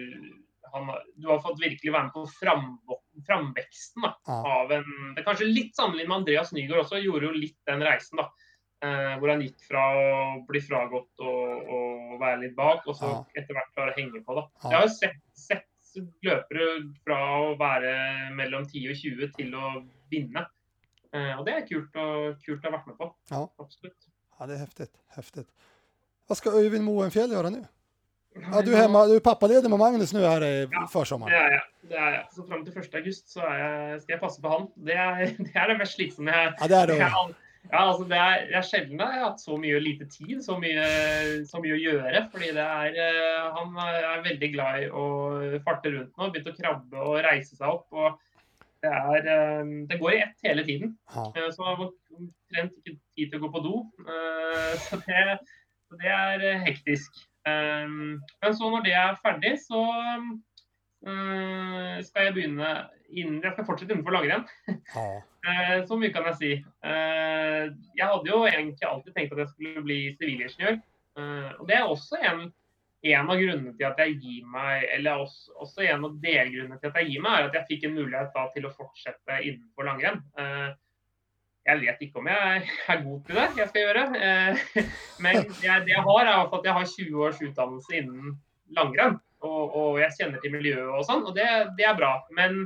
han 0.74 0.88
Du 1.20 1.28
har 1.30 1.40
fått 1.40 1.60
virkelig 1.62 1.92
være 1.94 2.04
med 2.10 2.14
på 2.14 2.24
fram, 2.40 2.80
framveksten 3.28 4.02
da, 4.04 4.14
Ja. 4.28 4.62
av 4.64 4.72
en 4.72 5.14
Det 5.16 5.22
er 5.22 5.28
kanskje 5.30 5.48
litt 5.54 5.76
sammenlignet 5.76 6.08
med 6.10 6.18
Andreas 6.18 6.52
Nygaard 6.54 6.86
også, 6.86 7.02
gjorde 7.04 7.30
jo 7.30 7.32
litt 7.32 7.58
den 7.68 7.82
reisen. 7.82 8.18
da. 8.18 8.30
Eh, 8.84 9.18
hvor 9.18 9.30
han 9.32 9.42
gikk 9.42 9.62
fra 9.66 9.84
å 9.96 10.46
bli 10.48 10.60
fragått 10.60 11.20
og, 11.20 11.70
og 11.70 12.20
være 12.20 12.42
litt 12.42 12.56
bak, 12.56 12.84
og 12.88 12.96
så 12.96 13.08
Ja. 13.10 13.24
etter 13.42 13.54
hvert 13.56 13.74
klare 13.74 13.94
å 13.94 13.98
henge 13.98 14.24
på. 14.26 14.36
da. 14.36 14.48
Ja. 14.64 14.70
Jeg 14.70 14.78
har 14.78 14.88
jo 14.88 14.94
sett, 14.94 15.22
sett 15.34 15.66
løpere 16.24 16.94
fra 17.06 17.16
å 17.40 17.58
være 17.58 18.34
mellom 18.36 18.66
10 18.68 18.90
og 18.90 18.96
20 18.96 19.32
til 19.38 19.52
å 19.56 19.88
vinne. 20.12 20.46
Eh, 21.14 21.40
og 21.40 21.46
det 21.46 21.54
er 21.56 21.68
kult, 21.68 21.96
og, 21.96 22.36
kult 22.44 22.62
å 22.62 22.70
ha 22.72 22.78
vært 22.78 22.88
med 22.88 22.98
på. 22.98 23.14
Ja. 23.32 23.48
Absolutt. 23.60 24.10
Ja, 24.40 24.46
det 24.46 24.60
er 24.60 24.66
heftig 24.66 25.46
hva 26.28 26.36
skal 26.36 26.54
Øyvind 26.54 26.84
Moenfjell 26.84 27.30
gjøre 27.30 27.52
nu? 27.54 27.62
Ja, 28.36 28.62
du 28.62 28.72
er, 28.74 28.82
hemma, 28.84 29.06
du 29.08 29.14
er 29.16 29.24
pappaledig 29.24 29.70
med 29.72 29.80
Magnus 29.80 30.12
nå 30.14 30.20
her 30.26 30.44
i 30.44 30.54
Ja, 30.68 30.84
försommaren. 30.92 31.32
Det 31.32 31.40
er 31.40 31.54
jeg. 31.56 31.64
Det 31.90 31.98
er 32.02 32.12
jeg. 32.18 32.24
Så 32.36 32.44
fram 32.50 32.66
til 32.66 32.78
1. 32.82 32.96
august 33.00 33.30
så 33.32 33.42
jeg, 33.48 34.02
skal 34.02 34.14
jeg 34.16 34.22
passe 34.22 34.42
på 34.44 34.52
han. 34.52 34.68
Det 34.90 34.98
er 35.00 35.22
det, 35.46 35.52
er 35.56 35.68
det 35.72 35.78
mest 35.80 35.96
slitsomme 35.96 36.34
jeg 36.36 36.54
Ja, 36.60 36.68
det 36.68 36.78
er 36.82 36.92
jeg, 36.92 37.00
det. 37.00 37.10
al- 37.22 37.36
ja, 37.66 37.80
altså 37.90 38.04
det 38.10 38.18
er, 38.22 38.34
det 38.52 38.58
er 38.60 38.66
sjelden 38.68 39.00
jeg 39.02 39.08
har 39.16 39.24
hatt 39.26 39.40
så 39.42 39.56
mye 39.58 39.80
lite 39.82 40.06
tid, 40.14 40.36
så 40.46 40.54
mye, 40.62 40.84
så 41.50 41.58
mye 41.64 41.74
å 41.74 41.80
gjøre. 41.82 42.20
Fordi 42.34 42.50
det 42.54 42.66
er 42.66 43.00
eh, 43.06 43.48
Han 43.56 43.72
er 43.82 44.22
veldig 44.28 44.50
glad 44.54 44.84
i 44.84 44.90
å 44.94 45.06
farte 45.66 45.90
rundt 45.96 46.14
nå. 46.20 46.28
Begynt 46.36 46.52
å 46.52 46.58
krabbe 46.60 47.02
og 47.08 47.18
reise 47.26 47.56
seg 47.58 47.66
opp. 47.72 47.88
og 47.96 48.20
det, 48.86 48.92
er, 48.92 49.30
eh, 49.34 49.72
det 49.90 49.98
går 50.04 50.14
i 50.14 50.22
ett 50.28 50.46
hele 50.46 50.66
tiden. 50.68 50.92
Ja. 51.16 51.24
Eh, 51.40 51.48
Så 51.56 51.64
har 51.66 51.80
man 51.80 51.90
omtrent 52.20 52.76
ikke 52.84 53.00
tid 53.18 53.32
til 53.32 53.40
å 53.40 53.46
gå 53.48 53.54
på 53.56 53.64
do. 53.66 53.74
Så 54.86 55.00
det, 55.08 55.40
så 55.90 55.98
det 56.04 56.12
er 56.12 56.46
hektisk. 56.68 57.24
Eh, 57.46 57.88
Men 57.90 58.56
så 58.58 58.70
når 58.74 58.84
det 58.88 58.94
er 58.98 59.18
ferdig, 59.22 59.54
så 59.62 59.82
eh, 61.06 62.02
skal 62.08 62.28
jeg 62.30 62.34
begynne 62.38 62.74
innen, 63.14 63.42
Jeg 63.44 63.54
skal 63.54 63.68
fortsette 63.68 63.94
innenfor 63.96 64.16
langrenn. 64.18 64.46
Ja. 64.96 65.08
Eh, 65.46 65.84
Så 65.86 65.94
mye 66.02 66.10
kan 66.10 66.26
jeg 66.26 66.38
si. 66.40 66.52
Eh, 66.90 67.66
Jeg 67.94 68.08
hadde 68.10 68.32
jo 68.32 68.40
egentlig 68.50 68.88
alltid 68.90 69.14
tenkt 69.14 69.34
at 69.36 69.44
jeg 69.44 69.52
skulle 69.52 69.84
bli 69.86 69.98
sivilingeniør. 70.18 70.80
Og 71.60 71.68
det 71.70 71.76
er 71.78 71.86
også 71.86 72.18
en, 72.18 72.40
en 73.06 73.30
av 73.30 73.38
grunnene 73.38 73.76
til 73.78 73.86
at 73.86 74.02
jeg 74.02 74.16
gir 74.24 74.48
meg, 74.50 74.88
eller 74.96 75.22
også, 75.22 75.54
også 75.62 75.86
en 75.86 76.08
av 76.10 76.16
delgrunnene 76.24 76.80
til 76.82 76.90
at 76.90 76.98
jeg 76.98 77.12
gir 77.12 77.22
meg, 77.22 77.38
er 77.38 77.46
at 77.52 77.60
jeg 77.60 77.68
fikk 77.70 77.86
en 77.86 77.94
mulighet 78.00 78.34
da 78.34 78.48
til 78.56 78.66
å 78.66 78.74
fortsette 78.74 79.38
innenfor 79.46 79.86
langrenn. 79.86 80.18
Jeg 81.66 81.82
vet 81.82 82.02
ikke 82.06 82.22
om 82.22 82.28
jeg 82.30 82.66
er 82.94 83.04
god 83.04 83.22
til 83.26 83.40
det, 83.40 83.46
jeg 83.58 83.70
skal 83.72 83.86
gjøre. 83.88 84.06
Eh, 84.22 84.66
Men 85.26 85.44
det 85.50 85.92
jeg 85.92 86.06
har, 86.08 86.26
er 86.26 86.42
at 86.46 86.68
jeg 86.70 86.78
har 86.78 86.90
20 86.94 87.24
års 87.26 87.42
utdannelse 87.42 88.00
innen 88.00 88.36
langrenn. 88.78 89.20
Og, 89.46 90.00
jeg 90.02 90.14
kjenner 90.18 90.42
til 90.42 90.54
miljøet 90.56 90.90
og 90.90 91.04
sånn, 91.06 91.26
og 91.28 91.36
det, 91.38 91.46
det 91.78 91.86
er 91.86 91.98
bra. 91.98 92.16
Men 92.34 92.66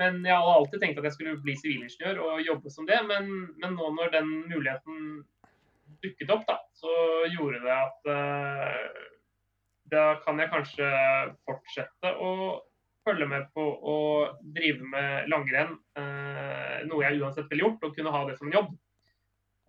men 0.00 0.24
jeg 0.26 0.34
hadde 0.34 0.54
alltid 0.58 0.80
tenkt 0.82 0.98
at 0.98 1.06
jeg 1.06 1.14
skulle 1.14 1.40
bli 1.44 1.54
sivilingeniør 1.54 2.18
og 2.24 2.40
jobbe 2.42 2.70
som 2.74 2.86
det. 2.88 2.98
Men, 3.06 3.28
men 3.62 3.76
nå 3.78 3.90
når 3.94 4.10
den 4.16 4.30
muligheten 4.50 5.22
dukket 6.02 6.32
opp, 6.34 6.42
da, 6.48 6.58
så 6.74 6.94
gjorde 7.30 7.60
det 7.62 7.74
at 7.76 8.10
eh, 8.10 9.02
da 9.94 10.04
kan 10.24 10.40
jeg 10.42 10.50
kanskje 10.52 10.88
fortsette 11.46 12.10
å 12.18 12.32
følge 13.06 13.28
med 13.30 13.46
på 13.54 13.62
å 13.62 13.96
drive 14.56 14.82
med 14.90 15.30
langrenn. 15.30 15.76
eh, 16.00 16.23
noe 16.88 17.04
jeg 17.04 17.20
uansett 17.20 17.50
ville 17.52 17.66
gjort, 17.66 17.84
og 17.86 17.94
kunne 17.96 18.12
ha 18.14 18.24
det 18.28 18.38
som 18.38 18.48
en 18.48 18.58
jobb. 18.58 18.72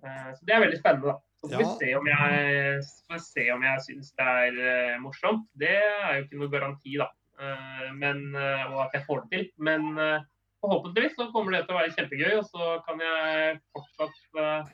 Eh, 0.06 0.30
så 0.36 0.47
det 0.47 0.56
er 0.56 0.63
veldig 0.65 0.80
spennende. 0.80 1.13
da. 1.13 1.17
Så 1.41 1.49
får 1.51 1.62
vi 1.62 1.65
se 1.80 1.89
om 1.97 2.08
jeg, 2.10 3.19
se 3.21 3.43
om 3.54 3.65
jeg 3.67 3.84
syns 3.88 4.13
det 4.17 4.30
er 4.45 4.62
eh, 4.69 4.95
morsomt. 5.01 5.45
Det 5.62 5.75
er 5.75 6.15
jo 6.17 6.23
ikke 6.25 6.39
noe 6.41 6.54
garanti, 6.54 6.95
da. 7.01 7.10
Eh, 7.41 7.91
men, 7.99 8.23
eh, 8.36 8.63
og 8.71 8.88
at 8.88 8.97
jeg 8.97 9.06
får 9.10 9.25
det 9.25 9.32
til. 9.36 9.45
Men 9.69 9.91
eh, 10.01 10.25
forhåpentligvis 10.63 11.17
så 11.19 11.30
kommer 11.34 11.56
det 11.56 11.65
til 11.65 11.75
å 11.75 11.80
være 11.82 11.93
kjempegøy, 11.97 12.34
og 12.39 12.49
så 12.49 12.73
kan 12.88 13.06
jeg 13.06 13.62
fortsatt 13.75 14.41
eh, 14.41 14.73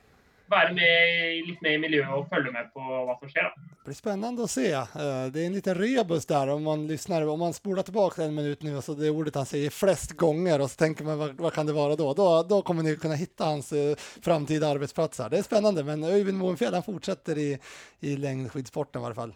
være 0.51 0.75
med, 0.77 1.45
litt 1.47 1.61
med 1.63 1.77
i 1.77 1.83
miljøet 1.85 2.15
og 2.15 2.27
følge 2.31 2.53
med 2.55 2.71
på 2.75 2.83
hva 3.07 3.17
som 3.19 3.31
skjer. 3.31 3.51
da. 3.51 3.70
Det 3.81 3.85
blir 3.85 3.95
spännande 3.95 4.43
att 4.43 4.51
se. 4.51 4.71
Eh, 4.71 4.85
Det 5.33 5.41
är 5.41 5.45
en 5.45 5.53
liten 5.53 5.75
rebus 5.75 6.25
där 6.25 6.47
om 6.47 6.63
man 6.63 6.87
lyssnar, 6.87 7.27
om 7.27 7.39
man 7.39 7.53
spolar 7.53 7.83
tillbaka 7.83 8.23
en 8.23 8.35
minut 8.35 8.61
nu 8.61 8.77
och 8.77 8.83
så 8.83 8.93
det 8.93 9.09
ordet 9.09 9.35
han 9.35 9.45
säger 9.45 9.69
flest 9.69 10.11
gånger 10.11 10.61
och 10.61 10.71
så 10.71 10.75
tänker 10.75 11.03
man 11.03 11.35
vad 11.37 11.53
kan 11.53 11.65
det 11.65 11.73
vara 11.73 11.95
då? 11.95 12.13
då? 12.13 12.43
Då 12.43 12.61
kommer 12.61 12.83
ni 12.83 12.95
kunna 12.95 13.15
hitta 13.15 13.45
hans 13.45 13.73
eh, 13.73 13.95
framtida 14.21 14.67
arbetsplats. 14.67 15.17
Det 15.17 15.37
är 15.37 15.43
spännande, 15.43 15.83
men 15.83 16.03
Öyvind 16.03 16.37
Moenfjell 16.37 16.73
han 16.73 16.83
fortsätter 16.83 17.37
i, 17.37 17.59
i 17.99 18.17
längdskidsporten 18.17 19.01
i 19.01 19.05
alla 19.05 19.15
fall. 19.15 19.33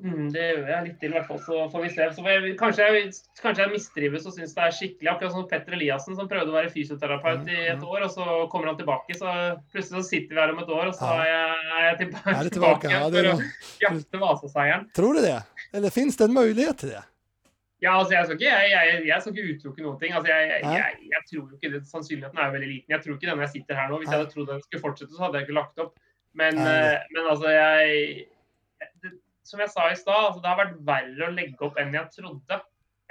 Mm, 0.00 0.30
det 0.32 0.40
gjør 0.40 0.70
jeg 0.70 0.84
litt 0.86 0.96
til, 1.02 1.12
i 1.12 1.16
hvert 1.18 1.28
fall. 1.28 1.40
Så 1.44 1.58
får 1.70 1.82
vi 1.84 1.90
se. 1.92 2.06
Så 2.16 2.24
jeg, 2.26 2.54
kanskje, 2.58 2.86
jeg, 2.88 3.10
kanskje 3.42 3.66
jeg 3.66 3.72
mistrives 3.74 4.24
og 4.26 4.34
syns 4.34 4.54
det 4.56 4.64
er 4.64 4.74
skikkelig. 4.78 5.10
Akkurat 5.12 5.34
som 5.34 5.44
Petter 5.50 5.76
Eliassen 5.76 6.16
som 6.18 6.30
prøvde 6.30 6.50
å 6.50 6.56
være 6.56 6.72
fysioterapeut 6.72 7.52
i 7.52 7.60
et 7.74 7.84
år, 7.86 8.06
og 8.08 8.10
så 8.14 8.26
kommer 8.52 8.72
han 8.72 8.80
tilbake. 8.80 9.16
Så 9.18 9.36
plutselig 9.74 10.00
så 10.00 10.08
sitter 10.08 10.34
vi 10.34 10.42
her 10.42 10.54
om 10.54 10.64
et 10.64 10.74
år, 10.74 10.90
og 10.90 10.98
så 10.98 11.12
er 11.20 11.28
jeg, 11.28 11.62
er 11.76 11.86
jeg 11.86 12.00
tilbake, 12.02 12.34
Er 12.34 12.52
tilbake? 12.56 12.92
Ja, 12.96 13.04
det 13.12 13.22
for 13.22 13.32
å 13.34 13.38
jakte 13.86 14.22
Vasaseieren. 14.24 14.90
Tror 14.96 15.18
du 15.18 15.24
det? 15.26 15.38
Eller 15.76 15.94
fins 15.94 16.18
det 16.18 16.28
en 16.28 16.36
mulighet 16.40 16.82
til 16.82 16.94
det? 16.96 17.06
Ja, 17.82 17.96
altså, 17.98 18.14
jeg 18.14 18.26
skal 18.26 18.38
ikke, 18.38 18.50
jeg, 18.50 18.68
jeg, 18.70 19.06
jeg 19.08 19.22
skal 19.22 19.32
ikke 19.34 19.54
utelukke 19.54 19.84
noen 19.84 19.96
ting. 19.98 20.12
Altså, 20.14 20.30
jeg, 20.30 21.22
tror 21.30 21.40
jo 21.40 21.56
ikke 21.56 21.70
det, 21.72 21.80
Sannsynligheten 21.90 22.38
er 22.38 22.46
jo 22.50 22.56
veldig 22.56 22.68
liten. 22.70 22.94
Jeg 22.94 23.04
tror 23.04 23.16
ikke 23.16 23.30
den 23.30 23.42
jeg 23.42 23.54
sitter 23.56 23.78
her 23.78 23.90
nå. 23.90 23.98
Hvis 23.98 24.12
jeg 24.12 24.20
hadde 24.20 24.34
trodd 24.34 24.52
den 24.52 24.62
skulle 24.66 24.84
fortsette, 24.84 25.14
så 25.16 25.24
hadde 25.26 25.40
jeg 25.40 25.48
ikke 25.48 25.58
lagt 25.58 25.82
opp. 25.82 25.96
Men, 26.38 26.60
eh, 26.62 27.02
men 27.12 27.26
altså, 27.28 27.50
jeg 27.50 28.28
Som 29.46 29.62
jeg 29.62 29.72
sa 29.72 29.88
i 29.90 29.98
stad, 29.98 30.28
altså, 30.28 30.40
det 30.42 30.50
har 30.50 30.60
vært 30.60 30.80
verre 30.86 31.28
å 31.28 31.34
legge 31.34 31.66
opp 31.66 31.78
enn 31.80 31.94
jeg 31.96 32.14
trodde. 32.14 32.58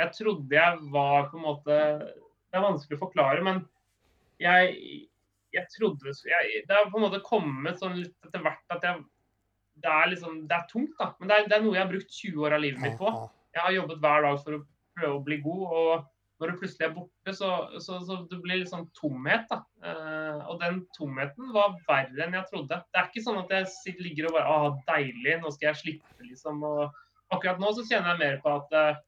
Jeg 0.02 0.16
trodde 0.18 0.56
jeg 0.58 0.92
var 0.94 1.30
på 1.30 1.38
en 1.38 1.46
måte 1.46 1.78
Det 1.78 2.58
er 2.58 2.64
vanskelig 2.64 2.98
å 2.98 3.04
forklare, 3.04 3.44
men 3.46 3.60
jeg, 4.42 4.78
jeg 5.54 5.68
trodde 5.76 6.16
jeg, 6.28 6.64
Det 6.68 6.78
har 6.78 6.90
på 6.90 7.00
en 7.00 7.06
måte 7.06 7.22
kommet 7.26 7.80
sånn 7.80 8.00
litt 8.00 8.16
etter 8.28 8.44
hvert 8.44 8.78
at 8.78 8.88
jeg 8.88 9.04
det 9.82 9.90
er 9.90 10.10
liksom, 10.12 10.34
det 10.46 10.54
er 10.54 10.66
tungt, 10.70 10.92
da. 11.00 11.08
Men 11.18 11.30
det 11.32 11.36
er, 11.36 11.46
det 11.50 11.56
er 11.56 11.62
noe 11.64 11.74
jeg 11.74 11.82
har 11.82 11.90
brukt 11.90 12.12
20 12.14 12.44
år 12.46 12.54
av 12.54 12.62
livet 12.62 12.82
mitt 12.84 12.98
på 13.00 13.08
jeg 13.52 13.64
har 13.64 13.76
jobbet 13.76 14.02
hver 14.04 14.26
dag 14.26 14.40
for 14.44 14.58
å 14.58 14.64
prøve 14.98 15.14
å 15.18 15.24
bli 15.26 15.38
god. 15.44 15.64
og 15.80 16.10
når 16.42 16.52
du 16.52 16.58
plutselig 16.58 16.88
er 16.88 16.94
borte, 16.96 17.34
så, 17.38 17.50
så, 17.78 18.00
så 18.08 18.16
det 18.32 18.40
blir 18.42 18.64
litt 18.64 18.72
sånn 18.72 18.88
tomhet. 18.98 19.46
da. 19.52 19.60
Eh, 19.86 20.40
og 20.50 20.58
den 20.64 20.82
tomheten 20.98 21.52
var 21.54 21.76
verre 21.86 22.26
enn 22.26 22.38
jeg 22.40 22.50
trodde. 22.50 22.80
Det 22.90 22.98
er 23.02 23.10
ikke 23.12 23.26
sånn 23.28 23.40
at 23.44 23.54
jeg 23.54 23.96
ligger 24.02 24.30
og 24.30 24.38
bare 24.40 24.56
ah, 24.56 24.80
deilig, 24.90 25.38
nå 25.44 25.54
skal 25.54 25.70
jeg 25.70 25.82
slippe, 25.84 26.18
liksom. 26.26 26.66
Og 26.66 27.36
akkurat 27.36 27.62
nå 27.62 27.70
så 27.78 27.86
kjenner 27.86 28.16
jeg 28.16 28.24
mer 28.24 28.42
på 28.42 28.56
at 28.58 28.78
eh, 28.80 29.02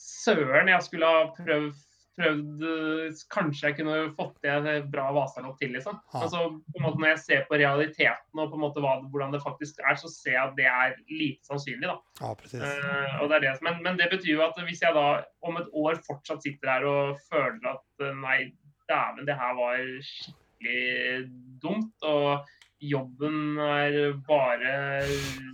søren, 0.00 0.70
jeg 0.70 0.86
skulle 0.86 1.10
ha 1.10 1.24
prøvd, 1.34 1.82
prøvd 2.20 2.64
eh, 2.68 3.20
Kanskje 3.32 3.70
jeg 3.70 3.78
kunne 3.80 3.96
fått 4.16 4.36
til 4.44 4.68
bra 4.92 5.08
Vasalopp 5.16 5.58
til, 5.60 5.74
liksom. 5.74 5.98
Altså, 6.16 6.46
måte 6.80 7.00
Når 7.00 7.12
jeg 7.14 7.22
ser 7.24 7.46
på 7.48 7.58
realiteten 7.60 8.42
og 8.42 8.52
på 8.52 8.58
en 8.58 8.64
måte 8.64 8.84
hva, 8.84 8.96
hvordan 9.10 9.34
det 9.34 9.42
faktisk 9.44 9.80
er, 9.82 9.98
så 10.00 10.10
ser 10.12 10.36
jeg 10.36 10.44
at 10.44 10.56
det 10.58 10.68
er 10.70 10.94
lite 11.10 11.48
sannsynlig. 11.48 11.88
da. 11.90 11.98
ja 12.20 12.32
precis. 12.38 12.64
Og 13.20 13.32
det 13.32 13.42
det, 13.44 13.56
men, 13.66 13.82
men 13.84 13.98
det 13.98 14.10
betyr 14.12 14.34
jo 14.36 14.44
at 14.46 14.58
hvis 14.66 14.82
jeg 14.84 14.96
da 14.96 15.06
om 15.46 15.58
et 15.60 15.72
år 15.72 16.00
fortsatt 16.06 16.44
sitter 16.44 16.74
her 16.74 16.86
og 16.88 17.20
føler 17.30 17.74
at 17.74 18.06
eh, 18.06 18.16
nei, 18.22 18.38
dæven, 18.90 19.26
det 19.28 19.36
her 19.38 19.56
var 19.58 19.82
skikkelig 20.06 21.28
dumt, 21.62 21.94
og 22.06 22.48
jobben 22.80 23.58
er 23.60 24.14
bare 24.24 25.04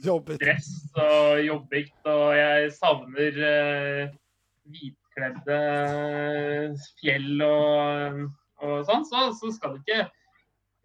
Jobbigt. 0.05 0.39
stress 0.39 0.69
og 0.95 1.41
jobbikt 1.43 2.07
og 2.07 2.29
jeg 2.39 2.69
savner 2.77 3.41
uh, 3.43 4.15
hvitkledde 5.17 6.77
fjell 7.01 7.43
og, 7.47 8.23
og 8.63 8.79
sånn, 8.89 9.05
så, 9.09 9.29
så 9.37 9.53
skal 9.55 9.77
du 9.77 9.83
ikke 9.85 10.07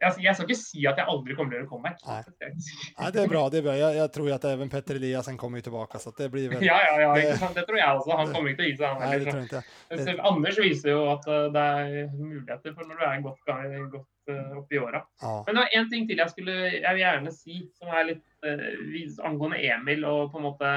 jeg, 0.01 0.15
jeg 0.25 0.33
skal 0.33 0.47
ikke 0.47 0.57
si 0.57 0.81
at 0.89 0.97
jeg 0.97 1.05
aldri 1.13 1.35
kommer 1.37 1.51
til 1.53 1.59
å 1.59 1.61
gjøre 1.61 1.69
comeback. 1.69 1.99
Nei. 2.07 2.47
Ja, 2.95 3.09
det 3.13 3.19
er 3.21 3.27
bra, 3.29 3.43
det 3.53 3.59
er 3.59 3.65
bra. 3.67 3.75
Jeg, 3.77 3.97
jeg 3.99 4.09
tror 4.15 4.29
at 4.33 4.47
even 4.49 4.71
Petter 4.71 4.97
Eliassen 4.97 5.35
kommer 5.37 5.61
tilbake. 5.61 5.99
så 6.01 6.09
det 6.17 6.31
blir 6.33 6.47
vel... 6.49 6.63
Ja, 6.65 6.79
ja, 6.87 6.95
ja, 7.03 7.11
Det- 7.13 7.51
det 7.53 7.65
tror 7.67 7.77
jeg 7.77 7.99
også. 7.99 8.15
Han 8.17 8.31
kommer 8.33 8.49
ikke 8.49 8.63
til 8.63 8.65
å 8.65 8.71
gi 8.71 8.79
seg, 8.79 8.87
han 8.87 9.03
Nej, 9.05 9.19
det 9.21 9.27
tror 9.27 9.37
jeg 9.43 9.49
ikke. 9.51 9.61
Det... 10.07 10.15
Anders 10.31 10.57
viser 10.63 10.89
jo 10.95 11.03
at 11.11 11.29
eh, 11.29 11.45
det 11.53 11.65
er 11.83 12.09
muligheter 12.17 12.73
for 12.79 12.89
når 12.89 12.97
du 12.97 13.05
er 13.11 13.21
godt, 13.27 13.53
godt 13.93 14.33
eh, 14.33 14.57
oppe 14.63 14.73
i 14.73 14.81
åra. 14.81 15.03
Ja. 15.21 15.35
Men 15.45 15.53
det 15.53 15.61
var 15.67 15.77
én 15.77 15.93
ting 15.93 16.09
til 16.09 16.23
jeg 16.25 16.33
skulle 16.33 16.57
jeg 16.71 16.89
vil 16.89 17.03
gjerne 17.05 17.35
si, 17.37 17.59
som 17.77 17.93
er 17.93 18.09
litt 18.09 18.25
uh, 18.41 19.21
angående 19.29 19.61
Emil 19.69 20.09
og 20.09 20.31
på 20.33 20.41
en 20.41 20.47
måte 20.49 20.73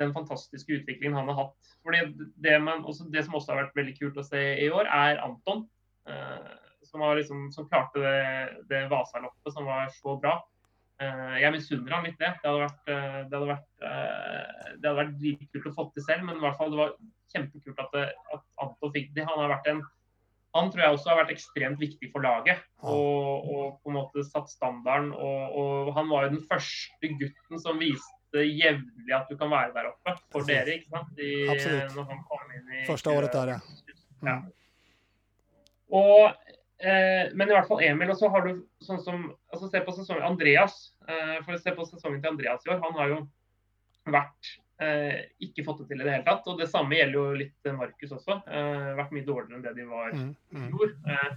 den 0.00 0.14
fantastiske 0.14 0.80
utviklingen 0.80 1.18
han 1.18 1.30
har 1.32 1.40
hatt. 1.44 1.72
Fordi 1.86 2.04
det, 2.36 2.54
man, 2.62 2.84
også, 2.84 3.08
det 3.12 3.24
som 3.26 3.36
også 3.38 3.54
har 3.54 3.64
vært 3.64 3.78
veldig 3.78 3.96
kult 3.98 4.20
å 4.20 4.26
se 4.26 4.42
i 4.64 4.70
år, 4.70 4.88
er 4.88 5.22
Anton. 5.24 5.66
som, 6.88 7.02
liksom, 7.18 7.50
som, 7.52 7.66
klarte 7.68 8.00
det, 8.00 8.62
det 8.70 8.86
Vasaloppet 8.92 9.52
som 9.52 9.66
var 9.68 9.90
så 9.98 10.16
bra. 10.20 10.38
Jeg 10.98 11.52
misunner 11.54 11.94
ham 11.94 12.06
litt 12.08 12.18
det. 12.18 12.32
Det 12.40 12.48
hadde 12.48 12.64
vært, 12.64 12.80
det 12.88 13.36
hadde 13.36 13.50
vært, 13.52 13.68
det 13.78 14.88
hadde 14.88 14.96
vært 15.02 15.18
dritkult 15.20 15.68
å 15.70 15.74
få 15.76 15.86
til 15.94 16.06
selv, 16.06 16.24
men 16.26 16.40
i 16.40 16.42
hvert 16.46 16.58
fall 16.58 16.72
det 16.72 16.80
var 16.80 16.96
kjempekult 17.34 17.84
at, 17.84 18.00
at 18.34 18.44
Anton 18.64 18.94
fikk 18.96 19.12
det. 19.14 19.28
Han 19.28 19.44
har 19.44 19.56
vært 19.58 19.70
en 19.74 19.84
han 20.56 20.70
tror 20.72 20.82
jeg 20.82 20.96
også 20.96 21.10
har 21.10 21.18
vært 21.20 21.34
ekstremt 21.34 21.80
viktig 21.80 22.10
for 22.12 22.24
laget. 22.24 22.62
Og, 22.80 23.48
og 23.52 23.64
på 23.82 23.90
en 23.90 23.98
måte 23.98 24.24
satt 24.26 24.50
standarden. 24.50 25.10
Og, 25.12 25.58
og, 25.60 25.90
han 25.96 26.08
var 26.10 26.26
jo 26.26 26.36
den 26.36 26.46
første 26.48 27.10
gutten 27.20 27.62
som 27.62 27.80
viste 27.82 28.17
jevnlig 28.34 29.14
at 29.16 29.30
du 29.30 29.38
kan 29.40 29.50
være 29.50 29.72
der 29.74 29.88
oppe 29.90 30.14
for 30.28 30.42
Absolutt. 30.42 30.50
dere. 30.50 30.76
ikke 30.76 30.92
sant? 30.92 31.18
I, 31.18 31.32
Absolutt. 31.54 31.96
I, 32.76 32.84
første 32.88 33.14
året 33.14 33.32
der, 33.32 33.54
ja. 33.54 33.58
Mm. 34.20 34.28
ja. 34.28 34.36
Og, 35.98 36.52
eh, 36.84 37.24
men 37.32 37.48
i 37.48 37.56
hvert 37.56 37.68
fall 37.70 37.82
Emil. 37.86 38.12
Og 38.12 38.20
så 38.20 38.28
har 38.34 38.44
du 38.44 38.62
sånn 38.84 39.00
som 39.04 39.26
altså 39.52 39.70
Se 39.72 39.80
på 39.84 39.96
sesongen 39.96 40.28
Andreas. 40.28 40.78
Eh, 41.08 41.38
for 41.46 41.56
å 41.56 41.60
se 41.62 41.72
på 41.74 41.88
sesongen 41.88 42.20
til 42.20 42.34
Andreas 42.34 42.66
i 42.66 42.74
år. 42.74 42.82
Han 42.84 42.98
har 43.00 43.14
jo 43.14 43.20
vært 44.08 44.56
Eh, 44.78 45.24
ikke 45.42 45.64
fått 45.66 45.80
det 45.82 45.88
til 45.90 46.02
i 46.02 46.06
det 46.06 46.12
hele 46.14 46.26
tatt. 46.26 46.46
Og 46.46 46.60
det 46.60 46.68
samme 46.70 46.94
gjelder 46.94 47.18
jo 47.18 47.38
litt 47.40 47.70
Markus 47.74 48.14
også. 48.14 48.38
Eh, 48.46 48.90
vært 48.98 49.14
mye 49.16 49.26
dårligere 49.26 49.58
enn 49.58 49.64
det 49.64 49.74
de 49.74 49.86
var 49.88 50.14
mm, 50.14 50.28
mm. 50.54 50.66
i 50.66 50.70
fjor. 50.70 50.92
Eh, 51.14 51.32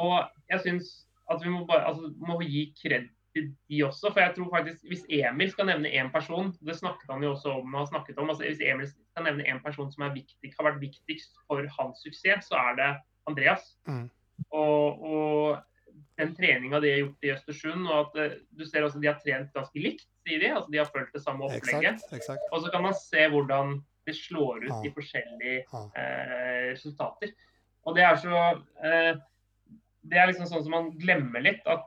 og 0.00 0.16
jeg 0.52 0.64
syns 0.66 0.90
at 1.32 1.40
vi 1.40 1.52
må, 1.52 1.62
bare, 1.68 1.86
altså, 1.88 2.10
må 2.20 2.36
gi 2.44 2.66
kred 2.76 3.08
de 3.34 3.82
også. 3.86 4.10
For 4.12 4.22
jeg 4.22 4.34
tror 4.36 4.50
faktisk 4.52 4.88
hvis 4.90 5.04
Emil 5.12 5.50
skal 5.52 5.68
nevne 5.70 5.90
én 5.90 6.10
person, 6.14 6.52
det 6.64 6.78
snakket 6.78 7.10
han 7.10 7.26
jo 7.26 7.34
også 7.34 7.58
om, 7.60 7.74
har 7.74 7.90
snakket 7.90 8.18
om, 8.22 8.30
altså 8.30 8.46
hvis 8.46 8.62
Emil 8.62 8.88
skal 8.90 9.28
nevne 9.28 9.46
én 9.50 9.62
person 9.64 9.90
som 9.92 10.06
viktig, 10.14 10.52
har 10.54 10.68
vært 10.70 10.82
viktigst 10.82 11.38
for 11.48 11.66
hans 11.78 12.02
suksess, 12.06 12.50
så 12.50 12.60
er 12.70 12.80
det 12.80 12.90
Andreas. 13.30 13.74
Mm. 13.90 14.08
Og, 14.50 15.06
og, 15.10 15.62
den 16.18 16.30
treninga 16.34 16.78
de 16.78 16.90
har 16.90 17.00
gjort 17.00 17.26
i 17.26 17.30
Østersund, 17.32 17.88
og 17.90 17.96
at 18.04 18.18
uh, 18.32 18.36
du 18.54 18.62
ser 18.66 18.84
også 18.86 19.00
de 19.02 19.08
har 19.10 19.16
trent 19.22 19.50
ganske 19.54 19.80
likt 19.82 20.06
sier 20.24 20.40
de. 20.40 20.52
Altså 20.52 20.72
de 20.72 20.80
har 20.80 20.90
fulgt 20.90 21.16
det 21.16 21.22
samme 21.24 21.46
opplegget. 21.48 21.98
Exakt, 21.98 22.16
exakt. 22.20 22.46
Og 22.52 22.64
så 22.64 22.72
kan 22.72 22.84
man 22.86 22.96
se 22.98 23.28
hvordan 23.32 23.78
det 24.04 24.16
slår 24.18 24.64
ut 24.66 24.70
ja. 24.70 24.80
i 24.84 24.92
forskjellige 24.92 25.60
eh, 25.96 26.64
resultater. 26.72 27.32
Og 27.84 27.96
det 27.96 28.04
er 28.04 28.18
så 28.20 28.40
eh, 28.84 29.14
Det 30.04 30.18
er 30.20 30.28
liksom 30.28 30.48
sånn 30.48 30.64
som 30.66 30.74
man 30.74 30.90
glemmer 31.00 31.40
litt 31.40 31.64
at 31.64 31.86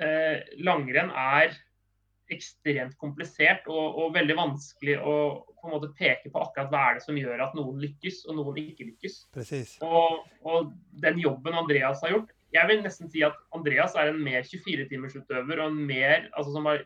eh, 0.00 0.42
langrenn 0.64 1.10
er 1.10 1.56
ekstremt 2.32 2.94
komplisert 3.00 3.66
og, 3.68 3.98
og, 3.98 4.12
veldig 4.14 4.36
vanskelig 4.38 4.94
å 4.98 5.16
på 5.60 5.68
en 5.68 5.74
måte 5.74 5.90
peke 5.98 6.30
på 6.32 6.40
akkurat 6.40 6.70
hva 6.72 6.84
er 6.88 6.96
det 6.96 7.04
som 7.04 7.18
gjør 7.18 7.42
at 7.44 7.52
noen 7.58 7.76
lykkes 7.82 8.22
og 8.26 8.38
noen 8.38 8.56
ikke 8.62 8.86
lykkes. 8.88 9.18
Og, 9.84 10.24
og, 10.48 10.72
den 11.04 11.20
jobben 11.22 11.54
Andreas 11.58 12.02
har 12.02 12.14
gjort 12.14 12.32
Jeg 12.54 12.68
vil 12.70 12.82
nesten 12.84 13.10
si 13.12 13.22
at 13.26 13.36
Andreas 13.54 13.94
er 13.98 14.10
en 14.10 14.20
mer 14.24 14.42
24-timersutøver 14.48 15.60
og 15.62 15.70
en 15.70 15.84
mer, 15.88 16.28
altså 16.32 16.56
som 16.56 16.66
har 16.70 16.82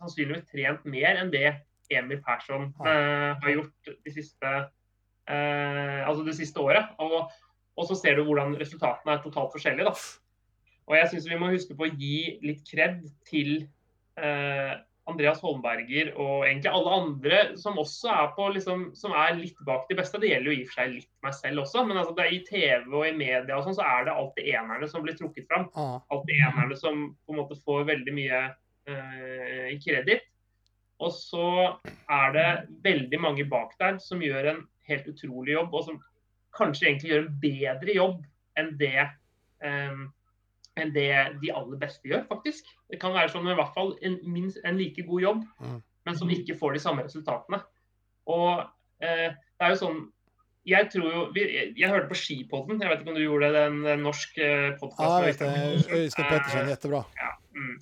sannsynligvis 0.00 0.48
trent 0.50 0.86
mer 0.88 1.20
enn 1.20 1.32
det 1.32 1.48
Emil 1.92 2.22
Persson 2.24 2.70
eh, 2.86 3.32
har 3.42 3.52
gjort 3.52 3.90
de 4.04 4.12
siste, 4.14 4.52
eh, 5.28 6.00
altså 6.06 6.24
det 6.26 6.36
siste 6.38 6.62
året. 6.62 6.94
Og, 7.02 7.28
og, 7.76 7.84
så 7.88 7.98
ser 7.98 8.16
du 8.16 8.24
hvordan 8.26 8.56
resultatene 8.60 9.16
er 9.16 9.24
totalt 9.24 9.52
forskjellige. 9.54 9.90
Da. 9.90 10.21
Og 10.90 10.96
jeg 10.98 11.10
syns 11.10 11.28
vi 11.30 11.38
må 11.40 11.52
huske 11.52 11.76
på 11.78 11.86
å 11.86 11.92
gi 11.94 12.38
litt 12.42 12.64
kred 12.68 13.04
til 13.28 13.52
eh, 14.18 14.72
Andreas 15.10 15.42
Holmberger 15.42 16.12
og 16.14 16.44
egentlig 16.46 16.70
alle 16.70 16.96
andre 16.96 17.38
som 17.58 17.78
også 17.80 18.10
er 18.12 18.32
på 18.36 18.48
liksom, 18.54 18.88
som 18.98 19.14
er 19.18 19.34
litt 19.38 19.58
bak 19.66 19.88
de 19.90 19.98
beste. 19.98 20.20
Det 20.22 20.30
gjelder 20.30 20.52
jo 20.52 20.56
i 20.56 20.64
og 20.64 20.70
for 20.70 20.80
seg 20.80 20.96
litt 20.96 21.10
meg 21.26 21.36
selv 21.38 21.64
også, 21.64 21.84
men 21.86 22.00
altså, 22.00 22.16
det 22.18 22.28
i 22.30 22.42
TV 22.46 22.86
og 22.90 23.06
i 23.08 23.14
media 23.16 23.58
og 23.58 23.66
sånn, 23.66 23.78
så 23.78 23.86
er 23.86 24.08
det 24.08 24.16
alltid 24.16 24.50
enerne 24.54 24.90
som 24.90 25.06
blir 25.06 25.18
trukket 25.18 25.48
fram. 25.50 25.70
Alltid 25.74 26.34
enerne 26.38 26.78
som 26.78 27.06
på 27.26 27.34
en 27.34 27.42
måte 27.42 27.58
får 27.62 27.88
veldig 27.90 28.16
mye 28.18 28.42
Eh, 28.82 29.78
kreditt. 29.78 30.24
Og 31.02 31.12
så 31.14 31.46
er 32.10 32.32
det 32.34 32.46
veldig 32.82 33.18
mange 33.22 33.44
bak 33.46 33.76
der 33.78 34.00
som 34.02 34.22
gjør 34.22 34.48
en 34.50 34.60
helt 34.88 35.06
utrolig 35.10 35.54
jobb, 35.54 35.74
og 35.74 35.84
som 35.86 36.00
kanskje 36.54 36.88
egentlig 36.88 37.12
gjør 37.12 37.22
en 37.22 37.36
bedre 37.42 37.94
jobb 37.94 38.24
enn 38.58 38.72
det, 38.80 39.04
um, 39.62 40.02
enn 40.80 40.92
det 40.94 41.10
de 41.42 41.52
aller 41.52 41.78
beste 41.80 42.08
gjør, 42.08 42.24
faktisk. 42.30 42.68
Det 42.90 43.00
kan 43.02 43.14
være 43.16 43.32
sånn 43.34 43.50
i 43.50 43.56
hvert 43.58 43.74
fall 43.76 43.94
en, 44.06 44.18
minst 44.24 44.60
en 44.64 44.78
like 44.80 45.04
god 45.08 45.24
jobb, 45.26 45.44
mm. 45.60 45.78
men 46.08 46.18
som 46.18 46.32
ikke 46.32 46.56
får 46.60 46.76
de 46.76 46.82
samme 46.84 47.04
resultatene. 47.04 47.60
Og 48.32 48.64
eh, 49.04 49.30
det 49.32 49.66
er 49.66 49.74
jo 49.74 49.80
sånn 49.84 50.02
jeg 50.62 50.92
tror 50.92 51.08
jo 51.10 51.22
Jeg, 51.34 51.72
jeg 51.74 51.90
hørte 51.90 52.06
på 52.12 52.18
Skipodden, 52.20 52.78
jeg 52.78 52.90
vet 52.90 53.00
ikke 53.02 53.10
om 53.10 53.16
du 53.18 53.24
gjorde 53.24 53.48
det, 53.50 53.62
den, 53.64 53.80
en 53.90 54.04
norsk 54.06 54.36
uh, 54.38 54.68
podkast? 54.78 55.02
Ja, 55.02 55.16
jeg 55.18 55.32
vet 55.32 55.40
det. 55.42 55.96
Øystein 55.96 56.28
Pettersen, 56.28 56.70
jettebra. 56.70 57.00
Ja, 57.18 57.32
mm. 57.56 57.72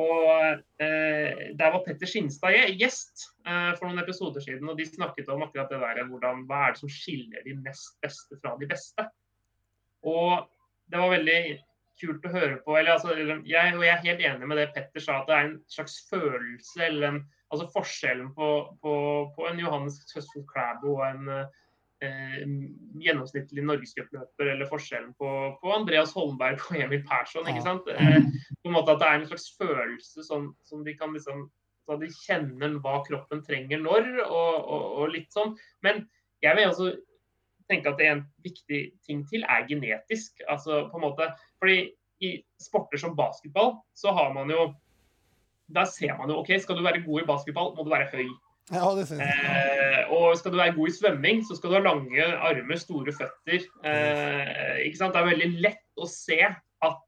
Og 0.00 0.62
eh, 0.80 1.50
Der 1.58 1.72
var 1.74 1.82
Petter 1.84 2.08
Skinstad 2.08 2.54
gjest 2.78 3.26
eh, 3.44 3.72
for 3.76 3.88
noen 3.88 4.00
episoder 4.00 4.40
siden, 4.44 4.68
og 4.70 4.78
de 4.78 4.86
snakket 4.86 5.28
om 5.32 5.42
akkurat 5.44 5.72
det 5.72 5.80
der, 5.82 6.04
hvordan, 6.08 6.44
hva 6.48 6.62
er 6.68 6.76
det 6.76 6.82
som 6.82 6.92
skiller 6.92 7.42
de 7.44 7.56
nest 7.58 7.98
beste 8.04 8.38
fra 8.40 8.54
de 8.60 8.70
beste. 8.70 9.08
Og 10.06 10.46
Det 10.90 10.98
var 10.98 11.12
veldig 11.12 11.40
kult 12.00 12.26
å 12.26 12.32
høre 12.34 12.58
på. 12.64 12.76
Eller, 12.78 12.96
altså, 12.96 13.14
jeg, 13.16 13.76
og 13.76 13.84
jeg 13.84 13.92
er 13.94 14.04
helt 14.06 14.24
enig 14.30 14.48
med 14.50 14.60
det 14.60 14.70
Petter 14.74 15.04
sa, 15.04 15.20
at 15.20 15.30
det 15.30 15.36
er 15.36 15.48
en 15.48 15.56
slags 15.70 15.96
følelse 16.10 16.84
eller 16.86 17.08
en, 17.08 17.22
altså 17.50 17.70
Forskjellen 17.74 18.30
på, 18.36 18.50
på, 18.82 18.94
på 19.36 19.48
en 19.50 19.62
Johannes 19.62 20.00
Høstfold 20.14 20.46
Klæbo 20.50 20.96
og 20.96 21.06
en 21.08 21.32
eh, 21.34 22.42
gjennomsnittlig 23.04 23.64
norgescupløper, 23.66 24.52
eller 24.54 24.70
forskjellen 24.70 25.12
på, 25.18 25.30
på, 25.62 25.72
Andreas 25.74 26.14
Holmberg 26.16 26.62
og 26.70 26.78
Emil 26.80 27.02
Persson. 27.08 27.48
ikke 27.50 27.64
sant? 27.66 27.90
Eh, 27.92 28.20
på 28.60 28.70
en 28.70 28.76
måte 28.76 28.94
At 28.96 29.02
det 29.02 29.10
er 29.10 29.20
en 29.20 29.30
slags 29.32 29.50
følelse 29.58 30.26
som, 30.26 30.52
som 30.68 30.84
de 30.86 30.96
kan 30.98 31.16
liksom 31.16 31.48
så 31.88 31.96
De 31.98 32.06
kjenner 32.12 32.76
hva 32.84 33.00
kroppen 33.02 33.40
trenger 33.42 33.80
når, 33.82 34.04
og, 34.22 34.56
og, 34.62 34.82
og 35.00 35.08
litt 35.10 35.32
sånn. 35.34 35.56
Men 35.82 36.04
jeg 36.44 36.54
vil 36.54 36.68
også 36.68 36.90
tenke 37.70 37.92
at 37.92 38.02
en 38.04 38.22
viktig 38.44 38.82
ting 39.06 39.24
til 39.30 39.46
er 39.46 39.66
genetisk. 39.68 40.42
altså 40.48 40.86
på 40.90 41.00
en 41.00 41.06
måte, 41.06 41.30
fordi 41.62 41.90
i 42.20 42.36
sporter 42.60 43.00
som 43.00 43.16
basketball 43.16 43.78
så 43.96 44.12
har 44.12 44.32
man 44.36 44.50
jo 44.52 44.74
Der 45.70 45.86
ser 45.86 46.16
man 46.18 46.28
jo 46.28 46.40
OK, 46.42 46.50
skal 46.58 46.76
du 46.76 46.82
være 46.82 47.04
god 47.04 47.22
i 47.22 47.26
basketball, 47.26 47.76
må 47.76 47.84
du 47.86 47.92
være 47.92 48.08
høy. 48.10 48.26
Ja. 48.74 48.86
Eh, 48.90 50.10
og 50.10 50.34
skal 50.38 50.50
du 50.50 50.58
være 50.58 50.74
god 50.74 50.90
i 50.90 50.94
svømming, 50.96 51.44
så 51.46 51.54
skal 51.54 51.70
du 51.70 51.76
ha 51.76 51.82
lange 51.84 52.24
armer, 52.26 52.78
store 52.78 53.14
føtter. 53.14 53.68
Eh, 53.86 54.80
ikke 54.88 54.98
sant? 54.98 55.14
Det 55.14 55.20
er 55.20 55.28
veldig 55.30 55.48
lett 55.62 56.02
å 56.02 56.08
se 56.10 56.40
at 56.42 56.98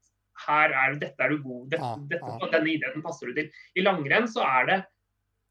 her 0.45 0.73
er, 0.75 0.95
dette 1.01 1.23
er 1.23 1.35
du 1.35 1.43
god 1.43 1.67
dette, 1.71 1.91
ja, 1.91 2.07
dette, 2.09 2.31
ja. 2.39 2.49
Denne 2.55 2.71
idretten 2.71 3.03
passer 3.05 3.29
du 3.29 3.37
til. 3.37 3.51
I 3.75 3.85
langrenn 3.85 4.31
så 4.31 4.43
er 4.47 4.69
det, 4.69 4.79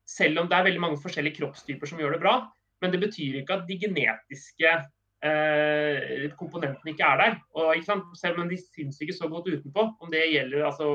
selv 0.09 0.43
om 0.43 0.49
det 0.51 0.57
er 0.59 0.67
veldig 0.71 0.83
mange 0.83 1.01
forskjellige 1.05 1.39
kroppstyper 1.43 1.89
som 1.89 2.01
gjør 2.01 2.17
det 2.17 2.23
bra, 2.25 2.35
men 2.83 2.93
det 2.93 3.01
betyr 3.05 3.41
ikke 3.41 3.61
at 3.61 3.69
de 3.69 3.79
genetiske 3.79 4.75
eh, 5.25 6.31
komponentene 6.39 6.93
ikke 6.93 7.07
er 7.07 7.21
der. 7.23 7.37
Og, 7.55 7.77
ikke 7.77 8.01
selv 8.21 8.41
om 8.43 8.51
de 8.51 8.59
syns 8.61 9.01
ikke 9.01 9.17
så 9.17 9.29
godt 9.31 9.51
utenpå, 9.53 9.87
om 10.01 10.13
det 10.13 10.25
gjelder 10.33 10.67
altså, 10.67 10.89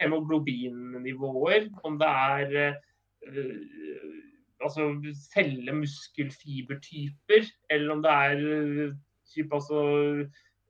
hemoglobinnivåer, 0.00 1.68
om 1.84 1.98
det 2.00 2.08
er 2.08 2.56
eh, 2.66 2.74
altså 4.64 4.90
celle 5.32 5.72
muskelfibertyper, 5.72 7.48
eller 7.70 7.94
om 7.94 8.02
det 8.02 8.12
er 8.12 8.44
eh, 8.56 8.92
typ, 9.34 9.52
altså, 9.52 9.80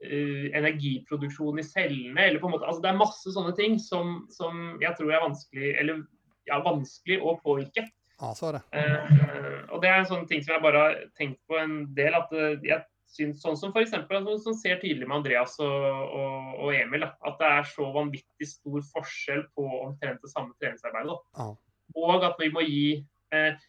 eh, 0.05 0.47
energiproduksjon 0.59 1.59
i 1.59 1.67
cellene. 1.67 2.27
eller 2.27 2.41
på 2.41 2.47
en 2.47 2.57
måte, 2.57 2.67
altså 2.67 2.83
Det 2.83 2.91
er 2.91 3.03
masse 3.05 3.35
sånne 3.35 3.55
ting 3.57 3.79
som, 3.81 4.27
som 4.31 4.79
jeg 4.83 4.95
tror 4.99 5.13
er 5.13 5.27
vanskelig, 5.27 5.75
eller, 5.81 6.03
ja, 6.49 6.61
vanskelig 6.65 7.21
å 7.21 7.39
påvirke. 7.45 7.87
Ja, 8.19 8.33
er. 8.49 8.61
Uh, 8.75 9.75
og 9.75 9.83
det 9.83 9.91
er 9.91 10.01
en 10.01 10.09
sånn 10.11 10.25
ting 10.31 10.41
som 10.43 10.57
jeg 10.57 10.65
bare 10.65 10.85
har 10.85 11.03
tenkt 11.19 11.39
på 11.51 11.59
en 11.61 11.81
del. 11.95 12.17
at 12.19 12.33
jeg 12.67 12.83
synes, 13.15 13.41
Sånn 13.43 13.57
som 13.59 13.73
f.eks. 13.73 13.95
Altså, 13.95 14.37
som 14.43 14.57
ser 14.59 14.81
tydelig 14.83 15.09
med 15.09 15.21
Andreas 15.21 15.57
og, 15.65 15.87
og, 16.19 16.53
og 16.67 16.75
Emil. 16.77 17.07
Da, 17.07 17.15
at 17.31 17.41
det 17.41 17.49
er 17.55 17.71
så 17.71 17.89
vanvittig 17.95 18.51
stor 18.51 18.85
forskjell 18.93 19.47
på 19.57 19.67
omtrent 19.81 20.23
det 20.25 20.33
samme 20.33 20.55
treningsarbeidet. 20.61 21.19
Ja. 21.39 21.49
Og 21.99 22.27
at 22.27 22.39
vi 22.41 22.51
må 22.53 22.65
gi 22.67 22.85
eh, 23.35 23.67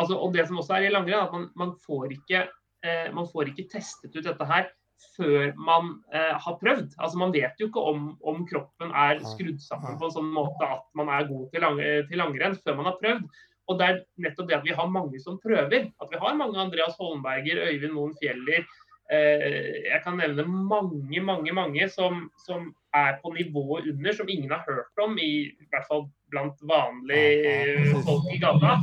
altså, 0.00 0.18
og 0.18 0.34
det 0.34 0.46
som 0.48 0.60
også 0.60 0.78
er 0.78 0.88
i 0.88 0.94
langrenn, 0.94 1.26
at 1.26 1.34
man, 1.34 1.50
man, 1.58 1.74
får 1.86 2.12
ikke, 2.18 2.46
eh, 2.84 3.06
man, 3.14 3.28
får 3.30 3.52
ikke, 3.52 3.68
testet 3.72 4.16
ut 4.16 4.26
dette 4.26 4.50
her 4.50 4.68
før 5.14 5.50
man 5.60 5.90
eh, 6.14 6.34
har 6.40 6.60
prøvd. 6.60 6.94
Altså, 6.98 7.18
man 7.20 7.32
vet 7.34 7.58
jo 7.60 7.70
ikke 7.70 7.82
om, 7.92 8.12
om, 8.24 8.44
kroppen 8.48 8.92
er 8.94 9.24
skrudd 9.24 9.58
sammen 9.64 9.98
på 10.00 10.08
en 10.08 10.14
sånn 10.14 10.30
måte 10.32 10.68
at 10.76 10.86
man 10.98 11.10
er 11.12 11.26
god 11.28 11.48
til, 11.52 11.64
lang, 11.64 11.82
til 12.08 12.20
langrenn 12.20 12.56
før 12.60 12.78
man 12.80 12.92
har 12.92 13.00
prøvd. 13.00 13.26
Og 13.68 13.78
det 13.80 13.86
er 13.88 14.00
nettopp 14.20 14.48
det 14.48 14.58
at 14.58 14.66
vi 14.66 14.76
har 14.76 14.90
mange 14.92 15.20
som 15.22 15.40
prøver. 15.42 15.90
At 16.02 16.10
vi 16.12 16.20
har 16.20 16.40
mange 16.40 16.60
Andreas 16.60 16.98
Holmberger, 17.00 17.62
Øyvind 17.70 17.94
Moen 17.96 18.16
Fjeller. 18.20 18.66
Eh, 19.12 19.84
jeg 19.90 20.00
kan 20.04 20.16
nevne 20.20 20.44
mange, 20.48 21.20
mange, 21.20 21.52
mange 21.52 21.88
som, 21.92 22.26
som, 22.46 22.72
er 22.94 23.16
på 23.18 23.32
nivået 23.34 23.88
under, 23.90 24.12
som 24.14 24.28
ingen 24.30 24.52
har 24.52 24.62
hørt 24.68 25.00
om, 25.02 25.16
i, 25.18 25.50
i 25.50 25.66
hvert 25.72 25.88
fall 25.88 26.04
blant 26.30 26.60
vanlige 26.62 27.96
folk 28.06 28.28
i 28.30 28.38
gata 28.38 28.76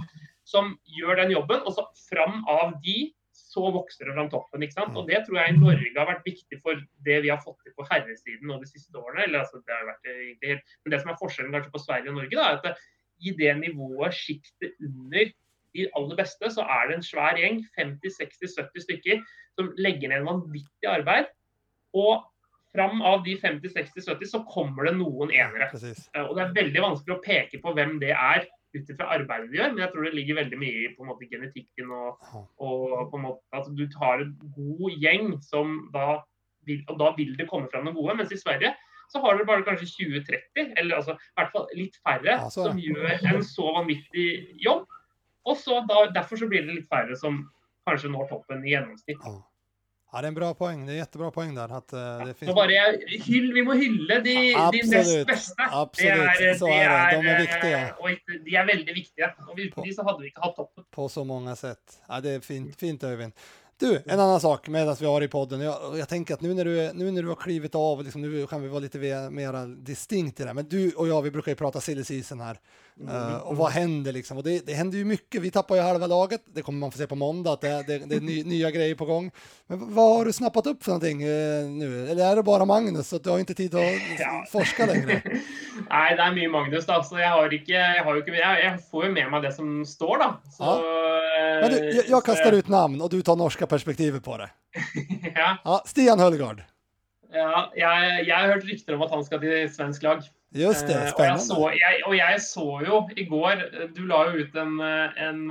som 0.52 0.74
gjør 0.98 1.22
den 1.22 1.32
jobben. 1.32 1.64
Og 1.64 1.78
så 1.78 1.86
fram 2.10 2.42
av 2.52 2.76
de 2.84 3.14
så 3.52 3.64
vokser 3.74 4.08
det 4.08 4.16
fram 4.16 4.30
toppen. 4.32 4.64
ikke 4.64 4.78
sant? 4.78 4.98
Og 5.00 5.08
det 5.10 5.24
tror 5.26 5.40
jeg 5.42 5.54
i 5.54 5.60
Norge 5.60 5.92
har 5.98 6.10
vært 6.10 6.28
viktig 6.28 6.60
for 6.64 6.80
det 7.08 7.18
vi 7.26 7.32
har 7.32 7.42
fått 7.44 7.60
til 7.66 7.76
på 7.76 7.88
herresiden 7.90 8.48
nå 8.48 8.60
de 8.62 8.70
siste 8.70 8.96
årene. 9.00 9.26
eller 9.26 9.44
altså 9.44 9.60
det 9.64 9.76
har 9.76 9.88
vært 9.90 10.12
egentlig 10.12 10.54
helt, 10.54 10.76
Men 10.84 10.94
det 10.94 11.02
som 11.02 11.12
er 11.12 11.22
forskjellen 11.22 11.56
kanskje 11.56 11.74
på 11.76 11.84
Sverige 11.86 12.14
og 12.14 12.20
Norge, 12.20 12.36
da, 12.38 12.48
er 12.48 12.60
at 12.60 12.68
det, 12.68 12.76
i 13.22 13.34
det 13.38 13.54
nivået, 13.60 14.16
sjiktet 14.18 14.76
under 14.82 15.32
de 15.76 15.88
aller 15.96 16.18
beste, 16.20 16.50
så 16.52 16.66
er 16.68 16.90
det 16.90 16.98
en 16.98 17.06
svær 17.06 17.38
gjeng, 17.40 17.62
50-60-70 17.78 18.86
stykker, 18.86 19.22
som 19.56 19.72
legger 19.80 20.12
ned 20.12 20.24
en 20.24 20.30
vanvittig 20.34 20.90
arbeid. 20.90 21.30
Og 21.96 22.24
fram 22.72 23.04
av 23.04 23.24
de 23.26 23.36
50-60-70 23.40 24.32
så 24.32 24.42
kommer 24.48 24.88
det 24.88 24.96
noen 25.00 25.32
enere. 25.32 25.70
Precis. 25.72 26.08
Eh, 26.16 26.24
Og 26.26 26.36
det 26.38 26.44
er 26.46 26.58
veldig 26.58 26.84
vanskelig 26.88 27.18
å 27.18 27.24
peke 27.24 27.62
på 27.64 27.76
hvem 27.78 27.98
det 28.04 28.14
er 28.16 28.48
ut 28.72 28.92
ifra 28.94 29.10
arbeidet 29.18 29.50
de 29.52 29.60
gjør, 29.60 29.74
men 29.74 29.84
jeg 29.84 29.92
tror 29.92 30.06
det 30.08 30.14
ligger 30.16 30.38
veldig 30.40 30.60
mye 30.62 30.76
i 30.80 30.92
på 30.96 31.04
en 31.04 31.10
måte 31.10 31.28
genetikken 31.28 31.90
og, 31.92 32.22
og 32.64 33.10
på 33.12 33.20
en 33.20 33.26
måte 33.26 33.58
at 33.60 33.68
du 33.76 33.84
tar 33.92 34.24
en 34.24 34.32
god 34.56 34.94
gjeng 35.04 35.34
som 35.44 35.74
da 35.92 36.22
vil, 36.70 36.80
og 36.88 37.02
da 37.02 37.10
vil 37.18 37.34
det 37.36 37.50
komme 37.50 37.68
fram 37.72 37.84
noen 37.88 37.98
gode. 37.98 38.16
Mens 38.22 38.32
i 38.32 38.40
Sverige 38.40 38.72
så 39.12 39.22
har 39.24 39.38
dere 39.38 39.48
bare 39.50 39.66
kanskje 39.68 39.90
20-30, 39.92 40.74
eller 40.80 41.02
altså 41.02 41.18
i 41.18 41.40
hvert 41.40 41.54
fall 41.54 41.68
litt 41.76 41.98
færre, 42.00 42.38
er 42.38 42.52
som 42.54 42.80
gjør 42.80 43.12
en 43.20 43.42
så 43.46 43.74
vanvittig 43.76 44.28
jobb. 44.64 44.88
Og 45.50 45.58
så 45.58 45.82
da, 45.90 46.06
derfor 46.16 46.40
så 46.40 46.48
blir 46.50 46.64
det 46.68 46.82
litt 46.82 46.92
færre 46.92 47.18
som 47.20 47.42
kanskje 47.88 48.12
når 48.14 48.28
toppen 48.30 48.66
i 48.66 48.76
gjennomsnitt. 48.76 49.24
Ja. 49.26 49.34
ja, 50.12 50.22
det 50.22 50.28
er 50.28 50.30
en 50.30 50.38
bra 50.38 50.52
poeng. 50.58 50.84
Det 50.88 50.98
er 51.00 51.04
et 51.04 51.34
poäng 51.34 51.56
där. 51.56 51.78
Att, 51.78 51.94
eh, 51.94 52.26
det 52.26 52.46
Så 52.46 52.54
bare 52.54 52.98
hyll, 53.26 53.54
Vi 53.54 53.64
må 53.64 53.74
hylle 53.74 54.20
de, 54.20 54.36
de 54.54 54.84
nest 54.92 55.28
beste. 55.28 55.68
Absolutt. 55.72 56.60
Så 56.60 56.68
er 56.68 56.90
det. 56.90 57.22
De 57.22 57.28
er 57.28 57.36
eh, 57.36 57.42
viktige. 57.42 57.82
Og 58.00 58.38
de 58.46 58.56
er 58.56 58.66
veldig 58.66 58.96
viktige. 58.96 59.32
Og 59.48 59.60
uten 59.60 59.84
de 59.84 59.94
så 59.94 60.06
hadde 60.08 60.22
vi 60.22 60.30
ikke 60.32 60.46
hatt 60.46 60.56
toppen. 60.56 60.86
på 60.92 61.08
så 61.10 61.24
mange 61.24 61.56
sett. 61.56 62.00
Ja, 62.08 62.22
det 62.22 62.36
er 62.36 62.46
fint, 62.46 62.76
fint 62.80 63.04
Öyvind. 63.04 63.34
Du, 63.82 64.02
en 64.06 64.20
annan 64.20 64.40
sak 64.40 64.68
medan 64.68 64.96
vi 65.00 65.06
har 65.06 65.22
i 65.22 65.28
podden. 65.28 65.62
Jag, 65.62 65.98
jag 65.98 66.10
tänker 66.10 66.34
att 66.34 66.42
nu 66.42 66.54
när 66.54 67.22
du, 67.22 67.28
har 67.28 67.36
klivit 67.36 67.76
av, 67.76 68.04
liksom, 68.04 68.22
nu 68.22 68.48
kan 68.48 68.62
vi 68.62 68.68
vara 68.68 68.80
lite 68.80 68.98
mer 69.30 69.68
distinkt 69.86 70.40
i 70.40 70.44
det. 70.44 70.54
Men 70.54 70.66
du 70.70 70.92
och 70.92 71.08
jag, 71.08 71.22
vi 71.22 71.32
brukar 71.32 71.52
ju 71.52 71.56
prata 71.56 71.82
silly 71.82 72.04
season 72.04 72.40
här. 72.40 72.60
Eh, 73.10 73.38
och 73.38 73.58
vad 73.58 73.72
händer 73.72 74.12
liksom? 74.12 74.38
Och 74.38 74.44
det, 74.44 74.66
det 74.66 74.74
händer 74.74 74.98
ju 74.98 75.06
mycket. 75.06 75.42
Vi 75.42 75.52
tappar 75.52 75.76
ju 75.76 75.82
halva 75.82 76.08
laget. 76.08 76.42
Det 76.54 76.62
kommer 76.62 76.80
man 76.80 76.92
få 76.92 76.98
se 76.98 77.08
på 77.08 77.16
måndag, 77.16 77.52
att 77.52 77.62
det, 77.62 77.84
det, 77.88 77.98
det 77.98 78.16
är 78.16 78.22
ny, 78.22 78.44
nya 78.44 78.72
grejer 78.72 78.96
på 78.96 79.06
gång. 79.06 79.32
Men 79.68 79.96
vad 79.96 80.18
har 80.18 80.26
du 80.26 80.34
snappat 80.34 80.68
upp 80.68 80.84
för 80.84 80.92
någonting 80.92 81.24
uh, 81.28 81.70
nu? 81.70 82.08
Eller 82.10 82.32
är 82.32 82.36
det 82.36 82.44
bara 82.44 82.66
Magnus, 82.66 83.08
så 83.08 83.16
att 83.16 83.24
du 83.24 83.30
har 83.30 83.40
inte 83.40 83.54
tid 83.54 83.76
att 83.76 83.82
Ja. 84.20 84.46
forska 84.52 84.86
längre? 84.86 85.22
Nei, 85.90 86.16
det 86.16 86.24
er 86.24 86.34
mye 86.36 86.50
Magnus, 86.50 86.86
då, 86.86 87.04
Så 87.04 87.18
jeg 87.18 87.30
har 87.30 87.54
inte, 87.54 87.72
jag 87.72 88.04
har 88.04 88.18
inte, 88.18 88.32
jag, 88.32 88.60
jeg 88.64 88.80
får 88.92 89.06
jo 89.06 89.12
med 89.12 89.32
meg 89.32 89.44
det 89.44 89.52
som 89.54 89.86
står, 89.86 90.18
då. 90.18 90.28
Så 90.58 90.82
Men 91.62 91.72
du, 91.72 91.92
jag, 91.96 92.06
jag 92.08 92.26
kastar 92.26 92.52
ut 92.52 92.68
namn 92.68 93.02
och 93.02 93.10
du 93.10 93.22
tar 93.22 93.36
norska 93.36 93.68
perspektivet 93.68 94.24
på 94.24 94.38
det. 94.38 94.50
ja, 95.36 95.58
Ja, 95.64 95.84
Stian 95.86 96.20
Höllgard. 96.20 96.62
ja 97.34 97.72
jeg, 97.76 98.28
jeg 98.28 98.36
har 98.38 98.48
hørt 98.54 98.64
rykter 98.68 98.94
om 98.96 99.02
at 99.02 99.12
han 99.12 99.24
skal 99.26 99.40
til 99.40 99.70
svensk 99.74 100.04
lag. 100.04 100.22
Just 100.54 100.88
det, 100.88 100.98
spennende. 101.14 101.56
og, 101.56 101.72
jeg 101.72 101.80
så, 101.80 101.80
jeg, 101.80 102.00
og 102.08 102.16
jeg 102.18 102.42
så 102.44 102.66
jo 102.86 102.98
i 103.16 103.24
går 103.30 103.62
eh, 103.72 103.86
Du 103.96 104.02
la 104.06 104.18
jo 104.28 104.42
ut 104.44 104.56
en, 104.60 104.74
eh, 104.84 105.22
en 105.30 105.46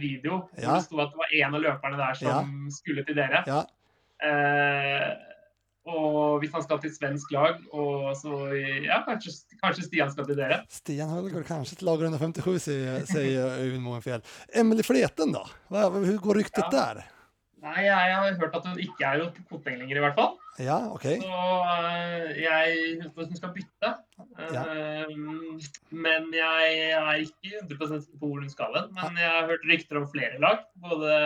video 0.00 0.40
hvor 0.52 0.74
det 0.76 0.82
sto 0.84 1.00
at 1.00 1.14
det 1.14 1.20
var 1.22 1.32
en 1.40 1.54
av 1.54 1.62
løperne 1.64 1.96
der 1.96 2.18
som 2.20 2.50
skulle 2.70 3.04
til 3.08 3.16
dere. 3.16 3.44
Ja, 3.48 3.62
Eh, 4.24 5.08
og 5.84 6.38
hvis 6.40 6.52
han 6.54 6.62
skal 6.64 6.78
til 6.80 6.92
svensk 6.94 7.32
lag, 7.34 7.58
og 7.76 8.14
så 8.16 8.54
Ja, 8.86 9.02
kanskje, 9.04 9.34
kanskje 9.60 9.84
Stian 9.84 10.12
skal 10.12 10.24
til 10.30 10.38
dere. 10.38 10.62
Stian 10.72 11.10
Höllgård 11.12 11.44
kanskje 11.44 11.76
til 11.76 11.88
lag 11.90 12.00
157 12.00 13.10
sier 13.10 13.58
Øyvind 13.60 13.82
Moenfjell. 13.84 14.22
Emily 14.54 14.82
Fleten 14.86 15.34
da? 15.34 15.42
Hvordan 15.68 16.16
går 16.24 16.34
ryktet 16.40 16.64
Ja. 16.64 16.70
där? 16.94 17.02
Nei, 17.64 17.86
jeg, 17.86 17.96
har 17.96 18.34
hørt 18.40 18.56
at 18.58 18.66
hun 18.68 18.80
ikke 18.82 19.08
er 19.08 19.22
på 19.32 19.44
Koteng 19.54 19.78
lenger, 19.80 19.96
i 19.96 20.02
hvert 20.04 20.18
fall. 20.18 20.34
Ja, 20.60 20.76
ok. 20.92 21.06
Så 21.22 21.38
eh, 21.72 22.42
jeg 22.42 22.98
hun 23.16 23.36
skal 23.38 23.54
bytte. 23.54 23.90
Ja. 24.52 24.64
Men 25.90 26.28
jeg 26.36 26.74
er 26.92 27.22
ikke 27.24 27.62
100 27.62 28.04
sikker 28.04 28.20
på 28.20 28.28
hvor 28.28 28.42
hun 28.42 28.52
skal 28.52 28.76
hen. 28.76 28.90
Men 28.98 29.18
jeg 29.18 29.32
har 29.32 29.48
hørt 29.48 29.64
rykter 29.70 30.00
om 30.02 30.06
flere 30.12 30.38
lag. 30.44 30.60
Både, 30.84 31.16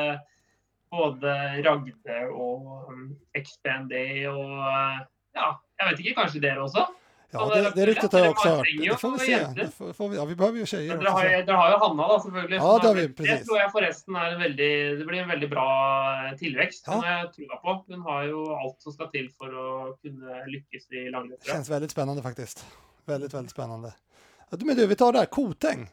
både 0.94 1.34
Ragde 1.66 2.22
og 2.30 2.88
um, 2.92 3.10
XBND 3.36 3.96
og 4.30 4.54
eh, 4.70 5.02
Ja, 5.38 5.52
jeg 5.80 5.90
vet 5.90 6.04
ikke. 6.04 6.16
Kanskje 6.22 6.44
dere 6.46 6.64
også? 6.64 6.86
Ja, 7.28 7.44
det, 7.52 7.72
det 7.76 7.84
ryktet 7.90 8.14
jeg 8.16 8.30
også 8.32 8.48
har 8.48 8.54
hørt. 8.56 8.68
Det 8.80 8.94
får 9.02 9.10
vi 9.12 9.26
se. 9.28 9.64
Får, 9.76 9.88
får 9.98 10.08
vi, 10.08 10.16
ja, 10.16 10.22
vi 10.24 10.36
behøver 10.38 10.62
jo 10.62 10.68
tjejer 10.70 11.00
dere 11.02 11.12
har, 11.12 11.26
dere 11.44 11.58
har 11.60 11.72
jo 11.74 11.80
Hanna, 11.82 12.06
da, 12.08 12.16
selvfølgelig. 12.24 12.56
Ja, 12.56 12.70
det 12.78 12.86
har 12.88 12.94
er- 12.94 13.00
vi, 13.00 13.12
precis. 13.18 13.34
Det 13.42 13.48
tror 13.50 13.58
jeg 13.60 13.72
forresten 13.74 14.16
er 14.16 14.32
en 14.32 14.40
veldig 14.44 14.70
Det 14.98 15.08
blir 15.10 15.20
en 15.20 15.28
veldig 15.34 15.50
bra 15.52 15.66
tilvekst. 16.40 16.88
Ja. 16.88 16.94
Hun 16.94 17.04
har 17.04 17.28
trua 17.34 17.60
på. 17.66 17.76
Hun 17.92 18.06
har 18.08 18.24
jo 18.30 18.46
alt 18.56 18.80
som 18.86 18.96
skal 18.96 19.10
til 19.12 19.28
for 19.36 19.52
å 19.52 19.68
kunne 20.00 20.40
lykkes 20.54 20.88
i 20.96 21.04
langløp. 21.12 21.36
Det 21.42 21.52
kjennes 21.52 21.68
veldig 21.74 21.90
spennende, 21.92 22.24
faktisk. 22.24 22.64
Veldig, 23.08 23.28
veldig 23.34 23.52
spennende. 23.52 23.92
Men 24.64 24.76
du, 24.76 24.86
vi 24.86 24.96
tar 24.96 25.12
der 25.12 25.28
Koteng. 25.28 25.84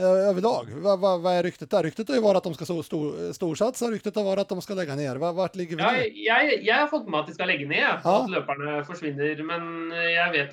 Eh, 0.00 0.28
Överlag, 0.28 0.66
vad, 0.74 1.00
vad, 1.00 1.20
vad 1.20 1.32
är 1.34 1.42
ryktet 1.42 1.70
där? 1.70 1.82
Ryktet 1.82 2.08
har 2.08 2.14
ju 2.14 2.20
varit 2.22 2.36
att 2.36 2.44
de 2.44 2.54
ska 2.54 2.64
stor, 2.64 2.82
stor, 2.82 3.32
storsatsa, 3.32 3.86
ryktet 3.90 4.14
har 4.16 4.24
varit 4.24 4.38
att 4.38 4.48
de 4.48 4.62
ska 4.62 4.74
lägga 4.74 4.94
ner. 4.94 5.16
Var- 5.16 5.32
Vart 5.32 5.56
ligger 5.56 5.76
vi 5.76 5.82
Ja, 5.82 6.42
jag, 6.42 6.62
jeg 6.64 6.74
har 6.74 6.86
fått 6.88 7.08
med 7.08 7.20
att 7.20 7.24
at 7.24 7.26
de 7.28 7.34
skal 7.34 7.46
legge 7.48 7.66
ned, 7.66 8.00
Ja. 8.04 8.24
at 8.24 8.30
løperne 8.30 8.84
forsvinner. 8.84 9.42
Men 9.42 9.90
jeg 9.92 10.32
vet 10.32 10.52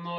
Nå, 0.00 0.16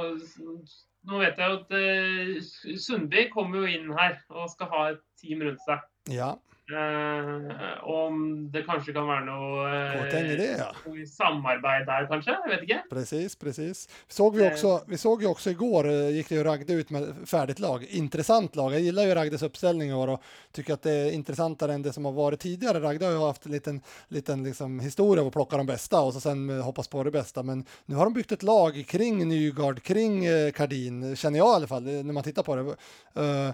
nå 1.03 1.17
vet 1.19 1.37
jeg 1.37 1.51
att 1.51 1.61
at 1.61 1.71
eh, 1.71 2.77
Sundby 2.77 3.29
kommer 3.33 3.57
ju 3.65 3.73
inn 3.77 3.91
her 3.97 4.17
og 4.29 4.49
skal 4.53 4.67
ha 4.67 4.81
et 4.91 5.01
team 5.21 5.41
rundt 5.41 5.61
seg. 5.65 5.79
Ja, 6.13 6.35
Eh, 6.71 7.83
om 7.83 8.17
det 8.51 8.63
kanskje 8.63 8.93
kan 8.95 9.07
være 9.09 9.25
noe 9.25 9.65
uh, 9.67 10.11
det 10.11 10.47
ja. 10.59 10.69
samarbeid 11.09 11.85
der, 11.87 12.07
kanskje? 12.09 12.35
Jeg 12.35 12.51
vet 12.51 12.63
ikke. 12.67 12.79
Precis, 12.89 13.35
precis. 13.35 13.89
Såg 14.07 14.35
vi, 14.35 14.47
också, 14.47 14.81
vi 14.87 14.97
såg 14.97 15.21
ju 15.21 15.27
också 15.27 15.49
igår, 15.49 15.89
eh, 15.89 16.09
gick 16.09 16.29
det 16.29 16.35
ju 16.35 16.43
Ragde 16.43 16.73
ut 16.73 16.89
med 16.89 17.13
färdigt 17.25 17.59
lag. 17.59 17.83
Intressant 17.83 18.55
lag. 18.55 18.73
Jag 18.73 18.81
gillar 18.81 19.03
ju 19.03 19.15
Ragdes 19.15 19.41
uppställning 19.41 19.89
i 19.89 19.93
år 19.93 20.07
och 20.07 20.23
tycker 20.51 20.73
att 20.73 20.81
det 20.81 20.91
är 20.91 21.11
intressantare 21.11 21.73
än 21.73 21.81
det 21.81 21.93
som 21.93 22.05
har 22.05 22.11
varit 22.11 22.39
tidigare. 22.39 22.79
Ragde 22.79 23.05
har 23.05 23.11
ju 23.11 23.19
haft 23.19 23.45
en 23.45 23.51
liten, 23.51 23.81
liten 24.07 24.43
liksom 24.43 24.79
historia 24.79 25.21
av 25.21 25.27
att 25.27 25.33
plocka 25.33 25.57
de 25.57 25.65
bästa 25.65 26.01
och 26.01 26.13
så 26.13 26.19
sen 26.19 26.49
eh, 26.49 26.63
hoppas 26.63 26.87
på 26.87 27.03
det 27.03 27.11
bästa. 27.11 27.43
Men 27.43 27.65
nu 27.85 27.95
har 27.95 28.03
de 28.03 28.13
byggt 28.13 28.31
ett 28.31 28.43
lag 28.43 28.85
kring 28.87 29.27
Nygard, 29.27 29.83
kring 29.83 30.25
eh, 30.25 30.51
Kardin, 30.51 31.15
känner 31.15 31.37
jag 31.37 31.53
i 31.53 31.55
alla 31.55 31.67
fall, 31.67 31.83
når 31.83 32.03
när 32.03 32.13
man 32.13 32.23
tittar 32.23 32.43
på 32.43 32.55
det. 32.55 32.75
Eh, 33.21 33.51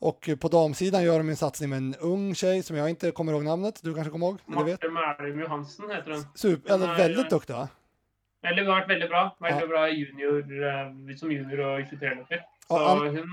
och 0.00 0.28
på 0.40 0.48
damsidan 0.48 1.02
gör 1.02 1.18
de 1.18 1.28
en 1.28 1.36
satsning 1.36 1.70
med 1.70 1.76
en 1.76 1.94
ung 2.00 2.34
tjej 2.34 2.62
som 2.62 2.76
jag 2.76 2.90
inte 2.90 3.10
kommer 3.10 3.32
ihåg 3.32 3.44
namnet. 3.44 3.80
Du 3.82 3.94
kanske 3.94 4.10
kommer 4.10 4.26
ihåg? 4.26 4.38
Marte 4.46 4.88
Mælum 4.88 5.40
Johansen 5.40 5.90
heter 5.90 6.10
hun. 6.12 6.24
Super, 6.34 6.74
eller 6.74 6.96
väldigt 6.96 7.30
duktig 7.30 7.54
va? 7.54 7.68
Veldig, 8.42 8.62
har 8.66 8.80
vært 8.80 8.88
veldig 8.88 9.08
bra. 9.08 9.36
Veldig 9.40 9.60
Ja. 9.60 9.66
bra 9.66 9.88
junior, 9.88 10.38
eh, 10.64 11.16
som 11.16 11.30
junior 11.32 11.60
og 11.60 11.80
23-løper. 11.90 12.40
Så 12.70 12.78
hun 13.04 13.28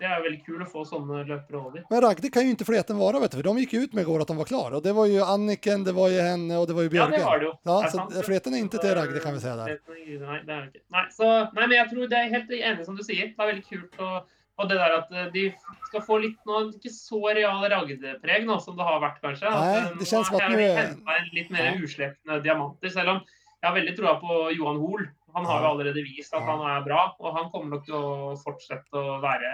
Det 0.00 0.06
er 0.08 0.22
veldig 0.22 0.46
kul 0.46 0.62
å 0.62 0.66
få 0.66 0.84
sånne 0.86 1.24
løpere 1.26 1.56
over. 1.66 1.84
Men 1.90 2.00
Ragde 2.00 2.30
kan 2.30 2.42
ju 2.44 2.50
inte 2.50 2.64
fleten 2.64 2.96
vara 2.98 3.20
vet 3.20 3.30
du, 3.30 3.36
för 3.36 3.42
de 3.44 3.58
gick 3.58 3.72
ju 3.72 3.80
ut 3.80 3.92
med 3.92 4.02
igår 4.02 4.20
att 4.20 4.28
de 4.28 4.36
var 4.36 4.44
klara. 4.44 4.76
Och 4.76 4.82
det 4.82 4.92
var 4.92 5.06
ju 5.06 5.20
Anniken, 5.22 5.84
det 5.84 5.92
var 5.92 6.08
ju 6.08 6.20
henne 6.20 6.56
och 6.58 6.66
det 6.66 6.72
var 6.74 6.82
ju 6.82 6.88
Ja, 6.92 7.06
det 7.06 7.24
var 7.24 7.38
det 7.38 7.44
jo. 7.44 7.52
Ja, 7.62 7.80
Det 7.80 7.86
er 7.86 7.90
så 7.90 7.96
sant. 7.96 8.24
fleten 8.26 8.54
är 8.54 8.58
inte 8.58 8.78
till 8.78 8.94
Ragde 8.94 9.20
kan 9.20 9.34
vi 9.34 9.40
säga 9.40 9.56
där. 9.56 9.66
Nei, 9.66 10.54
er 10.54 10.66
ikke. 10.66 10.80
Nei, 10.90 11.06
så, 11.10 11.24
nei, 11.54 11.66
men 11.66 11.70
jeg 11.70 11.90
tror 11.90 12.08
det 12.08 12.18
er 12.18 12.28
helt 12.30 12.50
enig 12.50 12.84
som 12.84 12.96
du 12.96 13.02
sier. 13.04 13.26
Det 13.26 13.38
er 13.38 13.46
veldig 13.52 13.64
kult. 13.68 14.00
Og, 14.00 14.22
og 14.62 14.68
det 14.70 14.78
der 14.78 14.94
at 15.00 15.12
eh, 15.12 15.28
de 15.34 15.44
skal 15.88 16.04
få 16.06 16.18
litt 16.22 16.38
nå, 16.48 16.60
ikke 16.76 16.92
så 16.94 17.20
real 17.34 17.64
Ragde-preg 17.72 18.46
nå 18.48 18.58
som 18.62 18.76
det 18.78 18.86
har 18.86 19.00
vært, 19.02 19.18
kanskje. 19.24 19.50
Nei, 19.50 19.72
eh, 19.80 19.88
det 19.98 20.06
kjennes 20.08 20.30
er- 20.30 20.94
de 21.26 21.34
litt 21.40 21.50
mer 21.50 21.64
Ja. 21.72 21.74
uslepne 21.82 22.38
diamanter. 22.44 22.90
Selv 22.94 23.08
om 23.16 23.20
jeg 23.26 23.68
har 23.68 23.74
veldig 23.76 23.96
troa 23.98 24.14
på 24.22 24.38
Johan 24.56 24.78
Hoel. 24.82 25.08
Han 25.34 25.46
har 25.48 25.62
jo 25.62 25.68
allerede 25.70 26.02
vist 26.04 26.34
at 26.34 26.42
han 26.44 26.60
er 26.60 26.82
bra, 26.84 27.14
og 27.18 27.36
han 27.36 27.46
kommer 27.50 27.70
nok 27.76 27.84
til 27.86 27.94
å 27.94 28.34
fortsette 28.36 28.92
å 28.92 29.14
være, 29.22 29.52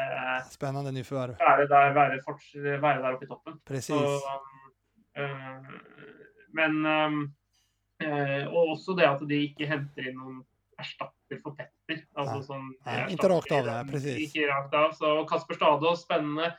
Spennende 0.50 0.90
Spännande 0.90 1.38
være, 1.38 1.68
der, 1.68 1.92
være, 1.94 2.80
være 2.82 3.02
der 3.02 3.14
oppe 3.14 3.22
i 3.22 3.28
toppen. 3.30 3.60
Precis. 3.64 3.94
Så, 3.94 4.40
eh, 5.14 5.60
men 6.52 6.82
øh, 8.02 8.46
Og 8.54 8.74
også 8.74 8.96
det 8.98 9.06
at 9.06 9.20
de 9.28 9.38
ikke 9.48 9.66
henter 9.70 10.08
inn 10.08 10.18
noen 10.18 10.42
erstatter 10.80 11.40
for 11.42 11.54
Petter. 11.54 11.77
Altså 12.16 12.38
Nei. 12.38 12.46
sånn, 12.46 12.70
ja, 12.86 13.04
ikke 13.14 13.28
rakt 13.32 13.52
av, 13.56 13.68
det, 13.68 13.76
precis. 13.92 14.16
Ikke 14.28 14.48
rakt 14.50 14.74
av. 14.74 14.90
Så 14.98 15.12
Kasper 15.30 15.56
Stadås, 15.58 16.02
spennende 16.04 16.50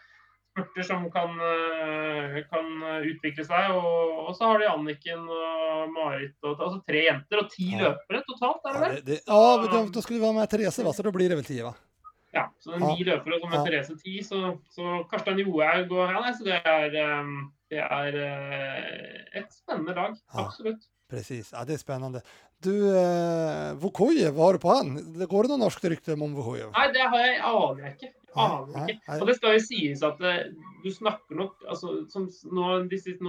spurter 0.50 0.84
som 0.88 1.04
kan, 1.14 1.36
eh, 1.40 2.40
kan 2.50 2.66
utvikle 3.06 3.46
seg. 3.46 3.76
Og, 3.78 4.16
og 4.28 4.32
så 4.36 4.50
har 4.50 4.64
de 4.64 4.70
Anniken 4.72 5.28
og 5.30 5.92
Marit 5.94 6.34
og 6.44 6.58
altså 6.58 6.82
tre 6.88 7.06
jenter 7.06 7.44
og 7.44 7.52
ti 7.54 7.70
Ja. 7.76 7.92
løpere 7.92 8.24
totalt, 8.28 8.66
er 8.66 8.74
det 8.74 8.82
Ja, 8.82 8.90
det, 8.96 9.06
det, 9.06 9.20
ja 9.28 9.44
men 9.62 9.92
då 9.92 10.02
skulle 10.02 10.20
vi 10.20 10.26
være 10.26 10.40
med 10.40 10.50
Therese 10.50 10.84
va, 10.84 10.94
så 10.94 11.04
da 11.06 11.12
blir 11.12 11.30
det 11.30 11.38
vel 11.38 11.46
ti, 11.46 11.62
va? 11.62 11.74
Ja, 12.34 12.44
så 12.60 12.72
det 12.74 12.82
er 12.82 12.86
ni 12.86 13.04
løpere 13.08 13.40
som 13.40 13.54
er 13.54 13.58
Ja. 13.58 13.64
Therese 13.66 13.96
ti, 14.02 14.20
så, 14.24 14.60
så 14.70 15.04
Karstein 15.10 15.40
Johaug 15.40 15.92
og 15.92 16.12
ja, 16.12 16.20
nei, 16.22 16.34
så 16.34 16.46
det 16.46 16.60
er, 16.66 17.20
um, 17.22 17.52
det 17.72 17.80
er 17.86 18.18
eh, 18.26 19.40
et 19.42 19.54
spennende 19.54 19.96
lag. 19.96 20.18
Ja. 20.34 20.46
Absolutt. 20.46 20.84
Precis, 21.10 21.50
ja 21.54 21.64
det 21.66 21.74
är 21.74 21.78
spännande. 21.78 22.22
Du, 22.64 22.98
eh, 22.98 23.74
Vukojev, 23.74 24.34
vad 24.34 24.46
har 24.46 24.54
du 24.54 24.60
på 24.60 24.70
han? 24.70 25.14
Det 25.20 25.26
går 25.26 25.44
det 25.44 25.50
noen 25.50 25.64
norsk 25.66 25.84
rykte 25.90 26.14
om 26.14 26.36
Vukojev? 26.36 26.70
Nei, 26.76 26.88
det 26.94 27.06
har 27.10 27.24
jeg, 27.24 27.40
aner 27.50 27.84
jeg 27.88 27.96
ikke. 27.96 28.10
Aner 28.38 28.68
Nei, 28.76 28.84
ikke. 28.94 29.02
nei. 29.08 29.16
Og 29.24 29.28
det 29.32 29.36
skal 29.40 29.56
jo 29.56 29.62
sies 29.64 30.04
at 30.06 30.20
eh, 30.22 30.52
du 30.84 30.90
snakker 30.94 31.40
nok 31.40 31.64
altså, 31.66 31.96
som, 32.14 32.28
nå, 32.54 32.68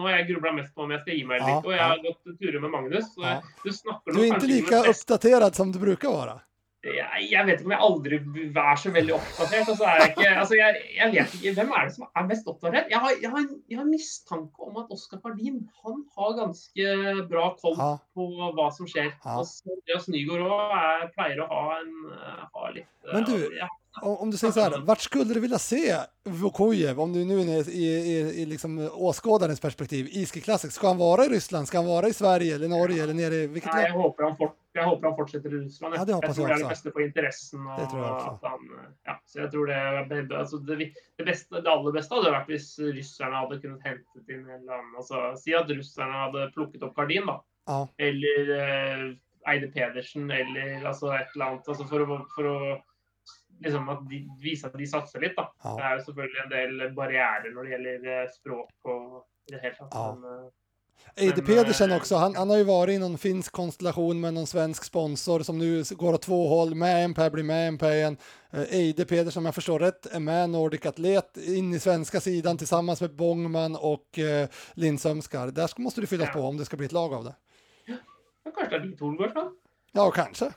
har 0.05 0.19
jeg 0.19 0.29
grubla 0.35 0.53
mest 0.59 0.75
på 0.77 0.85
om 0.85 0.93
jeg 0.93 1.01
skal 1.07 1.17
gi 1.17 1.25
meg 1.25 1.41
eller 1.41 1.55
Ja, 1.55 1.57
ikke, 1.57 1.71
og 1.71 1.73
jeg 1.79 1.87
har 1.87 2.03
gått 2.05 2.37
turer 2.43 2.61
med 2.67 2.75
Magnus. 2.77 3.09
Så 3.15 3.25
Ja. 3.25 3.35
du 3.65 3.71
snakker 3.73 4.13
nok 4.13 4.17
Du 4.19 4.21
er 4.27 4.37
ikke 4.37 4.51
like 4.53 4.83
oppdatert 4.93 5.55
som 5.63 5.73
du 5.73 5.79
bruker 5.81 6.11
å 6.13 6.19
vara. 6.19 6.37
Jeg, 6.81 7.25
jeg 7.29 7.45
vet 7.45 7.59
ikke 7.61 7.69
om 7.69 7.75
jeg 7.75 7.85
aldri 7.87 8.19
er 8.63 8.79
så 8.81 8.93
veldig 8.95 9.15
oppdatert. 9.17 9.69
Og 9.69 9.77
så 9.77 9.89
er 9.91 9.99
jeg 10.01 10.13
ikke 10.15 10.29
Altså, 10.31 10.57
jeg, 10.57 10.85
jeg 10.97 11.13
vet 11.13 11.35
ikke 11.37 11.53
Hvem 11.59 11.75
er 11.77 11.89
det 11.89 11.95
som 11.97 12.07
er 12.09 12.29
mest 12.31 12.49
oppdatert? 12.49 12.93
Jeg 12.93 13.03
har, 13.05 13.17
jeg 13.21 13.33
har, 13.35 13.49
har 13.81 13.89
mistanke 13.89 14.69
om 14.69 14.79
at 14.81 14.95
Oskar 14.97 15.21
Fardin 15.21 15.59
han 15.85 15.99
har 16.17 16.39
ganske 16.39 16.95
bra 17.29 17.51
koll 17.61 17.77
på 17.77 18.31
hva 18.57 18.71
som 18.73 18.89
skjer. 18.89 19.13
Ja. 19.13 19.37
Og 19.37 19.45
så 19.49 19.75
Andreas 19.77 20.09
Nygaard 20.13 20.47
òg 20.47 21.13
pleier 21.19 21.45
å 21.45 21.51
ha 21.51 21.67
en 21.81 21.93
eh, 22.15 22.41
ha 22.55 22.73
litt 22.73 22.89
eh, 23.05 23.13
Men 23.13 23.29
du, 23.29 23.37
ja, 23.59 23.69
Om, 24.01 24.31
du 24.31 24.39
sier 24.39 24.55
så 24.55 24.65
här, 24.65 24.79
vart 24.87 25.05
skulle 25.05 25.35
du 25.35 25.41
vilja 25.41 25.59
se 25.59 25.83
Vukojev 26.25 27.01
om 27.01 27.13
du 27.13 27.25
nu 27.25 27.41
är 27.41 27.69
i, 27.69 27.85
i, 27.85 28.17
i 28.43 28.47
liksom 28.47 28.79
åskådarens 28.93 29.61
perspektiv? 29.61 30.09
Iske 30.13 30.41
Classic, 30.41 30.73
ska 30.73 30.89
han 30.89 30.99
vara 30.99 31.25
i 31.25 31.29
Ryssland? 31.29 31.69
Ska 31.69 31.79
han 31.79 31.87
vara 31.87 32.09
i 32.09 32.15
Sverige 32.15 32.55
eller 32.55 32.69
Norge 32.69 33.03
eller 33.03 33.15
nere 33.15 33.35
i 33.35 33.47
vilket 33.47 33.73
Nei, 33.73 33.83
land? 33.83 33.93
jeg 33.93 34.03
håper 34.03 34.25
han, 34.25 34.37
fort, 34.37 34.57
jeg 34.71 34.87
håper 34.87 35.09
han 35.09 35.17
fortsetter 35.19 35.55
i 35.55 35.61
Russland. 35.65 35.97
Ja, 35.99 36.05
det 36.07 36.15
håper 36.15 36.31
jeg 36.31 36.37
tror 36.37 36.45
jeg 36.47 36.51
det 36.51 36.57
er 36.57 36.63
det 36.63 36.75
beste 36.75 36.93
for 36.95 37.03
interessen. 37.03 37.65
Og 37.67 37.81
jeg. 37.81 38.35
Han, 38.45 38.69
ja, 39.09 39.15
så 39.27 39.41
jeg 39.41 39.51
tror 39.55 39.71
det, 39.71 40.21
altså 40.39 40.61
det, 40.69 40.77
det, 41.19 41.27
beste, 41.27 41.57
det 41.57 41.73
aller 41.73 41.97
beste 41.97 42.19
hadde 42.19 42.35
vært 42.37 42.53
hvis 42.53 42.69
russerne 42.99 43.41
hadde 43.41 43.59
kunnet 43.65 43.89
hentet 43.89 44.31
inn 44.31 44.45
en 44.45 44.61
eller 44.61 44.77
annen 44.77 45.01
altså, 45.03 45.25
Si 45.41 45.57
at 45.59 45.73
russerne 45.75 46.23
hadde 46.27 46.47
plukket 46.55 46.87
opp 46.87 46.95
Gardin, 46.99 47.27
da. 47.27 47.41
Ja. 47.71 47.81
Eller 48.07 48.55
eh, 48.59 49.05
Eide 49.51 49.73
Pedersen, 49.75 50.31
eller 50.31 50.87
altså 50.87 51.11
et 51.17 51.35
eller 51.35 51.49
annet. 51.49 51.75
Altså 51.75 51.89
for, 51.91 52.07
å, 52.07 52.23
for 52.37 52.51
å 52.51 52.61
liksom 53.65 53.91
at 53.93 54.07
de, 54.09 54.23
vise 54.41 54.71
at 54.71 54.79
de 54.79 54.87
satser 54.89 55.27
litt, 55.27 55.37
da. 55.39 55.49
Ja. 55.65 55.75
Det 55.75 55.87
er 55.89 55.99
jo 55.99 56.07
selvfølgelig 56.09 56.43
en 56.45 56.55
del 56.55 56.89
barrierer 56.97 57.53
når 57.55 57.67
det 57.67 57.75
gjelder 57.75 58.11
eh, 58.15 58.33
språk 58.39 58.93
og 58.95 59.23
i 59.51 59.55
det 59.57 59.63
hele 59.65 59.77
tatt. 59.81 59.95
Ja. 59.99 60.09
Men, 60.15 60.47
eh, 60.47 60.49
Eide 61.17 61.43
Pedersen 61.43 61.91
eh, 61.91 61.97
också, 61.97 62.17
han, 62.17 62.37
han 62.37 62.51
har 62.51 62.57
ju 62.57 62.65
varit 62.65 62.95
i 62.95 62.99
någon 62.99 63.19
finsk 63.19 63.53
konstellation 63.53 64.21
med 64.21 64.35
någon 64.35 64.47
svensk 64.47 64.85
sponsor 64.85 65.41
som 65.41 65.59
nu 65.59 65.85
går 65.91 66.13
åt 66.13 66.23
två 66.23 66.49
håll. 66.49 66.75
Med 66.75 67.05
MP 67.05 67.31
blir 67.31 67.45
med 67.45 67.69
MP 67.69 67.87
igen. 67.87 68.17
Eh, 68.51 68.61
Eide 68.63 69.05
Pedersen, 69.05 69.41
om 69.41 69.45
jag 69.45 69.55
förstår 69.55 69.79
rätt, 69.79 70.07
är 70.07 70.21
med 70.21 70.51
Nordic 70.51 70.87
Atlet 70.87 71.37
in 71.37 71.75
i 71.75 71.79
svenska 71.79 72.21
sidan 72.21 72.59
tillsammans 72.59 73.01
med 73.01 73.17
Bångman 73.17 73.77
och 73.77 74.19
eh, 74.19 74.49
Lindsömskar. 74.75 75.47
Där 75.47 75.71
måste 75.81 76.01
du 76.01 76.07
fyllas 76.07 76.29
Ja. 76.35 76.41
på 76.41 76.47
om 76.49 76.57
det 76.57 76.65
ska 76.65 76.77
bli 76.77 76.87
ett 76.87 76.93
lag 76.93 77.15
av 77.15 77.25
det. 77.25 77.35
men 78.45 78.53
kanskje 78.53 78.79
det 78.79 79.25
er 79.25 79.35
då? 79.35 79.53
Ja, 79.93 80.11
kanske. 80.11 80.53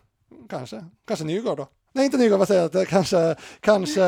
Kanske. 0.50 0.86
Kanske 1.08 1.26
Nygård 1.26 1.58
då. 1.58 1.68
Nej, 1.92 2.06
inte 2.06 2.18
Nygård, 2.18 2.40
vad 2.40 2.48
säger 2.48 2.70
jag? 2.74 2.88
Kanske, 2.88 3.36
kanske 3.60 4.02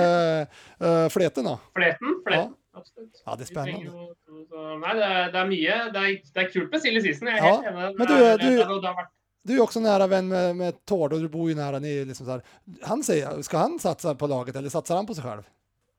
uh, 0.82 1.10
Fleten 1.10 1.44
då. 1.46 1.60
Fleten? 1.76 2.08
Fleten. 2.28 2.54
Absolutt. 2.76 3.22
Ja, 3.26 3.36
det 3.36 3.42
er 3.46 3.54
spennende. 3.54 3.86
jo- 3.86 4.78
Nei, 4.80 4.94
det 4.94 5.04
er, 5.04 5.32
det 5.32 5.40
er 5.42 5.48
mye. 5.50 5.76
Det 5.94 6.02
er, 6.02 6.16
det 6.34 6.44
er 6.44 6.50
kult 6.52 6.72
med 6.72 6.82
Silje 6.82 7.02
season. 7.02 7.28
Jeg 7.28 7.38
er 7.40 7.46
Ja, 7.46 7.52
helt 7.56 7.68
enig. 7.72 7.98
Men 7.98 8.08
du, 8.08 8.14
er- 8.14 8.38
du- 8.38 8.46
det, 8.58 8.64
er- 8.64 8.96
vært 8.96 9.08
Du 9.48 9.54
är 9.54 9.62
också 9.62 9.80
nära 9.80 10.08
vän 10.08 10.28
med, 10.28 10.56
med 10.56 10.86
Tord 10.86 11.14
och 11.14 11.20
du 11.22 11.28
bor 11.30 11.50
ju 11.50 11.56
nära. 11.56 11.80
Ni 11.80 11.98
är 12.02 12.06
liksom 12.06 12.26
så 12.26 12.32
här. 12.32 12.42
Han 12.84 13.04
säger, 13.04 13.42
ska 13.42 13.58
han 13.58 13.80
satsa 13.80 14.16
på 14.16 14.28
laget 14.28 14.56
eller 14.56 14.70
satsar 14.70 14.96
han 14.96 15.06
på 15.06 15.14
sig 15.14 15.24
själv? 15.24 15.44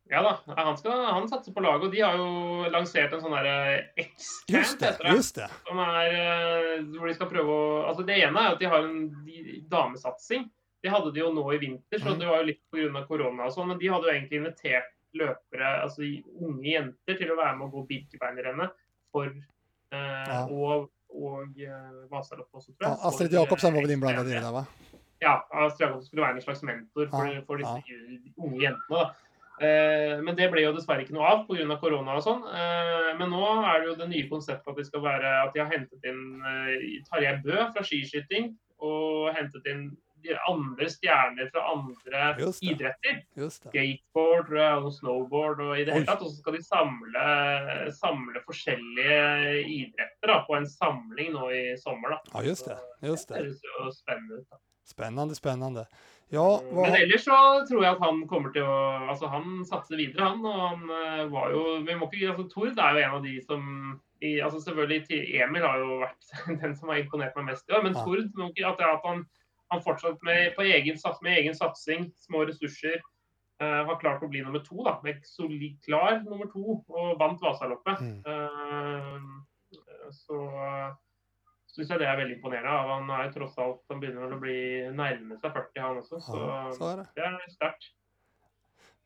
Ja 0.09 0.23
da, 0.23 0.55
han, 0.57 0.77
skal, 0.79 1.05
han 1.05 1.29
satser 1.29 1.53
på 1.53 1.61
laget, 1.61 1.83
og 1.85 1.93
de 1.93 2.01
har 2.01 2.17
jo 2.17 2.69
lansert 2.71 3.13
en 3.13 3.21
sånn 3.21 3.33
derre 3.35 3.81
X-camp, 3.99 4.59
Just 4.59 4.79
det, 4.81 4.87
heter 4.87 5.05
det. 5.05 5.15
just 5.17 5.35
det. 5.35 5.49
Som 5.67 5.79
er 5.83 6.13
eh, 6.15 6.83
hvor 6.95 7.07
de 7.11 7.15
skal 7.15 7.27
prøve 7.31 7.51
å 7.51 7.87
Altså, 7.89 8.05
det 8.07 8.19
ene 8.23 8.39
er 8.39 8.53
at 8.55 8.59
de 8.61 8.67
har 8.71 8.85
en 8.87 9.01
de, 9.27 9.65
damesatsing. 9.71 10.45
Det 10.83 10.91
hadde 10.95 11.11
de 11.13 11.21
jo 11.25 11.33
nå 11.35 11.47
i 11.55 11.59
vinter, 11.59 11.99
så 11.99 12.13
Mhm. 12.15 12.19
det 12.21 12.27
var 12.29 12.37
jo 12.39 12.47
litt 12.53 12.63
pga. 12.71 13.07
korona 13.09 13.47
og 13.47 13.53
sånn. 13.53 13.67
Men 13.69 13.79
de 13.79 13.89
hadde 13.89 14.07
jo 14.07 14.15
egentlig 14.15 14.39
invitert 14.43 14.91
løpere, 15.21 15.71
altså 15.85 16.05
unge 16.05 16.69
jenter, 16.69 17.19
til 17.19 17.33
å 17.33 17.39
være 17.39 17.57
med 17.59 17.69
og 17.69 17.79
gå 17.79 17.87
Birkebeinerrennet 17.93 18.77
for 19.15 19.33
eh, 19.33 20.27
Ja. 20.27 20.45
Og, 20.51 20.91
og 21.17 21.61
uh, 21.63 22.01
Vasaloppet 22.11 22.59
også, 22.59 22.73
tror 22.75 22.89
jeg. 22.89 22.91
Ja, 22.91 22.97
Astrid 23.09 23.29
for, 23.31 23.37
eh, 23.37 23.39
Jakobsen 23.41 23.77
var 23.77 23.87
vel 23.87 23.95
innblanda 23.95 24.25
i 24.25 24.33
det 24.33 24.41
X-camp. 24.41 24.97
Ja, 25.23 25.37
Astrid 25.65 25.87
Jacobsen 25.87 26.09
skulle 26.11 26.27
være 26.27 26.37
en 26.37 26.45
slags 26.45 26.65
mentor 26.67 27.09
for, 27.13 27.39
for 27.47 27.63
disse 27.63 28.35
unge 28.37 28.61
jentene. 28.65 28.99
da. 28.99 29.07
Eh, 29.57 30.19
men 30.21 30.37
det 30.37 30.51
ble 30.53 30.67
jo 30.67 30.75
dessverre 30.77 31.07
ikke 31.07 31.15
noe 31.17 31.29
av 31.31 31.45
pga. 31.49 31.79
korona 31.81 32.19
og 32.19 32.25
sånn. 32.25 32.43
Eh, 32.45 33.13
men 33.17 33.31
nå 33.33 33.45
er 33.65 33.81
det 33.81 33.89
jo 33.89 33.95
det 34.03 34.09
nye 34.11 34.29
konseptet 34.29 34.69
at 34.69 34.77
de 34.77 34.85
skal 34.85 35.05
være 35.05 35.31
at 35.47 35.55
de 35.55 35.63
har 35.63 35.71
hentet 35.73 36.11
inn 36.11 36.43
eh, 36.45 36.99
Tarjei 37.09 37.39
Bø 37.45 37.57
fra 37.73 37.85
skiskyting 37.87 38.53
og 38.85 39.33
hentet 39.37 39.71
inn 39.73 39.87
andre 40.49 40.89
stjerner 40.91 41.51
fra 41.53 41.63
andre 41.73 42.23
idretter. 42.65 43.21
Skateboard 43.53 44.53
og 44.83 44.89
snowboard 44.97 45.61
og 45.63 45.75
i 45.79 45.85
det 45.87 45.95
hele 45.95 46.09
tatt. 46.09 46.23
Og 46.25 46.31
så 46.33 46.41
skal 46.41 46.57
de 46.57 46.63
samle, 46.67 47.27
samle 47.97 48.43
forskjellige 48.47 49.63
idretter 49.77 50.33
da, 50.33 50.41
på 50.49 50.57
en 50.59 50.67
samling 50.71 51.33
nå 51.37 51.51
i 51.55 51.63
sommer. 51.81 52.17
da. 52.17 52.21
Ja, 52.35 52.45
just 52.49 52.67
det. 52.69 52.79
Just 53.07 53.29
Det 53.29 53.35
det. 53.37 53.45
høres 53.45 53.63
jo 53.71 53.91
spennende 53.95 54.41
ut. 54.43 54.47
da. 54.51 54.61
Spennende, 54.87 55.35
spännande. 55.35 55.87
Ja, 56.31 56.61
Men 56.75 56.95
ellers 56.95 57.23
så 57.23 57.37
tror 57.69 57.83
jeg 57.85 57.93
at 57.95 58.01
han 58.03 58.25
kommer 58.27 58.51
til 58.55 58.63
å 58.67 58.77
Altså, 59.11 59.29
han 59.31 59.63
satser 59.67 59.97
videre, 59.97 60.27
han. 60.27 60.43
Og 60.43 60.57
han 60.69 60.91
eh, 60.91 61.25
var 61.31 61.53
jo 61.55 61.61
Vi 61.87 61.95
må 61.95 62.09
ikke 62.11 62.33
altså 62.33 62.49
Tord 62.51 62.79
er 62.83 62.97
jo 62.99 63.03
en 63.05 63.15
av 63.19 63.23
de 63.23 63.35
som 63.47 63.63
i, 64.23 64.41
altså 64.41 64.59
Selvfølgelig 64.65 65.21
Emil 65.43 65.63
har 65.63 65.79
jo 65.79 66.01
vært 66.01 66.31
den 66.63 66.75
som 66.75 66.89
har 66.91 66.99
imponert 67.03 67.37
meg 67.37 67.45
mest 67.53 67.69
i 67.71 67.77
år, 67.77 67.83
men 67.87 67.95
Ja. 67.95 68.03
Tord 68.03 68.31
må 68.41 68.49
ikke, 68.51 68.67
at, 68.73 68.81
at 68.81 69.07
han, 69.07 69.23
han 69.73 69.83
fortsatt 69.83 70.23
med, 70.27 70.55
på 70.57 70.65
egen, 70.67 70.99
med 71.27 71.39
egen 71.41 71.57
satsing, 71.59 72.11
små 72.29 72.47
ressurser, 72.49 73.03
Uh, 73.57 73.87
har 73.89 73.97
klart 73.97 74.21
å 74.21 74.29
bli 74.29 74.43
nummer 74.45 74.61
to. 74.61 74.83
da, 74.85 74.99
solid 75.25 75.79
klar 75.81 76.19
nummer 76.27 76.45
to, 76.53 76.75
og 76.93 77.15
vant 77.17 77.41
Vasaloppet. 77.41 78.03
Mm. 78.05 78.19
Uh, 78.29 80.11
så 80.13 80.41
syns 81.73 81.93
jeg 81.93 82.03
det 82.03 82.09
er 82.09 82.19
veldig 82.21 82.37
imponerende. 82.37 82.73
av 82.73 82.91
Han 82.93 83.11
er 83.17 83.27
jo 83.27 83.33
tross 83.39 83.57
alt 83.61 83.81
Han 83.93 84.03
begynner 84.03 84.33
å 84.33 84.41
bli 84.41 84.59
nærme 84.97 85.39
seg 85.41 85.57
40, 85.57 85.83
han 85.83 86.03
også. 86.03 86.21
Så 86.27 86.41
ja, 86.43 86.59
så 86.77 86.91
er 86.91 87.01
det. 87.01 87.07
det 87.17 87.27
er 87.31 87.55
sterkt. 87.55 87.89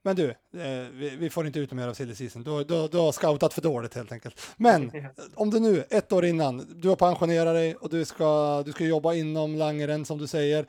Men 0.03 0.17
du, 0.17 0.29
eh, 0.31 0.89
vi, 0.93 1.31
får 1.31 1.47
inte 1.47 1.59
ut 1.59 1.73
mer 1.73 1.89
av 1.89 1.95
silly 1.95 2.15
season. 2.15 2.43
Du, 2.43 2.65
du, 2.65 2.89
du 2.89 2.99
har 2.99 3.13
scoutat 3.13 3.55
för 3.55 3.63
dåligt 3.63 3.95
helt 3.95 4.13
enkelt. 4.13 4.55
Men 4.57 4.93
om 5.35 5.51
du 5.51 5.61
nu, 5.61 5.85
ett 5.91 6.13
år 6.13 6.25
innan, 6.25 6.81
du 6.81 6.89
har 6.89 6.97
pensionerat 6.97 7.55
dig 7.55 7.75
och 7.75 7.91
du 7.91 8.05
ska, 8.05 8.63
du 8.63 8.73
ska 8.73 8.85
jobba 8.85 9.15
inom 9.15 9.55
langeren 9.55 10.05
som 10.05 10.19
du 10.19 10.27
säger. 10.27 10.67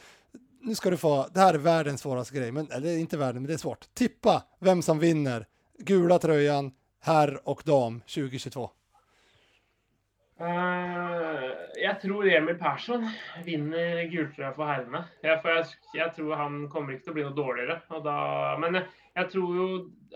Nu 0.62 0.76
ska 0.76 0.90
du 0.90 0.98
få, 0.98 1.28
det 1.34 1.40
här 1.40 1.54
är 1.54 1.58
världens 1.58 2.02
svåraste 2.02 2.36
grej, 2.38 2.52
men, 2.52 2.72
eller 2.72 2.98
inte 2.98 3.18
världen, 3.18 3.42
men 3.42 3.48
det 3.48 3.54
är 3.54 3.58
svårt. 3.58 3.86
Tippa 3.94 4.44
vem 4.60 4.82
som 4.82 5.00
vinner 5.00 5.46
gula 5.80 6.20
tröjan, 6.20 6.72
herr 7.02 7.50
och 7.50 7.62
dam 7.66 8.00
2022. 8.00 8.70
Uh, 10.42 11.52
jeg 11.78 12.00
tror 12.02 12.26
Emil 12.26 12.58
Persson 12.58 13.04
vinner 13.46 14.08
gultrøya 14.10 14.50
for 14.56 14.66
herrene. 14.66 15.04
Jeg, 15.22 15.38
for 15.44 15.54
jeg, 15.54 15.76
jeg 15.94 16.14
tror 16.16 16.40
han 16.40 16.56
kommer 16.72 16.96
ikke 16.96 17.06
til 17.06 17.14
å 17.14 17.18
bli 17.18 17.26
noe 17.28 17.38
dårligere. 17.38 17.76
Og 17.94 18.02
da, 18.08 18.16
men 18.62 18.80
jeg, 18.80 18.88
jeg 19.18 19.28
tror 19.34 19.56
jo 19.58 19.68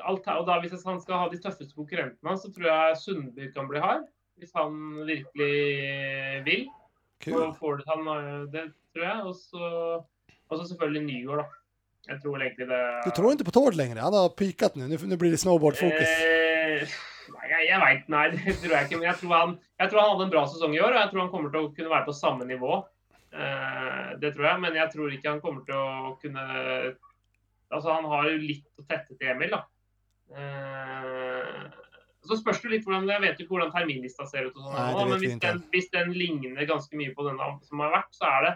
alt, 0.03 0.27
og 0.27 0.47
da 0.47 0.59
Hvis 0.63 0.85
han 0.87 1.01
skal 1.03 1.21
ha 1.21 1.27
de 1.31 1.39
tøffeste 1.41 1.75
konkurrentene, 1.75 2.37
så 2.39 2.51
tror 2.53 2.67
jeg 2.69 2.99
Sundby 3.01 3.51
kan 3.55 3.67
bli 3.69 3.83
hard. 3.83 4.07
Hvis 4.39 4.51
han 4.55 4.73
virkelig 5.07 6.43
vil. 6.47 6.65
Cool. 7.23 7.53
Får 7.59 7.79
det, 7.79 7.85
han, 7.87 8.09
det 8.51 8.65
tror 8.93 9.05
jeg. 9.07 9.21
Og 9.23 9.35
så, 9.35 10.65
selvfølgelig 10.67 11.05
Nygård, 11.05 11.43
da. 11.43 11.61
Jeg 12.05 12.21
tror 12.21 12.37
egentlig 12.37 12.67
det 12.69 12.81
Du 13.05 13.11
tror 13.17 13.31
ikke 13.33 13.47
på 13.47 13.55
Tord 13.55 13.73
lenger? 13.73 14.01
Han 14.03 14.13
har 14.13 14.29
den 14.37 14.83
nå. 14.83 14.97
nu 15.09 15.17
blir 15.17 15.31
det 15.33 15.39
snowboardfokus. 15.41 16.11
Eh, 16.21 16.91
nei, 17.33 17.47
jeg, 17.49 17.63
jeg 17.71 17.79
veit 17.81 18.11
Nei, 18.13 18.25
det 18.35 18.57
tror 18.61 18.75
jeg 18.75 18.89
ikke. 18.89 18.99
Men 18.99 19.09
jeg 19.09 19.17
tror, 19.21 19.33
han, 19.39 19.55
jeg 19.79 19.89
tror 19.89 20.01
han 20.03 20.11
hadde 20.11 20.27
en 20.27 20.35
bra 20.35 20.43
sesong 20.51 20.75
i 20.75 20.83
år, 20.83 20.91
og 20.91 21.01
jeg 21.01 21.09
tror 21.11 21.23
han 21.23 21.31
kommer 21.33 21.55
til 21.55 21.65
å 21.65 21.71
kunne 21.73 21.95
være 21.95 22.07
på 22.11 22.19
samme 22.19 22.47
nivå. 22.51 22.77
Eh, 23.33 24.11
det 24.21 24.35
tror 24.35 24.49
jeg, 24.51 24.61
men 24.67 24.77
jeg 24.77 24.93
tror 24.93 25.15
ikke 25.15 25.33
han 25.33 25.41
kommer 25.43 25.65
til 25.65 25.79
å 25.79 26.13
kunne 26.21 26.45
Altså, 27.73 27.89
han 27.91 28.05
har 28.11 28.29
jo 28.29 28.37
litt 28.43 28.67
å 28.79 28.85
tette 28.85 29.17
til 29.17 29.31
Emil, 29.33 29.55
da. 29.55 29.63
Eh, 30.35 31.65
så 32.25 32.37
spørs 32.39 32.61
det 32.63 32.71
litt 32.71 32.85
hvordan 32.87 33.05
Jeg 33.11 33.21
vet 33.21 33.41
ikke 33.41 33.53
hvordan 33.53 33.73
terminlista 33.73 34.25
ser 34.25 34.47
ut, 34.47 34.55
og 34.55 34.63
sånt, 34.63 34.73
Nei, 34.73 34.85
ennå, 34.89 35.03
men 35.11 35.19
hvis 35.21 35.35
den, 35.43 35.59
hvis 35.73 35.91
den 35.93 36.13
ligner 36.17 36.69
ganske 36.69 36.97
mye 36.97 37.13
på 37.13 37.27
den 37.27 37.37
som 37.67 37.83
har 37.85 37.93
vært, 37.93 38.15
så 38.17 38.29
er 38.29 38.47
det 38.47 38.55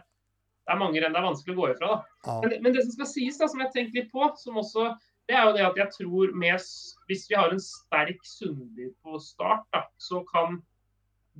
det 0.69 0.75
er 0.75 0.81
mange 0.83 1.01
renn 1.01 1.15
det 1.15 1.17
er 1.17 1.25
vanskelig 1.25 1.53
å 1.55 1.57
gå 1.57 1.67
ifra. 1.71 1.87
da. 1.89 2.17
Ja. 2.27 2.33
Men, 2.43 2.51
men 2.61 2.73
det 2.75 2.83
som 2.85 2.93
skal 2.93 3.07
sies, 3.09 3.37
da, 3.41 3.47
som 3.49 3.61
jeg 3.63 3.71
tenker 3.73 4.03
litt 4.03 4.11
på, 4.13 4.27
som 4.37 4.59
også, 4.61 4.91
det 5.25 5.33
er 5.33 5.47
jo 5.47 5.55
det 5.55 5.63
at 5.65 5.79
jeg 5.81 5.93
tror 5.95 6.35
med, 6.37 6.67
Hvis 7.09 7.25
vi 7.29 7.37
har 7.37 7.53
en 7.53 7.63
sterk 7.63 8.21
Sundby 8.25 8.91
på 9.01 9.17
start, 9.23 9.65
da, 9.73 9.87
så 9.97 10.21
kan 10.29 10.59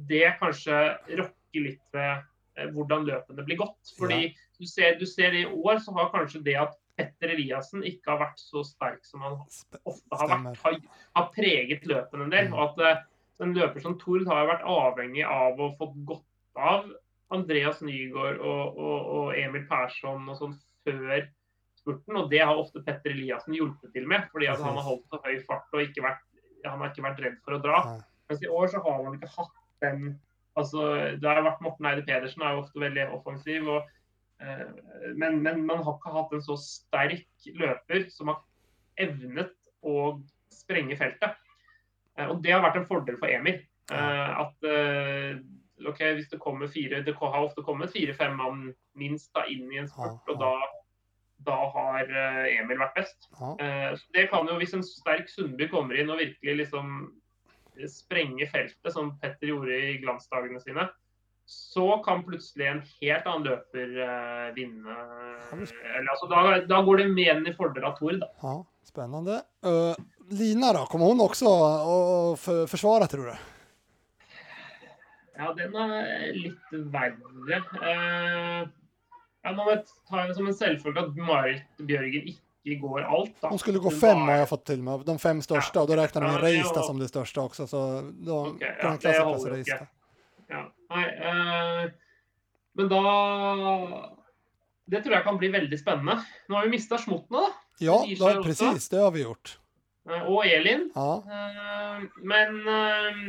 det 0.09 0.31
kanskje 0.39 0.79
rokke 1.19 1.61
litt 1.61 1.81
ved 1.93 2.23
eh, 2.57 2.71
hvordan 2.73 3.05
løpene 3.05 3.45
blir 3.45 3.61
gått. 3.61 3.93
Fordi 3.99 4.31
du, 4.33 4.65
ser, 4.65 4.97
du 4.97 5.05
ser 5.05 5.37
i 5.37 5.45
år, 5.45 5.77
så 5.83 5.93
har 5.97 6.09
kanskje 6.15 6.41
det 6.49 6.57
at 6.65 6.73
Petter 6.99 7.31
Eliassen 7.31 7.85
ikke 7.87 8.11
har 8.11 8.19
vært 8.25 8.41
så 8.41 8.63
sterk 8.67 9.05
som 9.07 9.23
han 9.23 9.37
ofte 9.39 10.19
har 10.19 10.31
vært, 10.33 10.59
har, 10.65 10.79
har 11.15 11.29
preget 11.35 11.87
løpene 11.87 12.27
en 12.27 12.33
del. 12.33 12.49
Mm. 12.51 12.57
Og 12.57 12.63
at 12.65 12.83
eh, 12.83 13.03
en 13.45 13.55
løper 13.55 13.83
som 13.83 13.95
Tord 14.01 14.27
har 14.27 14.49
vært 14.49 14.67
avhengig 14.67 15.23
av 15.23 15.59
å 15.63 15.71
få 15.79 15.93
godt 16.09 16.59
av 16.59 16.89
Andreas 17.33 17.79
Nygaard 17.85 18.39
og, 18.41 18.79
og, 18.79 19.11
og 19.15 19.37
Emil 19.39 19.63
Persson 19.69 20.27
og 20.27 20.39
sånn 20.39 20.55
før 20.87 21.27
spurten, 21.79 22.17
og 22.19 22.31
det 22.33 22.41
har 22.43 22.59
ofte 22.59 22.83
Petter 22.83 23.13
Eliassen 23.13 23.55
hjulpet 23.55 23.93
til 23.95 24.07
med. 24.09 24.27
fordi 24.33 24.49
han 24.51 24.63
har 24.65 24.83
holdt 24.83 25.05
så 25.07 25.21
høy 25.23 25.37
fart 25.47 25.77
og 25.77 25.85
ikke 25.85 26.03
vært, 26.03 26.25
han 26.65 26.81
har 26.81 26.91
ikke 26.91 27.05
vært 27.05 27.21
redd 27.23 27.37
for 27.45 27.55
å 27.55 27.61
dra. 27.63 27.83
Mens 28.29 28.43
i 28.43 28.51
år 28.51 28.73
så 28.73 28.81
har 28.83 29.05
man 29.05 29.15
ikke 29.15 29.31
hatt 29.37 29.55
den 29.85 30.17
altså 30.59 30.81
Det 31.21 31.23
har 31.23 31.39
vært 31.45 31.61
Morten 31.63 31.87
Eide 31.87 32.03
Pedersen 32.03 32.41
er 32.43 32.55
jo 32.55 32.63
ofte 32.65 32.81
veldig 32.81 33.05
offensiv. 33.15 33.67
og 33.69 33.85
men, 34.39 35.41
men 35.43 35.65
man 35.67 35.81
har 35.83 35.97
ikke 35.97 36.13
hatt 36.15 36.33
en 36.35 36.43
så 36.45 36.55
sterk 36.59 37.49
løper 37.59 38.05
som 38.13 38.31
har 38.31 38.39
evnet 38.99 39.51
å 39.83 40.19
sprenge 40.53 40.97
feltet. 40.99 41.37
Eh, 42.17 42.27
og 42.27 42.41
det 42.43 42.53
har 42.53 42.63
vært 42.65 42.81
en 42.81 42.89
fordel 42.89 43.19
for 43.19 43.31
Emil. 43.31 43.61
Eh, 43.91 44.41
at 44.43 44.67
eh, 44.69 45.39
ok, 45.89 46.03
hvis 46.19 46.29
det 46.29 46.37
kommer 46.43 46.69
fire 46.69 46.99
Det 47.01 47.15
har 47.17 47.39
ofte 47.39 47.63
kommet 47.65 47.93
fire-fem 47.95 48.35
mann 48.37 48.67
minst 48.99 49.31
da 49.33 49.47
inn 49.49 49.71
i 49.73 49.79
en 49.81 49.89
sport, 49.89 50.27
og 50.29 50.43
da, 50.43 50.51
da 51.47 51.57
har 51.75 52.11
eh, 52.11 52.59
Emil 52.59 52.81
vært 52.81 52.99
best. 52.99 53.31
Eh, 53.39 53.89
så 53.95 54.17
det 54.17 54.27
kan 54.33 54.49
jo, 54.49 54.59
Hvis 54.61 54.75
en 54.77 54.85
sterk 54.85 55.31
Sundby 55.31 55.69
kommer 55.71 55.97
inn 55.97 56.11
og 56.11 56.21
virkelig 56.21 56.65
liksom 56.65 57.09
sprenge 57.87 58.43
feltet, 58.51 58.91
som 58.91 59.13
Petter 59.21 59.53
gjorde 59.53 59.71
i 59.71 59.99
glansdagene 60.01 60.59
sine, 60.59 60.83
så 61.49 61.97
kan 62.05 62.23
plutselig 62.25 62.67
en 62.69 62.81
helt 63.01 63.25
annen 63.25 63.47
løper 63.47 63.93
uh, 63.97 64.49
vinne. 64.53 64.97
Eller, 65.51 66.09
altså, 66.13 66.29
da, 66.29 66.41
da 66.69 66.81
går 66.85 67.01
det 67.01 67.07
mer 67.09 67.41
i 67.41 67.53
fordel 67.57 67.87
av 67.89 67.95
Tord. 67.97 68.19
da. 68.21 68.29
Ja, 68.43 68.53
spennende. 68.85 69.39
Uh, 69.65 69.97
Lina 70.29 70.69
da? 70.77 70.85
kommer 70.91 71.09
hun 71.09 71.25
også 71.25 71.49
å 71.49 71.97
forsvare, 72.37 73.09
tror 73.09 73.31
du? 73.31 73.47
Ja, 75.39 75.49
den 75.57 75.75
er 75.79 76.33
litt 76.37 76.79
verre. 76.93 77.61
Uh, 77.81 78.69
ja, 79.41 79.55
nå 79.55 79.65
tar 80.09 80.29
det 80.29 80.37
som 80.37 80.49
en 80.51 80.57
selvfølge 80.61 81.07
at 81.07 81.17
Marit 81.17 81.81
Bjørgen 81.81 82.29
ikke 82.29 82.81
går 82.83 83.05
alt. 83.07 83.37
da. 83.41 83.49
Hun 83.49 83.61
skulle 83.61 83.81
gå 83.81 83.89
fem 83.89 84.27
har 84.27 84.43
jeg 84.43 84.51
fått 84.53 84.67
til 84.69 84.83
meg. 84.85 85.05
de 85.07 85.17
fem 85.17 85.41
største. 85.41 85.79
Ja, 85.79 85.85
og 85.85 85.89
da 85.89 86.03
regner 86.03 86.27
jeg 86.27 86.35
med 86.35 86.43
Reistad 86.43 86.75
Reista 86.75 86.89
som 86.91 86.99
det 87.01 87.09
største 87.09 87.47
også. 87.47 87.69
Så 87.71 87.85
da, 88.19 88.43
okay, 88.51 89.15
ja, 89.17 89.37
det. 89.49 89.79
Ja, 90.49 90.63
nei, 90.89 91.03
eh, 91.29 91.91
men 92.79 92.87
da 92.89 93.01
Det 94.89 95.03
tror 95.03 95.13
jeg 95.19 95.23
kan 95.23 95.37
bli 95.37 95.49
veldig 95.53 95.77
spennende. 95.77 96.15
Nå 96.49 96.55
har 96.57 96.65
vi 96.65 96.71
mista 96.73 96.97
Smottene, 96.97 97.43
da. 97.45 97.51
Ja, 97.79 97.97
da, 98.01 98.31
presis. 98.41 98.63
precis, 98.63 98.89
det 98.89 98.99
har 99.03 99.11
vi 99.13 99.21
gjort. 99.23 99.57
eh, 100.09 100.23
Og 100.25 100.45
Elin. 100.47 100.89
Ja, 100.95 101.11
Eh, 101.29 102.01
Men 102.23 102.57
eh, 102.67 103.21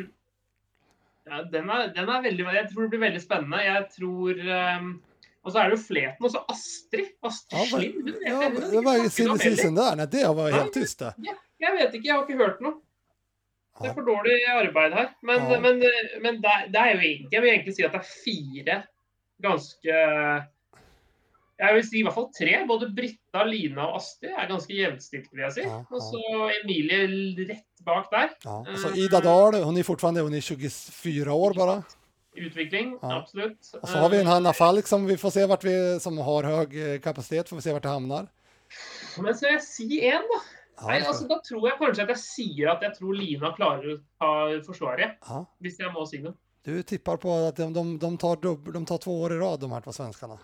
ja, 1.30 1.42
den, 1.52 1.68
er, 1.70 1.88
den 1.94 2.08
er 2.08 2.22
veldig 2.24 2.46
Jeg 2.54 2.70
tror 2.72 2.82
det 2.82 2.90
blir 2.94 3.04
veldig 3.04 3.20
spennende. 3.22 3.60
Jeg 3.64 3.84
tror 3.98 4.40
eh, 4.40 4.88
Og 5.44 5.52
så 5.52 5.58
er 5.60 5.70
det 5.70 5.76
jo 5.78 5.82
Fleten 5.84 6.24
og 6.24 6.30
så 6.32 6.44
Astrid. 6.48 7.12
Astrid 7.22 7.68
Slind. 7.68 8.08
Ja, 8.26 8.48
det 8.48 8.84
var 8.84 8.92
heller. 8.96 9.08
season 9.38 9.74
där. 9.74 9.96
Nej, 9.96 10.06
det 10.06 10.24
var 10.36 10.50
helt 10.50 10.72
tyst 10.74 10.98
det. 10.98 11.14
Jeg 11.60 11.72
vet 11.76 11.94
ikke, 11.94 12.06
jeg 12.08 12.14
har 12.16 12.24
ikke 12.24 12.36
hørt 12.40 12.60
noe. 12.64 12.80
Det 13.80 13.90
er 13.90 13.94
for 13.96 14.04
dårlig 14.06 14.38
arbeid 14.52 14.92
her. 14.92 15.08
Men, 15.22 15.44
Ja. 15.50 15.58
men, 15.60 15.82
men 16.22 16.40
det, 16.42 16.56
det 16.72 16.80
er 16.80 16.90
jo 16.94 17.00
egentlig 17.00 17.32
Jeg 17.32 17.42
vil 17.42 17.50
egentlig 17.50 17.74
si 17.76 17.82
at 17.84 17.92
det 17.92 18.00
er 18.00 18.10
fire 18.24 18.82
ganske 19.42 19.94
Jeg 21.60 21.74
vil 21.76 21.84
si 21.84 21.98
i 22.00 22.02
hvert 22.06 22.14
fall 22.16 22.28
tre. 22.32 22.52
Både 22.68 22.88
Britta, 22.96 23.42
Lina 23.44 23.84
og 23.90 23.96
Astrid 24.00 24.32
er 24.32 24.48
ganske 24.48 24.72
jevnstilt, 24.76 25.26
vil 25.32 25.42
jeg 25.44 25.52
si. 25.58 25.64
Ja, 25.66 25.82
Og 25.92 26.00
så 26.00 26.20
Emilie 26.62 27.00
rett 27.50 27.82
bak 27.84 28.08
der. 28.12 28.30
Ja. 28.46 28.76
Så 28.80 28.94
Ida 28.96 29.20
Dahl, 29.20 29.58
hun 29.64 29.76
er 29.76 29.84
fortfarande 29.84 30.22
hun 30.24 30.34
er 30.34 30.40
24 30.40 31.28
år 31.32 31.52
bare. 31.58 31.82
Utvikling, 32.40 32.94
Ja. 33.02 33.18
absolutt. 33.20 33.58
Og 33.82 33.88
så 33.88 33.96
har 33.98 34.08
vi 34.08 34.16
en 34.22 34.26
Eh, 34.26 34.32
Hanna 34.32 34.52
Falk 34.52 34.86
som 34.86 35.04
vi 35.06 35.16
får 35.20 35.32
se 35.32 35.46
hvert 35.46 35.64
vi, 35.64 35.74
som 36.00 36.16
har 36.16 36.42
høy 36.48 36.98
kapasitet, 37.02 37.48
får 37.48 37.56
vi 37.56 37.62
se 37.62 37.70
hvor 37.74 37.80
det 37.82 37.90
havner. 37.90 38.28
Men 39.20 39.34
så 39.34 39.40
vil 39.48 39.52
jeg 39.58 39.62
si 39.62 40.00
én, 40.00 40.22
da? 40.32 40.40
Nei, 40.86 41.00
altså, 41.00 41.26
Da 41.28 41.40
tror 41.44 41.66
jeg 41.68 41.78
kanskje 41.80 42.06
at 42.06 42.14
jeg 42.14 42.22
sier 42.22 42.70
at 42.74 42.84
jeg 42.86 42.96
tror 42.98 43.16
Lina 43.16 43.50
klarer 43.56 43.96
å 43.96 43.98
ta 44.20 44.30
forsvaret. 44.66 45.18
ja. 45.26 45.42
Hvis 45.60 45.82
jeg 45.82 45.92
må 45.94 46.06
si 46.08 46.22
noe. 46.24 46.36
Du 46.64 46.74
tipper 46.84 47.16
på 47.16 47.34
at 47.48 47.56
de, 47.56 47.66
de, 47.72 47.84
de, 48.00 48.08
tar 48.20 48.40
dubbel, 48.40 48.74
de 48.76 48.84
tar 48.88 48.98
to 49.00 49.12
år 49.24 49.32
i 49.32 49.40
rad 49.40 49.62
de 49.62 49.70
her 49.72 49.84
to 49.84 49.94
svenskene? 49.96 50.36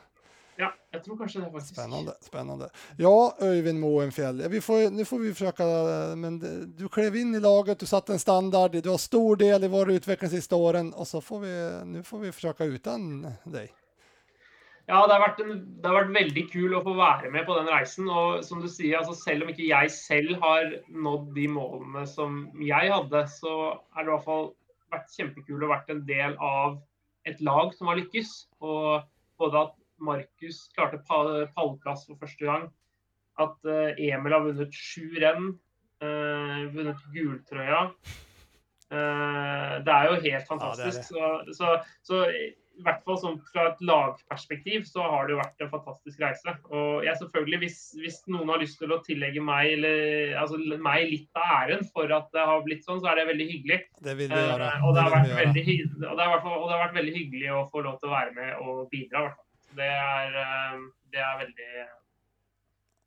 Ja, 0.56 0.70
jeg 0.94 1.02
tror 1.04 1.18
kanskje 1.20 1.42
det, 1.42 1.50
faktisk. 1.52 1.74
Spennende. 1.74 2.14
spennende. 2.24 2.68
Ja, 2.96 3.32
Øyvind 3.44 3.80
Moenfjell, 3.80 4.40
vi 4.48 4.60
får, 4.64 4.90
nu 4.90 5.04
får 5.04 5.18
vi 5.20 5.32
forsøke 5.36 5.66
men 6.16 6.38
du 6.78 6.86
klev 6.88 7.18
inn 7.20 7.36
i 7.36 7.42
laget, 7.44 7.80
du 7.80 7.86
satte 7.86 8.16
en 8.16 8.22
standard, 8.22 8.72
du 8.72 8.88
har 8.88 9.00
stor 9.00 9.36
del 9.36 9.68
i 9.68 9.72
vår 9.72 9.92
utvikling 9.98 10.32
de 10.32 10.38
siste 10.38 10.56
årene, 10.56 10.96
og 10.96 11.08
så 11.08 11.20
får 11.20 11.42
vi, 11.44 11.52
nu 11.92 12.00
får 12.04 12.24
vi 12.24 12.32
forsøke 12.38 12.70
uten 12.72 13.26
dig. 13.44 13.68
Ja, 14.86 15.00
det 15.02 15.16
har, 15.16 15.22
vært 15.24 15.40
en, 15.42 15.56
det 15.82 15.88
har 15.88 15.96
vært 15.96 16.12
veldig 16.14 16.42
kul 16.52 16.74
å 16.78 16.82
få 16.86 16.92
være 16.94 17.30
med 17.34 17.46
på 17.48 17.56
den 17.56 17.70
reisen. 17.72 18.06
Og 18.06 18.44
som 18.46 18.60
du 18.62 18.68
sier, 18.70 19.00
altså 19.00 19.16
selv 19.18 19.42
om 19.42 19.50
ikke 19.50 19.66
jeg 19.66 19.90
selv 19.90 20.36
har 20.44 20.76
nådd 20.94 21.32
de 21.34 21.48
målene 21.50 22.04
som 22.06 22.44
jeg 22.62 22.92
hadde, 22.92 23.24
så 23.34 23.54
har 23.96 24.06
det 24.06 24.12
i 24.12 24.14
hvert 24.14 24.28
fall 24.28 24.52
vært 24.94 25.16
kjempekul 25.16 25.64
å 25.66 25.72
vært 25.72 25.90
en 25.90 26.04
del 26.06 26.36
av 26.38 26.78
et 27.26 27.42
lag 27.42 27.74
som 27.74 27.90
har 27.90 27.98
lykkes. 27.98 28.30
Og 28.62 29.02
både 29.42 29.64
at 29.66 29.74
Markus 30.06 30.60
klarte 30.76 31.02
pallplass 31.08 32.06
for 32.06 32.20
første 32.20 32.46
gang, 32.46 32.68
at 33.42 33.68
eh, 33.68 34.04
Emil 34.12 34.36
har 34.36 34.44
vunnet 34.44 34.76
sju 34.76 35.08
renn, 35.18 35.50
eh, 36.04 36.62
vunnet 36.76 37.02
gultrøya. 37.14 37.88
Eh, 38.86 39.74
det 39.82 39.96
er 39.96 40.12
jo 40.12 40.20
helt 40.28 40.46
fantastisk. 40.46 41.10
Så, 41.10 41.32
så, 41.58 41.74
så 42.06 42.22
i 42.78 42.82
hvert 42.84 43.02
fall 43.06 43.16
sånn 43.18 43.36
fra 43.52 43.62
et 43.70 43.78
lagperspektiv 43.88 44.82
så 44.84 45.00
har 45.02 45.26
det 45.26 45.32
jo 45.34 45.38
vært 45.40 45.62
en 45.64 45.70
fantastisk 45.72 46.20
reise. 46.20 46.52
Og 46.68 47.04
jeg 47.06 47.16
selvfølgelig, 47.20 47.58
hvis, 47.62 47.78
hvis 48.02 48.18
noen 48.28 48.48
har 48.52 48.60
lyst 48.60 48.78
til 48.82 48.92
å 48.92 48.98
tillegge 49.06 49.40
meg, 49.40 49.72
eller, 49.78 50.34
altså, 50.42 50.58
meg 50.84 51.06
litt 51.10 51.40
av 51.40 51.54
æren 51.62 51.84
for 51.94 52.12
at 52.12 52.28
det 52.36 52.44
har 52.50 52.62
blitt 52.66 52.84
sånn, 52.84 53.00
så 53.00 53.08
er 53.12 53.20
det 53.22 53.26
veldig 53.32 53.48
hyggelig. 53.52 53.80
Det 54.04 54.16
vil 54.18 54.28
vi 54.28 54.34
Eh, 54.36 54.50
göra. 54.52 54.70
og, 54.84 54.94
det 54.94 55.02
har 55.02 55.10
Det 55.10 55.16
vært 55.16 55.26
vi 55.26 55.32
göra. 55.32 55.44
veldig, 55.44 55.76
og, 56.10 56.16
det 56.16 56.24
har, 56.28 56.46
og 56.52 56.66
det 56.68 56.74
har 56.76 56.84
vært 56.86 56.98
veldig 57.00 57.14
hyggelig 57.16 57.50
å 57.56 57.62
få 57.72 57.84
lov 57.86 57.98
til 58.00 58.08
å 58.08 58.16
være 58.16 58.34
med 58.34 58.54
og 58.60 58.90
bidra. 58.90 59.24
Det 59.76 59.90
er, 59.92 60.36
eh, 60.44 60.80
det 61.12 61.20
er 61.20 61.38
veldig 61.44 61.86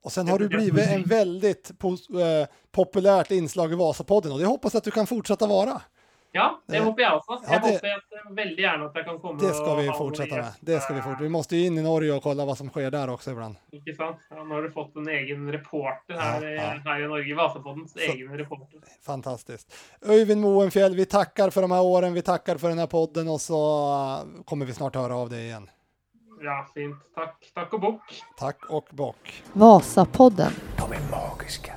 Och 0.01 0.11
sen 0.11 0.27
har 0.27 0.39
du 0.39 0.47
blivit 0.49 0.87
en 0.89 1.03
väldigt 1.03 1.71
eh, 1.71 2.47
populärt 2.71 3.31
inslag 3.31 3.71
i 3.71 3.75
Vasapodden 3.75 4.31
och 4.31 4.39
det 4.39 4.45
hoppas 4.45 4.73
jag 4.73 4.77
att 4.79 4.83
du 4.85 4.91
kan 4.91 5.07
fortsätta 5.07 5.47
vara. 5.47 5.81
Ja, 6.31 6.59
det 6.67 6.77
Eh, 6.77 6.83
håper 6.83 7.01
jeg 7.01 7.11
også. 7.11 7.39
ja, 7.43 7.59
det- 7.59 7.73
håper 7.73 7.87
at, 7.95 8.03
eh, 8.13 8.31
veldig 8.35 8.57
gjerne 8.59 8.85
at 8.85 8.95
jeg 8.95 9.05
kan 9.05 9.19
komme 9.19 9.39
Det 9.39 9.53
ska 9.55 9.75
vi 9.75 9.87
fortsette 9.87 9.97
fortsätta 9.97 10.35
med. 10.35 10.53
Det 10.61 10.81
ska 10.81 10.93
vi 10.93 10.99
eh, 10.99 11.05
fortsätta. 11.05 11.23
Vi 11.23 11.29
måste 11.29 11.55
ju 11.57 11.65
in 11.65 11.77
i 11.77 11.81
Norge 11.81 12.11
og 12.13 12.23
kolla 12.23 12.45
hva 12.45 12.55
som 12.55 12.69
skjer 12.69 12.91
der 12.91 13.07
også 13.09 13.31
ibland. 13.31 13.55
Ikke 13.73 13.95
sant? 13.95 14.17
Ja, 14.29 14.43
nå 14.43 14.53
har 14.55 14.61
du 14.61 14.69
fått 14.69 14.95
en 14.95 15.07
egen 15.09 15.51
reporter 15.51 16.13
her, 16.19 16.41
Ja, 16.43 16.49
i- 16.49 16.55
ja. 16.55 16.91
her 16.93 17.01
i 17.03 17.07
Norge. 17.07 17.35
Vasapoddens 17.35 17.95
egen 17.97 18.37
reporter. 18.37 18.79
Fantastiskt. 19.05 19.73
Öyvind 20.05 20.41
Moenfjell, 20.41 20.95
vi 20.95 21.05
takker 21.05 21.49
for 21.51 21.61
de 21.61 21.71
här 21.71 21.81
åren, 21.81 22.13
vi 22.13 22.21
takker 22.21 22.57
for 22.57 22.69
den 22.69 22.77
här 22.79 22.87
podden 22.87 23.27
og 23.27 23.39
så 23.41 23.57
eh, 23.57 24.43
kommer 24.45 24.65
vi 24.65 24.73
snart 24.73 24.95
höra 24.95 25.15
av 25.15 25.29
deg 25.29 25.39
igjen. 25.39 25.69
Ja, 26.43 26.65
fint. 26.73 26.95
Takk, 27.15 27.35
takk 27.55 27.73
og 27.73 27.81
bukk. 27.81 28.21
Takk 28.37 28.69
og 28.71 28.85
bock. 28.91 29.33
Vasapodden. 29.53 30.53
De 30.77 30.83
er 30.93 31.01
magiska. 31.11 31.73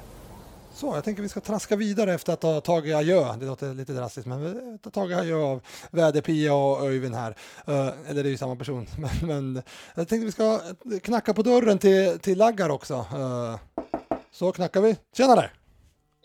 Så, 0.82 0.94
jag 0.94 1.04
tänker 1.04 1.22
vi 1.22 1.28
ska 1.28 1.40
traska 1.40 1.76
vidare 1.76 2.14
efter 2.14 2.32
att 2.32 2.42
ha 2.42 2.60
tagit 2.60 2.94
adjö. 2.94 3.36
Det 3.36 3.46
låter 3.46 3.74
lite 3.74 3.92
drastiskt, 3.92 4.26
men 4.26 4.40
vi 4.40 4.48
har 4.48 4.90
tagit 4.90 5.18
adjö 5.18 5.36
av 5.36 5.60
Väder-Pia 5.90 6.52
och 6.52 6.86
Öyvind 6.86 7.14
här. 7.14 7.36
Eh, 7.66 7.88
eller 8.08 8.22
det 8.22 8.28
är 8.28 8.30
ju 8.30 8.36
samma 8.36 8.56
person. 8.56 8.86
Men, 8.98 9.10
men 9.28 9.62
jag 9.94 10.08
tänkte 10.08 10.26
vi 10.26 10.32
ska 10.32 10.60
knacka 11.02 11.34
på 11.34 11.42
dörren 11.42 11.78
till, 11.78 12.18
till 12.18 12.38
Laggar 12.38 12.68
också. 12.70 12.94
Eh, 12.94 13.58
så 14.32 14.52
knackar 14.52 14.80
vi. 14.80 14.96
Tjenare! 15.16 15.50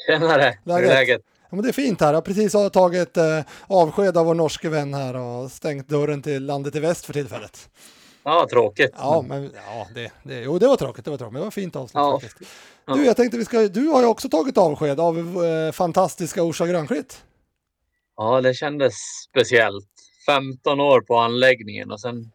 Tjenare! 0.07 0.57
Hur 0.65 0.71
Läget? 0.73 0.89
är 0.89 0.95
läget? 0.95 1.21
Ja, 1.41 1.55
men 1.55 1.61
det 1.63 1.69
är 1.69 1.73
fint 1.73 2.01
här. 2.01 2.07
Jag 2.07 2.13
har 2.15 2.21
precis 2.21 2.51
tagit 2.73 3.17
eh, 3.17 3.41
avsked 3.67 4.17
av 4.17 4.25
vår 4.25 4.35
norske 4.35 4.69
vän 4.69 4.93
här 4.93 5.15
och 5.15 5.51
stängt 5.51 5.87
dörren 5.87 6.21
till 6.21 6.45
landet 6.45 6.75
i 6.75 6.79
väst 6.79 7.05
för 7.05 7.13
tillfället. 7.13 7.69
Ja, 8.29 8.47
tråkigt. 8.49 8.91
Ja, 8.97 9.25
men 9.27 9.51
ja, 9.67 9.87
det, 9.95 10.11
det, 10.23 10.39
jo, 10.41 10.57
det 10.59 10.67
var 10.67 10.75
tråkigt. 10.75 11.05
Det 11.05 11.11
var 11.11 11.17
tråkigt, 11.17 11.33
men 11.33 11.41
det 11.41 11.45
var 11.45 11.51
fint 11.51 11.75
avslut 11.75 12.01
Ja. 12.01 12.19
faktiskt. 12.19 12.51
Du, 12.87 13.05
jag 13.05 13.15
tänkte 13.15 13.37
vi 13.37 13.45
ska, 13.45 13.59
du 13.67 13.87
har 13.87 14.01
ju 14.01 14.07
också 14.07 14.29
tagit 14.29 14.57
avsked 14.57 14.99
av 14.99 15.17
eh, 15.45 15.71
fantastiska 15.71 16.43
Orsa 16.43 16.67
Grönskytt. 16.67 17.23
Ja, 18.17 18.41
det 18.41 18.53
kändes 18.53 18.93
speciellt. 19.29 19.87
15 20.25 20.79
år 20.79 21.01
på 21.01 21.17
anläggningen 21.17 21.91
och 21.91 22.01
sen 22.01 22.31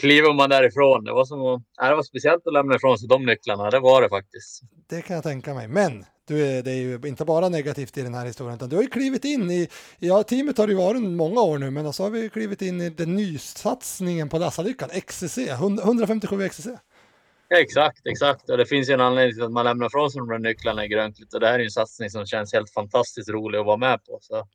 kliver 0.00 0.32
man 0.34 0.50
därifrån. 0.50 1.04
Det 1.04 1.12
var, 1.12 1.24
som 1.24 1.40
att, 1.46 1.62
ja, 1.76 1.88
det 1.88 1.94
var 1.94 2.02
speciellt 2.02 2.46
att 2.46 2.52
lämna 2.52 2.74
ifrån 2.76 2.98
sig 2.98 3.08
de 3.08 3.26
nycklarna. 3.26 3.70
Det 3.70 3.80
var 3.80 4.02
det 4.02 4.08
faktiskt. 4.08 4.60
Det 4.88 5.02
kan 5.02 5.14
jag 5.16 5.22
tänka 5.22 5.54
mig. 5.54 5.68
Men 5.68 6.04
du 6.30 6.46
är, 6.46 6.62
det 6.62 6.70
är 6.70 6.76
ju 6.76 7.00
inte 7.04 7.24
bara 7.24 7.48
negativt 7.48 7.98
i 7.98 8.02
den 8.02 8.14
här 8.14 8.26
historien, 8.26 8.54
utan 8.54 8.68
du 8.68 8.76
har 8.76 8.82
ju 8.82 8.88
klivit 8.88 9.24
in 9.24 9.50
i, 9.50 9.68
ja 9.98 10.22
teamet 10.22 10.58
har 10.58 10.68
ju 10.68 10.74
varit 10.74 11.02
många 11.02 11.40
år 11.40 11.58
nu, 11.58 11.70
men 11.70 11.92
så 11.92 12.02
har 12.02 12.10
vi 12.10 12.28
klivit 12.28 12.62
in 12.62 12.80
i 12.80 12.90
den 12.90 13.16
nysatsningen 13.16 14.28
på 14.28 14.38
Lassalyckan, 14.38 14.88
XCC, 14.88 15.38
100 15.38 15.82
157 15.84 16.48
XCC. 16.48 16.68
Exakt, 17.54 18.06
exakt. 18.06 18.50
Och 18.50 18.56
det 18.56 18.66
finns 18.66 18.88
ju 18.88 18.94
en 18.94 19.00
anledning 19.00 19.34
till 19.34 19.42
att 19.42 19.52
man 19.52 19.64
lämnar 19.64 19.88
från 19.88 20.10
sig 20.10 20.18
de 20.18 20.28
där 20.28 20.38
nycklarna 20.38 20.84
i 20.84 20.88
Grönklitt. 20.88 21.34
Och 21.34 21.40
det 21.40 21.46
här 21.46 21.58
är 21.58 21.64
en 21.64 21.70
satsning 21.70 22.10
som 22.10 22.26
känns 22.26 22.52
helt 22.52 22.70
fantastiskt 22.70 23.28
rolig 23.28 23.58
att 23.58 23.66
vara 23.66 23.76
med 23.76 24.04
på. 24.04 24.18
Så, 24.20 24.46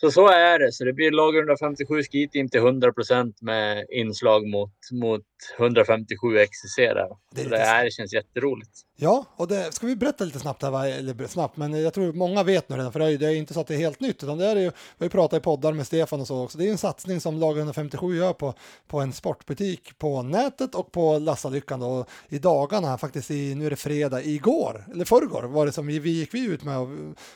så 0.00 0.10
så 0.10 0.28
är 0.28 0.58
det. 0.58 0.72
Så 0.72 0.84
det 0.84 0.92
blir 0.92 1.10
lag 1.10 1.36
157 1.36 2.02
skiteam 2.02 2.48
till 2.48 2.60
100% 2.60 3.34
med 3.40 3.86
inslag 3.90 4.46
mot, 4.46 4.72
mot 4.92 5.24
157 5.58 6.46
XCC 6.46 6.76
där. 6.76 7.08
Det 7.34 7.48
det, 7.48 7.58
här, 7.58 7.84
det 7.84 7.90
känns 7.90 8.12
jätteroligt. 8.12 8.70
Ja, 9.02 9.24
och 9.36 9.48
det 9.48 9.74
ska 9.74 9.86
vi 9.86 9.96
berätta 9.96 10.24
lite 10.24 10.38
snabbt 10.38 10.62
här, 10.62 10.70
va? 10.70 10.88
eller 10.88 11.26
snabbt, 11.26 11.56
men 11.56 11.82
jag 11.82 11.94
tror 11.94 12.12
många 12.12 12.42
vet 12.42 12.68
nu 12.68 12.76
redan, 12.76 12.92
för 12.92 13.00
det 13.00 13.12
är 13.12 13.18
det 13.18 13.26
är 13.26 13.34
inte 13.34 13.54
så 13.54 13.60
att 13.60 13.66
det 13.66 13.74
är 13.74 13.78
helt 13.78 14.00
nytt, 14.00 14.22
utan 14.22 14.38
det 14.38 14.46
är 14.46 14.56
ju, 14.56 14.62
vi 14.62 14.70
har 14.98 15.06
ju 15.06 15.08
pratat 15.08 15.38
i 15.38 15.42
poddar 15.42 15.72
med 15.72 15.86
Stefan 15.86 16.20
och 16.20 16.26
så 16.26 16.44
också, 16.44 16.58
det 16.58 16.66
är 16.66 16.70
en 16.70 16.78
satsning 16.78 17.20
som 17.20 17.36
lag 17.38 17.58
157 17.58 18.16
gör 18.16 18.32
på, 18.32 18.54
på 18.88 19.00
en 19.00 19.12
sportbutik 19.12 19.98
på 19.98 20.22
nätet 20.22 20.74
och 20.74 20.92
på 20.92 21.18
Lassalyckan 21.18 21.80
då, 21.80 22.04
i 22.28 22.38
dagarna, 22.38 22.98
faktiskt 22.98 23.30
i, 23.30 23.54
nu 23.54 23.66
är 23.66 23.70
det 23.70 23.76
fredag, 23.76 24.22
igår, 24.22 24.84
eller 24.92 25.04
förrgår 25.04 25.42
var 25.42 25.66
det 25.66 25.72
som 25.72 25.86
vi, 25.86 25.98
vi 25.98 26.10
gick 26.10 26.34
vi 26.34 26.44
ut 26.44 26.64
med 26.64 26.78
och 26.78 26.88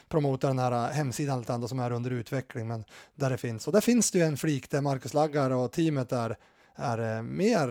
promota 0.08 0.46
den 0.46 0.58
här 0.58 0.92
hemsidan 0.92 1.38
lite 1.38 1.52
andra 1.54 1.68
som 1.68 1.78
är 1.78 1.92
under 1.92 2.10
utveckling, 2.10 2.53
men 2.54 2.84
där 3.14 3.30
det 3.30 3.36
finns. 3.36 3.66
Och 3.66 3.72
där 3.72 3.80
finns 3.80 4.10
det 4.10 4.18
ju 4.18 4.24
en 4.24 4.36
flik 4.36 4.70
där 4.70 4.80
Marcus 4.80 5.14
Laggar 5.14 5.50
och 5.50 5.72
teamet 5.72 6.12
är 6.12 6.36
är 6.76 7.16
eh, 7.16 7.22
mer 7.22 7.68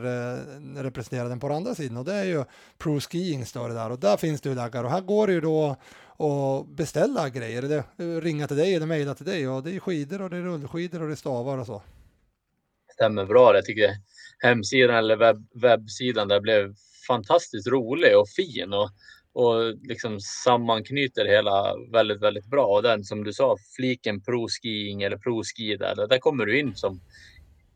representert 0.83 1.31
enn 1.31 1.39
på 1.39 1.47
den 1.47 1.57
andra 1.57 1.75
sidan 1.75 1.97
och 1.97 2.05
det 2.05 2.13
är 2.13 2.23
ju 2.23 2.45
Pro 2.77 2.99
Skiing 2.99 3.45
står 3.45 3.69
det 3.69 3.75
där 3.75 3.91
och 3.91 3.99
där 3.99 4.17
finns 4.17 4.41
det 4.41 4.49
ju 4.49 4.55
laggar 4.55 4.83
och 4.83 4.91
här 4.91 5.01
går 5.01 5.27
det 5.27 5.33
ju 5.33 5.41
då 5.41 5.77
å 6.17 6.63
beställa 6.63 7.29
grejer, 7.29 7.61
det, 7.61 7.77
eh, 7.77 8.21
ringa 8.21 8.47
till 8.47 8.57
dig 8.57 8.75
eller 8.75 8.85
mejla 8.85 9.15
till 9.15 9.25
dig 9.25 9.47
och 9.47 9.63
det 9.63 9.75
är 9.75 9.79
skidor 9.79 10.21
och 10.21 10.29
det 10.29 10.37
är 10.37 10.41
rullskidor 10.41 11.01
och 11.01 11.07
det 11.07 11.13
är 11.13 11.15
stavar 11.15 11.57
och 11.57 11.65
så. 11.65 11.81
Stämmer 12.93 13.25
bra. 13.25 13.55
Jag 13.55 13.65
tycker 13.65 13.89
hemsidan 14.39 14.95
eller 14.95 15.17
webb, 15.17 15.47
webbsidan 15.53 16.27
där 16.27 16.41
blev 16.41 16.75
fantastiskt 17.07 17.67
rolig 17.67 18.17
och 18.17 18.29
fin 18.29 18.73
och, 18.73 18.89
och 19.33 19.75
liksom 19.83 20.19
sammanknyter 20.19 21.25
hela 21.25 21.75
väldigt, 21.91 22.21
väldigt 22.21 22.45
bra. 22.45 22.65
Och 22.65 22.83
den 22.83 23.03
som 23.03 23.23
du 23.23 23.33
sa, 23.33 23.57
fliken 23.75 24.21
Pro 24.21 24.47
Skiing 24.47 25.01
eller 25.01 25.17
Pro 25.17 25.43
Ski 25.43 25.77
där, 25.77 26.07
där 26.07 26.17
kommer 26.17 26.45
du 26.45 26.59
in 26.59 26.75
som 26.75 27.01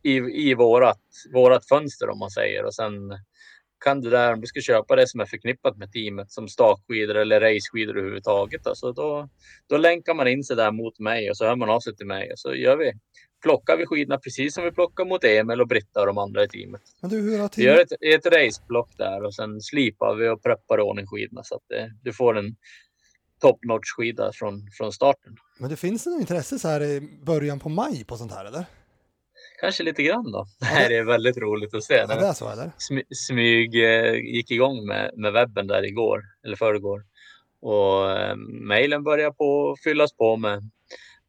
i, 0.03 0.15
i 0.49 0.53
vårat, 0.53 1.01
vårat 1.33 1.67
fönster 1.67 2.09
om 2.09 2.19
man 2.19 2.31
säger 2.31 2.65
och 2.65 2.75
sen 2.75 2.93
kan 3.83 4.01
du 4.01 4.09
där 4.09 4.33
om 4.33 4.41
du 4.41 4.47
ska 4.47 4.61
köpa 4.61 4.95
det 4.95 5.07
som 5.07 5.19
är 5.19 5.25
förknippat 5.25 5.77
med 5.77 5.91
teamet 5.91 6.31
som 6.31 6.47
stakskidor 6.47 7.15
eller 7.15 7.41
raceskidor 7.41 7.97
överhuvudtaget. 7.97 8.67
Alltså 8.67 8.91
då, 8.91 9.29
då 9.67 9.77
länkar 9.77 10.13
man 10.13 10.27
in 10.27 10.43
sig 10.43 10.55
där 10.55 10.71
mot 10.71 10.99
mig 10.99 11.29
och 11.29 11.37
så 11.37 11.45
hör 11.45 11.55
man 11.55 11.69
av 11.69 11.79
sig 11.79 11.95
till 11.95 12.07
mig 12.07 12.31
och 12.31 12.39
så 12.39 12.55
gör 12.55 12.77
vi 12.77 12.91
plockar 13.41 13.77
vi 13.77 13.85
skidorna 13.85 14.17
precis 14.17 14.53
som 14.53 14.63
vi 14.63 14.71
plockar 14.71 15.05
mot 15.05 15.23
Emil 15.23 15.61
och 15.61 15.67
Britta 15.67 15.99
och 15.99 16.07
de 16.07 16.17
andra 16.17 16.43
i 16.43 16.47
teamet. 16.47 16.81
Men 17.01 17.09
du, 17.09 17.21
hur 17.21 17.39
har 17.39 17.49
Vi 17.57 17.63
gör 17.63 17.81
ett, 17.81 17.91
ett 18.01 18.25
raceblock 18.25 18.97
där 18.97 19.23
och 19.23 19.35
sen 19.35 19.61
slipar 19.61 20.15
vi 20.15 20.29
och 20.29 20.43
preppar 20.43 20.79
i 20.79 20.81
ordning 20.81 21.07
skidorna 21.07 21.43
så 21.43 21.55
att 21.55 21.63
det, 21.67 21.91
du 22.03 22.13
får 22.13 22.37
en 22.37 22.55
top 23.41 23.65
notch 23.65 23.91
skida 23.97 24.31
från, 24.33 24.67
från 24.77 24.91
starten. 24.91 25.35
Men 25.59 25.69
det 25.69 25.75
finns 25.75 26.03
det 26.03 26.09
något 26.09 26.19
intresse 26.19 26.59
så 26.59 26.67
här 26.67 26.83
i 26.83 27.01
början 27.25 27.59
på 27.59 27.69
maj 27.69 28.05
på 28.05 28.17
sånt 28.17 28.31
här 28.31 28.45
eller? 28.45 28.65
Kanske 29.61 29.83
lite 29.83 30.03
grann 30.03 30.31
då. 30.31 30.45
Nej, 30.61 30.85
det 30.89 30.97
är 30.97 31.03
väldigt 31.03 31.37
roligt 31.37 31.73
att 31.73 31.83
se. 31.83 31.93
Ja, 31.93 32.07
det 32.07 32.27
är 32.27 32.33
så 32.33 32.49
eller? 32.49 32.71
Smy, 32.77 33.03
smyg 33.09 33.75
eh, 33.75 34.13
gick 34.13 34.51
igång 34.51 34.85
med, 34.85 35.11
med 35.15 35.33
webben 35.33 35.67
där 35.67 35.85
igår 35.85 36.23
eller 36.43 36.55
förrgår 36.55 37.03
och 37.61 38.11
eh, 38.11 38.35
mejlen 38.67 39.03
börjar 39.03 39.31
på 39.31 39.75
fyllas 39.83 40.13
på 40.13 40.37
med, 40.37 40.69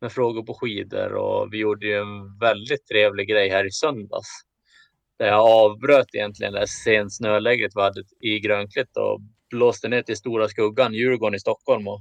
med 0.00 0.12
frågor 0.12 0.42
på 0.42 0.54
skidor 0.54 1.12
och 1.12 1.52
vi 1.52 1.58
gjorde 1.58 1.86
ju 1.86 1.94
en 1.94 2.38
väldigt 2.38 2.86
trevlig 2.86 3.28
grej 3.28 3.48
här 3.48 3.64
i 3.64 3.70
söndags. 3.70 4.28
Där 5.18 5.26
jag 5.26 5.50
avbröt 5.50 6.14
egentligen 6.14 6.52
det 6.52 6.66
sen 6.66 7.10
snöläget 7.10 7.72
vi 7.74 7.80
hade 7.80 8.02
i 8.20 8.40
Grönklitt 8.40 8.96
och 8.96 9.20
blåste 9.50 9.88
ner 9.88 10.02
till 10.02 10.16
Stora 10.16 10.48
Skuggan, 10.48 10.94
Djurgården 10.94 11.34
i 11.34 11.40
Stockholm 11.40 11.88
och, 11.88 12.00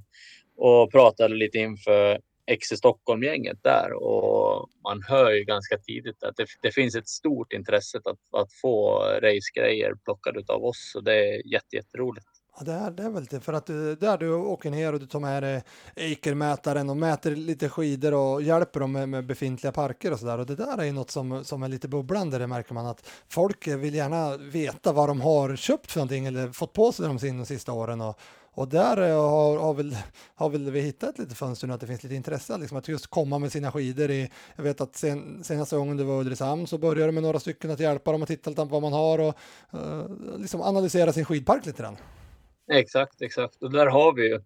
och 0.58 0.92
pratade 0.92 1.36
lite 1.36 1.58
inför 1.58 2.20
XC 2.60 2.78
Stockholm-gänget 2.78 3.64
där 3.64 3.94
och 3.94 4.70
man 4.84 5.04
hör 5.08 5.32
ju 5.32 5.44
ganska 5.44 5.78
tidigt 5.78 6.24
att 6.24 6.36
det, 6.36 6.46
det 6.62 6.72
finns 6.72 6.96
ett 6.96 7.08
stort 7.08 7.54
intresse 7.54 7.98
att, 7.98 8.42
att 8.42 8.54
få 8.62 9.00
racegrejer 9.22 9.94
plockade 10.06 10.44
av 10.48 10.66
oss 10.66 10.94
och 10.96 11.04
det 11.04 11.42
jätte, 11.46 11.76
jätteroligt. 11.76 12.37
Ja, 12.60 12.64
det 12.64 12.74
är, 12.74 12.92
det 12.92 13.10
väl 13.10 13.26
det, 13.26 13.40
för 13.40 13.54
att 13.54 13.66
du, 13.66 13.96
där 13.96 14.18
du 14.18 14.34
åker 14.34 14.72
ner 14.72 14.94
och 14.94 15.00
du 15.00 15.06
tar 15.06 15.20
med 15.20 15.44
dig 15.44 15.64
Eiker-mätaren 15.96 16.90
och 16.90 16.98
mäter 16.98 17.36
lite 17.36 17.70
skidor 17.70 18.14
och 18.14 18.42
hjälper 18.42 18.80
dem 18.80 18.92
med, 18.92 19.10
med 19.10 19.26
befintliga 19.26 19.72
parker 19.72 20.14
och 20.14 20.20
sådär. 20.20 20.38
Och 20.38 20.46
det 20.46 20.56
där 20.56 20.78
är 20.78 20.84
ju 20.84 20.92
något 20.92 21.12
som, 21.12 21.44
som 21.46 21.64
är 21.64 21.68
lite 21.68 21.88
bubblande, 21.88 22.38
det 22.38 22.48
märker 22.48 22.74
man 22.74 22.86
att 22.86 23.10
folk 23.30 23.68
vill 23.68 23.96
gärna 23.96 24.38
veta 24.38 24.92
vad 24.92 25.10
de 25.10 25.22
har 25.22 25.56
köpt 25.56 25.92
för 25.92 26.00
någonting 26.00 26.26
eller 26.26 26.52
fått 26.52 26.74
på 26.74 26.92
sig 26.92 27.08
de 27.08 27.18
de 27.18 27.46
sista 27.46 27.74
åren. 27.74 28.02
Och, 28.02 28.20
och 28.54 28.68
där 28.68 28.98
har, 28.98 29.58
har, 29.58 29.74
väl, 29.74 29.98
har 30.36 30.50
väl 30.50 30.72
vi 30.72 30.82
hittat 30.82 31.10
ett 31.10 31.20
litet 31.20 31.38
fönster 31.38 31.68
nu 31.68 31.74
att 31.74 31.82
det 31.82 31.88
finns 31.88 32.04
lite 32.04 32.16
intresse 32.16 32.58
liksom, 32.58 32.78
att 32.78 32.88
just 32.88 33.08
komma 33.08 33.40
med 33.40 33.52
sina 33.52 33.72
skidor. 33.72 34.12
I, 34.12 34.32
jag 34.56 34.64
vet 34.64 34.82
att 34.82 34.96
sen, 34.96 35.44
senaste 35.44 35.76
gången 35.76 35.98
du 35.98 36.04
var 36.04 36.16
i 36.16 36.20
Ulricehamn 36.20 36.68
så 36.68 36.78
började 36.78 37.12
med 37.12 37.24
några 37.24 37.40
stycken 37.40 37.72
att 37.72 37.80
hjälpa 37.80 38.12
dem 38.12 38.22
att 38.22 38.28
titta 38.28 38.50
lite 38.50 38.62
på 38.62 38.68
vad 38.68 38.82
man 38.82 38.94
har 38.94 39.20
och 39.20 39.36
uh, 39.74 40.38
liksom 40.38 40.62
analysera 40.62 41.14
sin 41.14 41.26
skidpark 41.26 41.66
lite 41.66 41.82
grann. 41.84 41.98
Exakt, 42.72 43.22
exakt. 43.22 43.64
Och 43.64 43.72
där 43.72 43.86
har 43.86 44.14
vi 44.14 44.28
ju. 44.28 44.40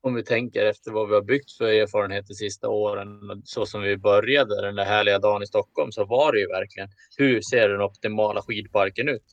Om 0.00 0.14
vi 0.14 0.24
tänker 0.24 0.66
efter 0.66 0.90
vad 0.90 1.08
vi 1.08 1.14
har 1.14 1.22
byggt 1.22 1.52
för 1.52 1.64
erfarenhet 1.64 2.26
de 2.26 2.34
sista 2.34 2.68
åren, 2.68 3.42
så 3.44 3.66
som 3.66 3.82
vi 3.82 3.96
började 3.96 4.62
den 4.62 4.74
där 4.74 4.84
härliga 4.84 5.18
dagen 5.18 5.42
i 5.42 5.46
Stockholm, 5.46 5.92
så 5.92 6.04
var 6.04 6.32
det 6.32 6.40
ju 6.40 6.46
verkligen 6.46 6.88
hur 7.18 7.40
ser 7.40 7.68
den 7.68 7.80
optimala 7.80 8.42
skidparken 8.42 9.08
ut? 9.08 9.24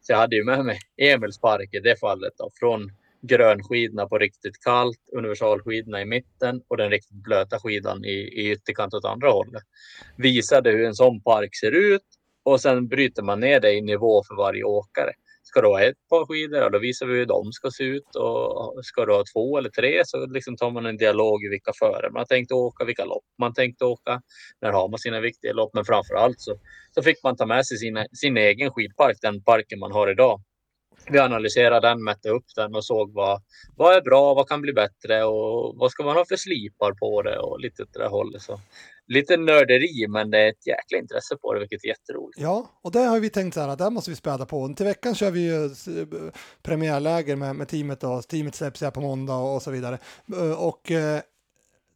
Så 0.00 0.12
jag 0.12 0.18
hade 0.18 0.36
ju 0.36 0.44
med 0.44 0.64
mig 0.64 0.78
Emils 0.96 1.40
park 1.40 1.74
i 1.74 1.80
det 1.80 2.00
fallet 2.00 2.32
då, 2.38 2.50
från 2.54 2.92
grönskidorna 3.22 4.06
på 4.06 4.18
riktigt 4.18 4.64
kallt, 4.64 4.98
universalskidorna 5.12 6.02
i 6.02 6.04
mitten 6.04 6.62
och 6.68 6.76
den 6.76 6.90
riktigt 6.90 7.24
blöta 7.24 7.58
skidan 7.58 8.04
i, 8.04 8.08
i 8.10 8.50
ytterkant 8.52 8.94
åt 8.94 9.04
andra 9.04 9.30
hållet. 9.30 9.62
Visade 10.16 10.70
hur 10.70 10.84
en 10.84 10.94
sån 10.94 11.20
park 11.22 11.56
ser 11.56 11.72
ut 11.72 12.06
och 12.42 12.60
sen 12.60 12.88
bryter 12.88 13.22
man 13.22 13.40
ner 13.40 13.60
det 13.60 13.72
i 13.72 13.80
nivå 13.80 14.22
för 14.28 14.34
varje 14.36 14.64
åkare. 14.64 15.12
Ska 15.46 15.60
du 15.60 15.68
ha 15.68 15.82
ett 15.82 16.08
par 16.10 16.26
skidor, 16.26 16.70
då 16.70 16.78
visar 16.78 17.06
vi 17.06 17.14
hur 17.14 17.26
de 17.26 17.52
ska 17.52 17.70
se 17.70 17.84
ut 17.84 18.16
och 18.16 18.84
ska 18.84 19.06
du 19.06 19.12
ha 19.12 19.24
två 19.34 19.58
eller 19.58 19.70
tre 19.70 20.02
så 20.04 20.26
liksom 20.26 20.56
tar 20.56 20.70
man 20.70 20.86
en 20.86 20.96
dialog 20.96 21.44
i 21.44 21.48
vilka 21.48 21.72
före 21.78 22.10
man 22.10 22.26
tänkte 22.26 22.54
åka, 22.54 22.84
vilka 22.84 23.04
lopp 23.04 23.24
man 23.38 23.54
tänkte 23.54 23.84
åka. 23.84 24.20
När 24.60 24.72
har 24.72 24.88
man 24.88 24.98
sina 24.98 25.20
viktiga 25.20 25.52
lopp, 25.52 25.70
men 25.74 25.84
framför 25.84 26.14
allt 26.14 26.40
så, 26.40 26.58
så 26.90 27.02
fick 27.02 27.22
man 27.22 27.36
ta 27.36 27.46
med 27.46 27.66
sig 27.66 27.78
sina, 27.78 28.06
sin 28.12 28.36
egen 28.36 28.70
skidpark, 28.70 29.16
den 29.22 29.42
parken 29.44 29.78
man 29.78 29.92
har 29.92 30.10
idag. 30.10 30.42
Vi 31.10 31.18
analyserer 31.18 31.80
den, 31.80 32.04
mätte 32.04 32.28
upp 32.28 32.44
den 32.56 32.74
och 32.74 32.84
såg 32.84 33.12
vad, 33.12 33.42
vad 33.76 33.96
är 33.96 34.00
bra, 34.00 34.34
vad 34.34 34.48
kan 34.48 34.60
bli 34.60 34.72
bättre 34.72 35.24
och 35.24 35.76
vad 35.76 35.90
ska 35.90 36.04
man 36.04 36.16
ha 36.16 36.24
för 36.28 36.36
slipar 36.36 36.92
på 36.92 37.22
det 37.22 37.38
och 37.38 37.60
lite 37.60 37.82
åt 37.82 37.92
det 37.92 37.98
där 37.98 38.08
hållet. 38.08 38.42
Så 38.42 38.60
lite 39.06 39.36
nörderi, 39.36 40.06
men 40.08 40.30
det 40.30 40.38
är 40.38 40.48
ett 40.48 40.66
jäkla 40.66 40.98
intresse 40.98 41.36
på 41.36 41.54
det, 41.54 41.60
vilket 41.60 41.84
är 41.84 41.88
jätteroligt. 41.88 42.40
Ja, 42.40 42.70
och 42.82 42.92
det 42.92 43.00
har 43.00 43.20
vi 43.20 43.30
tänkt 43.30 43.54
så 43.54 43.60
här 43.60 43.68
att 43.68 43.78
där 43.78 43.90
måste 43.90 44.10
vi 44.10 44.16
späda 44.16 44.46
på. 44.46 44.74
Till 44.76 44.86
veckan 44.86 45.14
kör 45.14 45.30
vi 45.30 45.46
ju 45.46 45.70
premiärläger 46.62 47.36
med, 47.36 47.56
med 47.56 47.68
teamet 47.68 48.04
och 48.04 48.28
teamet 48.28 48.54
släpps 48.54 48.80
här 48.80 48.90
på 48.90 49.00
måndag 49.00 49.36
og 49.36 49.62
så 49.62 49.70
vidare. 49.70 49.98
Och 50.58 50.92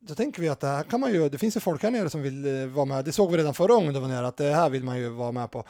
då 0.01 0.15
tänker 0.15 0.43
vi 0.43 0.49
att 0.49 0.61
det 0.61 0.67
här 0.67 0.83
kan 0.83 1.01
man 1.01 1.13
ju, 1.13 1.29
det 1.29 1.39
finns 1.39 1.57
ju 1.57 1.61
folk 1.61 1.83
här 1.83 1.91
nere 1.91 2.11
som 2.11 2.23
vill 2.23 2.69
vara 2.69 2.87
med. 2.87 3.05
Det 3.05 3.13
såg 3.13 3.31
vi 3.31 3.39
redan 3.39 3.55
förra 3.55 3.75
gången 3.75 3.95
du 3.95 4.01
var 4.01 4.09
nere, 4.09 4.27
att 4.27 4.37
det 4.37 4.53
här 4.53 4.71
vill 4.71 4.85
man 4.85 4.99
ju 4.99 5.09
vara 5.09 5.33
med 5.33 5.51
på. 5.51 5.65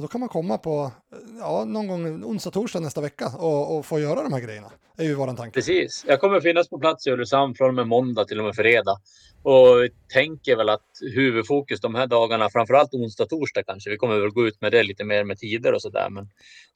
Och 0.00 0.02
då 0.02 0.08
kan 0.08 0.20
man 0.20 0.28
komma 0.28 0.58
på 0.58 0.92
ja, 1.38 1.64
någon 1.64 1.86
gång 1.88 2.24
onsdag, 2.24 2.50
torsdag 2.50 2.80
nästa 2.80 3.00
vecka 3.00 3.26
och, 3.38 3.78
och 3.78 3.86
få 3.86 4.00
göra 4.00 4.22
de 4.22 4.32
här 4.32 4.40
grejerna. 4.40 4.72
Är 4.96 5.04
ju 5.04 5.14
våran 5.14 5.36
tanke. 5.36 5.54
Precis. 5.54 6.04
Jag 6.08 6.20
kommer 6.20 6.40
finnas 6.40 6.68
på 6.68 6.78
plats 6.78 7.06
i 7.06 7.10
Ulricehamn 7.10 7.54
från 7.54 7.68
och 7.68 7.74
med 7.74 7.86
måndag 7.86 8.24
till 8.24 8.38
och 8.38 8.44
med 8.44 8.54
fredag. 8.54 9.00
Och 9.42 9.88
tänker 10.14 10.56
väl 10.56 10.68
att 10.68 10.86
huvudfokus 11.14 11.80
de 11.80 11.94
här 11.94 12.06
dagarna, 12.06 12.50
framförallt 12.50 12.94
onsdag, 12.94 13.26
torsdag 13.26 13.62
kanske. 13.62 13.90
Vi 13.90 13.96
kommer 13.96 14.18
väl 14.18 14.30
gå 14.30 14.46
ut 14.46 14.60
med 14.60 14.72
det 14.72 14.82
lite 14.82 15.04
mer 15.04 15.24
med 15.24 15.38
tider 15.38 15.72
och 15.72 15.82
sådär. 15.82 16.10
Men 16.10 16.28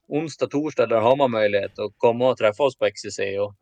onsdag, 0.07 0.47
torsdag, 0.47 0.85
där 0.85 1.01
har 1.01 1.15
man 1.15 1.31
möjlighet 1.31 1.79
att 1.79 1.91
komma 1.97 2.29
och 2.29 2.37
träffa 2.37 2.63
oss 2.63 2.77
på 2.77 2.85
XCC 2.85 3.19
och, 3.19 3.55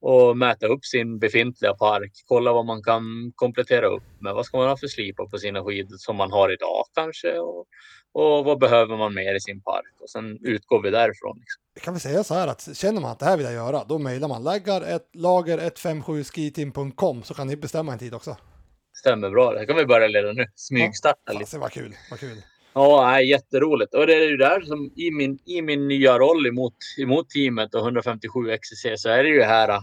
och 0.00 0.36
mäta 0.36 0.66
upp 0.66 0.84
sin 0.84 1.18
befintliga 1.18 1.74
park. 1.74 2.12
Kolla 2.26 2.52
vad 2.52 2.66
man 2.66 2.82
kan 2.82 3.32
komplettera 3.34 3.86
upp 3.86 4.02
med. 4.18 4.34
Vad 4.34 4.46
ska 4.46 4.58
man 4.58 4.68
ha 4.68 4.76
för 4.76 4.86
slipar 4.86 5.26
på 5.26 5.38
sina 5.38 5.64
skidor 5.64 5.96
som 5.96 6.16
man 6.16 6.32
har 6.32 6.52
idag 6.52 6.84
kanske? 6.94 7.38
Och, 7.38 7.66
och 8.12 8.44
vad 8.44 8.58
behöver 8.58 8.96
man 8.96 9.14
mer 9.14 9.34
i 9.34 9.40
sin 9.40 9.62
park? 9.62 9.94
Och 10.00 10.10
sen 10.10 10.38
utgår 10.42 10.82
vi 10.82 10.90
därifrån. 10.90 11.38
Liksom. 11.38 11.84
Kan 11.84 11.94
vi 11.94 12.00
säga 12.00 12.24
så 12.24 12.34
här 12.34 12.48
att 12.48 12.76
känner 12.76 13.00
man 13.00 13.10
att 13.10 13.18
det 13.18 13.24
här 13.24 13.36
vill 13.36 13.46
jag 13.46 13.54
göra, 13.54 13.84
då 13.84 13.98
mejlar 13.98 14.28
man 14.28 14.42
laggar 14.42 14.82
ett 14.82 15.08
lager 15.14 15.58
157skiteam.com 15.58 17.22
så 17.22 17.34
kan 17.34 17.46
ni 17.46 17.56
bestämma 17.56 17.92
en 17.92 17.98
tid 17.98 18.14
också. 18.14 18.36
Stämmer 18.96 19.30
bra. 19.30 19.52
Det 19.52 19.66
kan 19.66 19.76
vi 19.76 19.86
börja 19.86 20.08
redan 20.08 20.36
nu. 20.36 20.46
Smygstarta 20.54 21.32
ja, 21.32 21.38
lite. 21.38 21.58
Vad 21.58 21.72
kul, 21.72 21.94
vad 22.10 22.20
kul. 22.20 22.42
Ja, 22.72 23.10
nej, 23.10 23.28
jätteroligt. 23.28 23.94
Och 23.94 24.06
det 24.06 24.14
är 24.14 24.30
ju 24.30 24.36
där 24.36 24.60
som 24.60 24.92
i 24.96 25.10
min, 25.10 25.38
i 25.46 25.62
min 25.62 25.88
nya 25.88 26.18
roll 26.18 26.46
emot, 26.46 26.76
emot 26.98 27.30
teamet 27.30 27.74
och 27.74 27.80
157 27.80 28.56
XCC 28.62 28.86
så 28.96 29.08
är 29.08 29.22
det 29.22 29.30
ju 29.30 29.42
här 29.42 29.80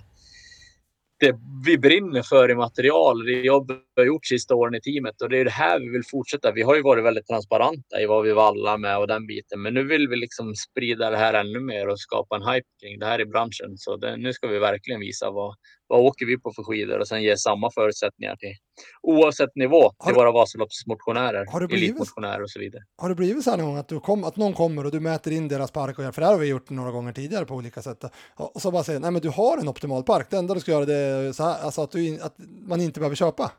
det 1.20 1.36
vi 1.66 1.78
brinner 1.78 2.22
för 2.22 2.52
i 2.52 2.56
material, 2.56 3.26
det 3.26 3.32
jobbet 3.32 3.87
har 4.02 4.06
gjort 4.06 4.26
sista 4.26 4.56
åren 4.56 4.76
i 4.76 4.82
teamet 4.82 5.22
och 5.22 5.30
det 5.30 5.38
är 5.38 5.46
det 5.46 5.52
här 5.52 5.80
vi 5.80 5.90
vill 5.90 6.04
fortsätta. 6.12 6.52
Vi 6.52 6.62
har 6.62 6.76
ju 6.76 6.82
varit 6.82 7.04
väldigt 7.04 7.28
transparenta 7.28 8.02
i 8.02 8.06
vad 8.06 8.24
vi 8.24 8.32
vallar 8.32 8.78
med 8.78 8.98
och 8.98 9.08
den 9.08 9.28
biten, 9.28 9.62
men 9.62 9.74
nu 9.74 9.84
vill 9.88 10.08
vi 10.08 10.16
liksom 10.16 10.56
sprida 10.56 11.10
det 11.10 11.18
här 11.18 11.34
ännu 11.34 11.60
mer 11.60 11.88
och 11.88 12.00
skapa 12.00 12.36
en 12.36 12.42
hype 12.44 12.68
kring 12.82 13.00
det 13.00 13.06
här 13.06 13.22
i 13.22 13.26
branschen. 13.26 13.78
Så 13.78 13.98
det, 13.98 14.18
nu 14.18 14.34
ska 14.34 14.48
vi 14.48 14.60
verkligen 14.60 15.00
visa 15.00 15.32
vad, 15.32 15.56
vad 15.88 16.00
åker 16.00 16.26
vi 16.26 16.40
på 16.40 16.52
för 16.56 16.64
skidor 16.64 17.00
och 17.00 17.08
sen 17.08 17.24
ge 17.24 17.38
samma 17.38 17.72
förutsättningar 17.72 18.36
till 18.36 18.54
oavsett 19.02 19.56
nivå 19.56 19.82
til 19.90 19.96
till 20.06 20.14
du- 20.14 20.20
våra 20.20 20.32
Vasaloppsmotionärer, 20.32 21.46
Har 21.52 21.60
det 21.60 21.68
blivit- 21.68 21.84
elitmotionärer 21.90 22.42
och 22.44 22.52
så 22.52 22.60
vidare. 22.60 22.84
Har 22.98 23.10
det 23.10 23.16
blivit 23.16 23.44
så 23.44 23.50
här 23.50 23.58
någon 23.58 23.66
gång 23.68 23.78
att, 23.78 23.88
du 23.90 24.00
kom, 24.00 24.24
att 24.24 24.36
någon 24.38 24.54
kommer 24.54 24.86
och 24.86 24.92
du 24.92 25.00
mäter 25.00 25.32
in 25.34 25.48
deras 25.48 25.72
park 25.72 25.98
och 25.98 26.04
gör, 26.04 26.12
för 26.12 26.22
det 26.22 26.26
här 26.28 26.34
har 26.34 26.40
vi 26.42 26.48
gjort 26.48 26.70
några 26.70 26.92
gånger 26.92 27.14
tidigare 27.14 27.46
på 27.46 27.56
olika 27.56 27.82
sätt. 27.82 28.04
Och 28.38 28.62
så 28.62 28.72
bara 28.72 28.84
säger, 28.84 29.00
nej 29.00 29.12
men 29.12 29.22
du 29.22 29.30
har 29.30 29.58
en 29.58 29.68
optimal 29.68 30.04
park, 30.04 30.28
det 30.30 30.38
enda 30.38 30.54
du 30.54 30.60
ska 30.60 30.72
göra 30.72 30.86
det 30.86 30.96
är 30.96 31.32
så 31.32 31.44
här, 31.44 31.64
alltså 31.66 31.82
att, 31.82 31.92
du, 31.92 32.22
att 32.22 32.36
man 32.68 32.82
inte 32.82 33.00
behöver 33.00 33.16
köpa. 33.16 33.52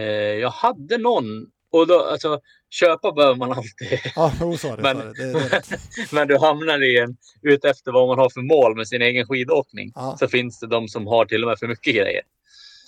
Eh, 0.00 0.34
jag 0.40 0.50
hade 0.50 0.98
någon 0.98 1.24
och 1.72 1.86
då 1.86 2.00
alltså 2.04 2.40
köpa 2.70 3.12
behöver 3.12 3.36
man 3.36 3.52
alltid. 3.52 3.98
Ja, 4.16 4.32
så. 4.38 4.46
Men- 4.46 4.58
sorry. 4.58 5.12
det, 5.32 5.32
det. 5.32 5.62
Men 6.12 6.28
du 6.28 6.38
hamnar 6.38 6.82
i 6.82 6.98
en 6.98 7.16
utefter 7.42 7.92
vad 7.92 8.08
man 8.08 8.18
har 8.18 8.30
för 8.30 8.40
mål 8.40 8.76
med 8.76 8.88
sin 8.88 9.02
egen 9.02 9.26
skidåkning. 9.26 9.92
Ja. 9.94 10.16
Så 10.18 10.28
finns 10.28 10.60
det 10.60 10.66
de 10.66 10.88
som 10.88 11.06
har 11.06 11.24
till 11.24 11.42
och 11.44 11.48
med 11.48 11.58
för 11.58 11.66
mycket 11.66 11.94
grejer. 11.94 12.22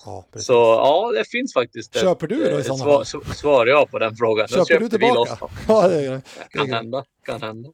Ja. 0.04 0.24
Så 0.36 0.52
ja, 0.52 1.12
det 1.18 1.24
finns 1.28 1.52
faktiskt. 1.54 2.00
Köper 2.00 2.26
du 2.26 2.36
då 2.50 2.56
i 2.56 2.60
ett 2.60 2.66
sådana 2.66 2.84
svar, 2.84 3.04
fall? 3.04 3.22
s- 3.32 3.38
Svar 3.38 3.66
jag 3.66 3.90
på 3.90 3.98
den 3.98 4.16
frågan. 4.16 4.48
Köper, 4.48 4.64
Köper 4.64 4.80
du 4.80 4.88
tillbaka? 4.88 5.38
Ja, 5.68 5.88
det 5.88 6.00
det 6.00 6.22
Kan 6.50 6.70
hända. 6.72 7.04
Kan 7.26 7.42
hända. 7.42 7.68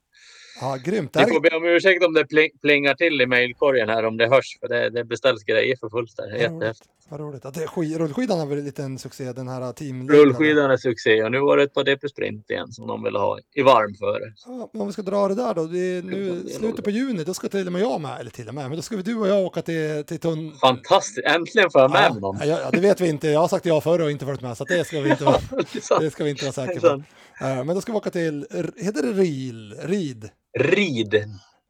Ja, 0.61 0.77
grymt. 0.85 1.17
Vi 1.17 1.25
Ni 1.25 1.33
får 1.33 1.41
be 1.41 1.57
om 1.57 1.65
ursäkt 1.65 2.05
om 2.05 2.13
det 2.15 2.25
pling, 2.25 2.51
plingar 2.63 2.95
till 2.95 3.21
i 3.21 3.27
mailkorgen 3.27 3.89
här 3.89 4.05
om 4.05 4.17
det 4.17 4.29
hörs. 4.29 4.59
För 4.61 4.69
det, 4.69 4.91
det 4.91 5.05
beställs 5.05 5.45
grejer 5.45 5.77
för 5.81 5.89
fullt 5.89 6.17
där. 6.17 6.35
Är. 6.35 6.37
Jättehäftigt. 6.37 6.91
Vad 7.11 7.21
roligt. 7.21 7.45
Att 7.45 7.55
det, 7.55 7.67
skid, 7.67 7.97
rullskidan 7.97 8.39
har 8.39 8.47
vært 8.47 8.79
en 8.79 8.89
en 8.89 8.99
succé, 8.99 9.33
den 9.33 9.49
här 9.49 9.73
team. 9.73 10.09
Rullskidan 10.09 10.71
är 10.71 10.77
succé 10.77 11.23
och 11.25 11.31
nu 11.31 11.41
var 11.41 11.57
det 11.57 11.63
ett 11.63 11.75
par 11.75 11.85
DP 11.85 12.09
Sprint 12.09 12.51
igen 12.51 12.73
som 12.73 12.87
de 12.87 13.03
ville 13.03 13.19
ha 13.19 13.39
i 13.55 13.63
varm 13.63 13.95
före. 13.95 14.33
Ja, 14.47 14.71
men 14.73 14.83
om 14.83 14.87
vi 14.87 14.93
ska 14.93 15.03
dra 15.03 15.29
det 15.29 15.35
där 15.35 15.55
då, 15.55 15.65
det 15.65 15.79
är 15.79 16.03
nu 16.03 16.49
slutet 16.49 16.85
på 16.85 16.91
juni, 16.91 17.25
då 17.25 17.35
ska 17.35 17.49
till 17.49 17.67
och 17.67 17.73
med 17.73 17.83
jag 17.83 18.01
med, 18.01 18.21
eller 18.21 18.31
till 18.31 18.49
och 18.49 18.55
med, 18.55 18.69
men 18.69 18.77
då 18.77 18.83
ska 18.83 18.97
vi 18.97 19.03
du 19.03 19.17
och 19.17 19.29
jag 19.29 19.45
åka 19.45 19.63
till, 19.63 20.05
till 20.07 20.19
Tunn... 20.19 20.53
Fantastiskt! 20.61 21.27
Äntligen 21.27 21.71
får 21.71 21.81
jag 21.81 21.91
med 21.91 22.13
mig 22.13 22.21
någon. 22.21 22.37
ja, 22.41 22.47
ja, 22.47 22.71
det 22.71 22.81
vet 22.81 23.01
vi 23.01 23.09
inte, 23.09 23.29
jag 23.29 23.41
har 23.41 23.49
sagt 23.49 23.67
ja 23.67 23.81
förr 23.81 24.01
och 24.01 24.11
inte 24.11 24.25
varit 24.25 24.41
med, 24.41 24.57
så 24.57 24.65
det 24.65 24.85
ska 24.85 25.01
vi 25.01 25.11
inte 25.11 25.25
vara, 25.25 25.39
Det 25.51 25.99
det 26.01 26.11
ska 26.11 26.25
vi 26.25 26.31
inte 26.31 26.45
vara 26.45 26.53
säkra 26.53 26.81
på. 26.81 27.03
Eh, 27.41 27.65
Men 27.65 27.75
då 27.75 27.81
ska 27.81 27.93
vi 27.93 27.99
åka 27.99 28.11
till, 28.11 28.47
heter 28.77 29.03
det 29.03 29.13
Ril, 29.13 29.75
Rid 29.83 30.31
Rid. 30.59 31.15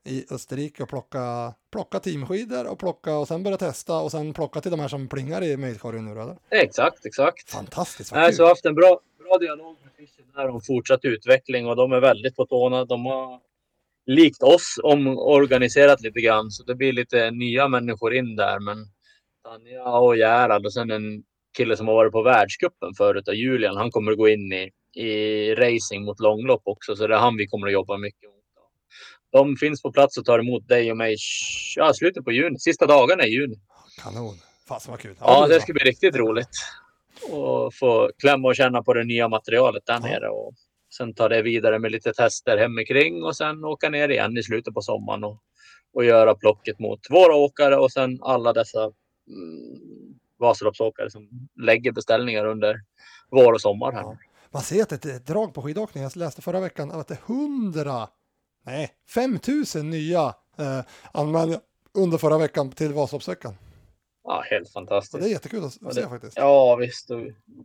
i 0.09 0.25
Österrike 0.31 0.83
och 0.83 0.89
plocka, 0.89 1.55
plocka 1.73 1.99
teamskidor 2.01 2.67
och 2.67 2.79
plocka 2.79 3.17
och 3.17 3.29
sen 3.29 3.43
börja 3.43 3.57
testa 3.57 3.99
och 4.01 4.11
sen 4.11 4.35
plocka 4.35 4.61
till 4.61 4.71
de 4.71 4.81
här 4.81 4.89
som 4.89 5.09
plingar 5.09 5.45
i 5.45 5.57
mailkorgen 5.57 6.05
nu 6.05 6.21
eller? 6.21 6.37
Exakt, 6.51 7.07
exakt. 7.07 7.51
Fantastiskt, 7.51 8.13
vad 8.13 8.25
kul. 8.27 8.35
så 8.35 8.47
haft 8.47 8.65
en 8.67 8.75
bra, 8.75 9.01
bra 9.19 9.39
dialog 9.39 9.77
med 9.83 9.93
Fischer 9.97 10.25
där 10.35 10.49
om 10.49 10.61
fortsatt 10.61 11.05
utveckling 11.05 11.67
och 11.67 11.77
de 11.77 11.93
är 11.93 12.01
väldigt 12.01 12.37
på 12.37 12.47
tårna. 12.47 12.85
De 12.85 13.07
har 13.07 13.41
likt 14.07 14.43
oss 14.43 14.79
omorganiserat 14.83 16.01
lite 16.01 16.21
grann 16.21 16.51
så 16.51 16.63
det 16.63 16.75
blir 16.75 16.93
lite 16.93 17.31
nya 17.31 17.69
människor 17.69 18.15
in 18.15 18.37
där. 18.37 18.61
Men 18.61 18.77
Tanja 19.45 19.85
och 19.85 20.17
Gerhard 20.17 20.67
och 20.67 20.73
sen 20.73 20.91
en 20.91 21.23
kille 21.57 21.77
som 21.77 21.89
har 21.89 21.95
varit 21.95 22.13
på 22.13 22.23
världscupen 22.23 22.95
förut, 22.97 23.29
Julian, 23.35 23.77
han 23.77 23.91
kommer 23.91 24.13
att 24.13 24.19
gå 24.19 24.29
in 24.29 24.53
i, 24.53 24.71
i 24.97 25.55
racing 25.55 26.05
mot 26.05 26.21
långlopp 26.21 26.63
också. 26.65 26.97
Så 26.97 27.07
det 27.07 27.15
är 27.15 27.19
han 27.19 27.37
vi 27.37 27.47
kommer 27.47 27.67
att 27.67 27.73
jobba 27.73 27.97
mycket 27.97 28.31
mot. 28.31 28.35
De 29.33 29.57
finns 29.57 29.83
på 29.83 29.93
plats 29.93 30.19
och 30.19 30.25
tar 30.25 30.39
emot 30.39 30.69
dig 30.69 30.91
och 30.91 30.97
mig 30.97 31.17
ja, 31.77 31.95
slutet 31.95 32.25
på 32.25 32.33
juni, 32.33 32.59
sista 32.59 32.87
dagarna 32.87 33.27
i 33.27 33.31
juni. 33.31 33.57
Kanon. 34.03 34.35
Fasen 34.69 34.91
vad 34.91 35.01
kul. 35.01 35.17
Ja, 35.21 35.47
det 35.47 35.55
skal 35.55 35.61
ska 35.61 35.73
bli 35.73 35.85
riktigt 35.85 36.17
roligt. 36.17 36.49
Och 37.33 37.75
få 37.75 38.11
klämma 38.19 38.49
och 38.49 38.57
känna 38.57 38.83
på 38.83 38.95
det 38.95 39.05
nya 39.05 39.29
materialet 39.29 39.87
där 39.87 39.95
Ja. 39.95 40.01
nere. 40.01 40.29
Och 40.29 40.55
sen 40.97 41.15
ta 41.15 41.29
det 41.29 41.43
vidare 41.43 41.79
med 41.79 41.93
lite 41.93 42.13
tester 42.13 42.59
hemikring 42.59 43.23
och 43.23 43.37
sen 43.37 43.65
åka 43.65 43.89
ner 43.89 44.09
igen 44.09 44.39
i 44.39 44.43
slutet 44.43 44.75
på 44.75 44.83
sommaren 44.83 45.25
och, 45.25 45.39
och 45.95 46.05
göra 46.05 46.35
plocket 46.35 46.79
mot 46.79 47.01
våra 47.11 47.35
åkare 47.35 47.77
och 47.77 47.93
sen 47.93 48.19
alla 48.23 48.53
dessa 48.53 48.83
mm, 48.83 50.19
Vasaloppsåkare 50.39 51.11
som 51.11 51.29
lägger 51.63 51.93
beställningar 51.93 52.45
under 52.45 52.81
vår 53.31 53.53
och 53.53 53.61
sommar 53.61 53.93
här. 53.93 54.01
Ja. 54.03 54.17
Man 54.51 54.63
ser 54.63 54.83
att 54.83 54.89
det 55.03 55.05
är 55.05 55.17
ett 55.17 55.27
drag 55.27 55.55
på 55.55 55.63
skidåkning. 55.63 56.03
Jag 56.03 56.17
läste 56.17 56.43
förra 56.43 56.61
veckan 56.61 56.91
att 56.91 57.09
det 57.09 57.15
är 57.15 57.33
100, 57.35 58.09
nej 58.67 58.91
5000 59.15 59.91
nya 59.91 60.35
eh, 60.59 60.81
anmälningar 61.13 61.61
under 61.95 62.19
förra 62.19 62.39
veckan 62.39 62.71
till 62.73 62.93
Vasaloppsveckan. 62.93 63.55
Ja, 64.25 64.45
helt 64.51 64.73
fantastiskt. 64.73 65.15
Och 65.15 65.21
det 65.21 65.27
är 65.27 65.31
jättekul 65.31 65.65
att, 65.65 65.73
se 65.73 65.79
det- 66.01 66.09
faktiskt. 66.09 66.37
Ja, 66.37 66.77
visst. 66.77 67.11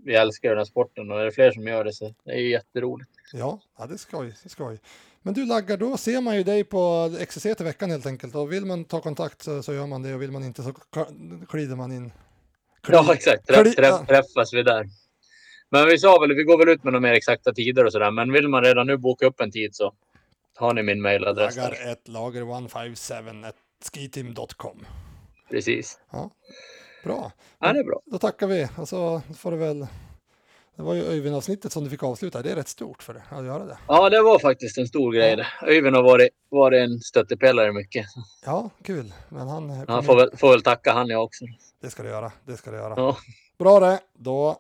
Vi 0.06 0.16
älskar 0.16 0.50
den 0.50 0.58
här 0.58 0.66
sporten 0.66 1.12
och 1.12 1.20
är 1.22 1.26
det 1.26 1.32
fler 1.32 1.52
som 1.52 1.68
gör 1.68 1.84
det 1.84 1.94
så 1.94 2.14
det 2.24 2.32
är 2.32 2.38
ju 2.40 2.50
jätteroligt. 2.52 3.10
Ja, 3.34 3.60
ja 3.78 3.86
det 3.86 3.94
är 3.94 3.98
skoj. 3.98 4.28
Det 4.28 4.48
är 4.48 4.50
skoj. 4.50 4.80
Men 5.22 5.34
du 5.34 5.46
Laggar, 5.46 5.78
då 5.78 5.98
ser 5.98 6.22
man 6.22 6.36
ju 6.38 6.44
dig 6.44 6.64
på 6.64 7.12
XCC 7.28 7.42
till 7.56 7.66
veckan 7.66 7.92
helt 7.92 8.06
enkelt. 8.06 8.36
Och 8.36 8.52
vill 8.52 8.66
man 8.66 8.86
ta 8.86 9.02
kontakt 9.02 9.42
så, 9.42 9.64
så 9.64 9.74
gör 9.74 9.88
man 9.88 10.02
det 10.02 10.14
och 10.14 10.22
vill 10.22 10.32
man 10.32 10.44
inte 10.44 10.64
så 10.64 10.74
klider 11.50 11.76
man 11.76 11.92
in. 11.92 12.12
Kli- 12.84 12.94
Ja, 12.94 13.14
exakt. 13.14 13.48
Träff, 13.48 13.76
träff, 13.76 14.08
träffas 14.08 14.54
vi 14.54 14.64
där. 14.64 14.90
Men 15.74 15.88
vi 15.88 15.98
sa 15.98 16.20
väl, 16.20 16.34
vi 16.36 16.44
går 16.44 16.58
väl 16.58 16.70
ut 16.70 16.84
med 16.84 16.94
några 16.94 17.02
mer 17.02 17.14
exakta 17.14 17.54
tider 17.54 17.86
och 17.86 17.92
sådär. 17.92 18.12
Men 18.12 18.32
vill 18.32 18.48
man 18.48 18.64
redan 18.64 18.88
nu 18.88 18.98
boka 18.98 19.26
upp 19.26 19.42
en 19.42 19.52
tid 19.52 19.76
så 19.76 19.94
har 20.56 20.74
ni 20.74 20.84
min 20.84 21.02
mailadress 21.02 21.58
ett 21.58 22.08
lager 22.08 22.42
157 22.42 23.14
at 23.46 23.56
skiteam.com. 23.94 24.86
Precis. 25.50 26.00
Bra. 27.04 27.32
Ja, 27.60 27.74
det 27.74 27.80
är 27.80 27.84
bra. 27.84 28.02
Då 28.06 28.18
tackar 28.18 28.48
vi 28.48 28.68
och 28.78 28.90
så 28.90 29.22
får 29.38 29.52
du 29.52 29.58
väl. 29.58 29.88
Det 30.76 30.84
var 30.84 30.94
ju 30.94 31.02
Öyvind-avsnittet 31.04 31.72
som 31.72 31.84
du 31.84 31.90
fick 31.90 32.04
avsluta. 32.04 32.42
Det 32.42 32.52
är 32.52 32.56
rätt 32.56 32.68
stort 32.68 33.04
för 33.04 33.14
dig 33.14 33.24
att 33.30 33.46
göra 33.46 33.66
det. 33.66 33.78
Ja, 33.88 34.10
det 34.10 34.22
var 34.22 34.40
faktiskt 34.40 34.78
en 34.78 34.88
stor 34.88 35.14
grej 35.14 35.36
Ja. 35.38 35.68
Öyvind 35.68 35.96
har 35.96 36.04
varit, 36.04 36.30
varit 36.50 36.82
en 36.82 37.00
stöttepelare 37.00 37.72
mycket. 37.74 38.06
Ja, 38.46 38.70
kul. 38.84 39.14
Men 39.30 39.48
han, 39.48 39.70
Han 39.70 39.86
kommer- 39.86 40.02
får 40.02 40.16
väl, 40.16 40.38
får 40.38 40.50
väl 40.52 40.62
tacka 40.62 40.94
han 40.94 41.10
jag 41.10 41.24
också. 41.24 41.46
det 41.82 41.90
ska 41.90 42.04
du 42.04 42.10
göra. 42.10 42.32
Det 42.46 42.58
ska 42.58 42.72
du 42.72 42.78
göra. 42.78 42.94
Ja. 42.98 43.18
Bra 43.58 43.80
det. 43.80 44.00
Då 44.18 44.58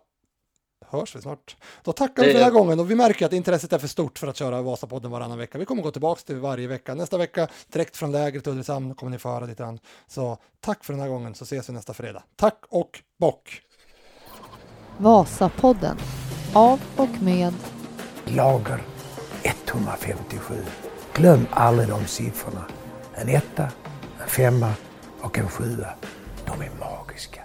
hörs 0.89 1.15
vi 1.15 1.21
snart. 1.21 1.57
Då 1.83 1.91
tackar 1.91 2.23
vi 2.23 2.29
för 2.29 2.33
den 2.33 2.43
här 2.43 2.51
gången 2.51 2.79
och 2.79 2.91
vi 2.91 2.95
märker 2.95 3.25
att 3.25 3.33
intresset 3.33 3.73
är 3.73 3.77
för 3.77 3.87
stort 3.87 4.19
för 4.19 4.27
att 4.27 4.37
köra 4.37 4.61
Vasapodden 4.61 5.11
varannan 5.11 5.37
vecka. 5.37 5.57
Vi 5.57 5.65
kommer 5.65 5.83
gå 5.83 5.91
tillbaka 5.91 6.21
till 6.25 6.35
varje 6.35 6.67
vecka. 6.67 6.93
Nästa 6.93 7.17
vecka 7.17 7.47
direkt 7.67 7.97
från 7.97 8.11
lägret 8.11 8.47
Ulricehamn 8.47 8.95
kommer 8.95 9.11
ni 9.11 9.17
få 9.17 9.29
höra 9.29 9.45
lite 9.45 9.63
grann. 9.63 9.79
Så 10.07 10.37
tack 10.59 10.83
för 10.83 10.93
den 10.93 11.01
här 11.01 11.09
gången 11.09 11.35
så 11.35 11.43
ses 11.43 11.69
vi 11.69 11.73
nästa 11.73 11.93
fredag. 11.93 12.23
Tack 12.35 12.63
och 12.69 13.01
bock! 13.19 13.61
Vasapodden. 14.97 15.97
Av 16.53 16.81
och 16.97 17.21
med 17.21 17.53
Lager 18.25 18.83
157. 19.43 20.55
Glöm 21.13 21.47
aldrig 21.51 21.89
de 21.89 22.05
siffrorna. 22.07 22.65
En 23.15 23.29
etta, 23.29 23.71
en 24.21 24.27
femma 24.27 24.73
och 25.21 25.37
en 25.37 25.49
sjua. 25.49 25.93
De 26.45 26.61
är 26.61 26.71
magiska. 26.79 27.41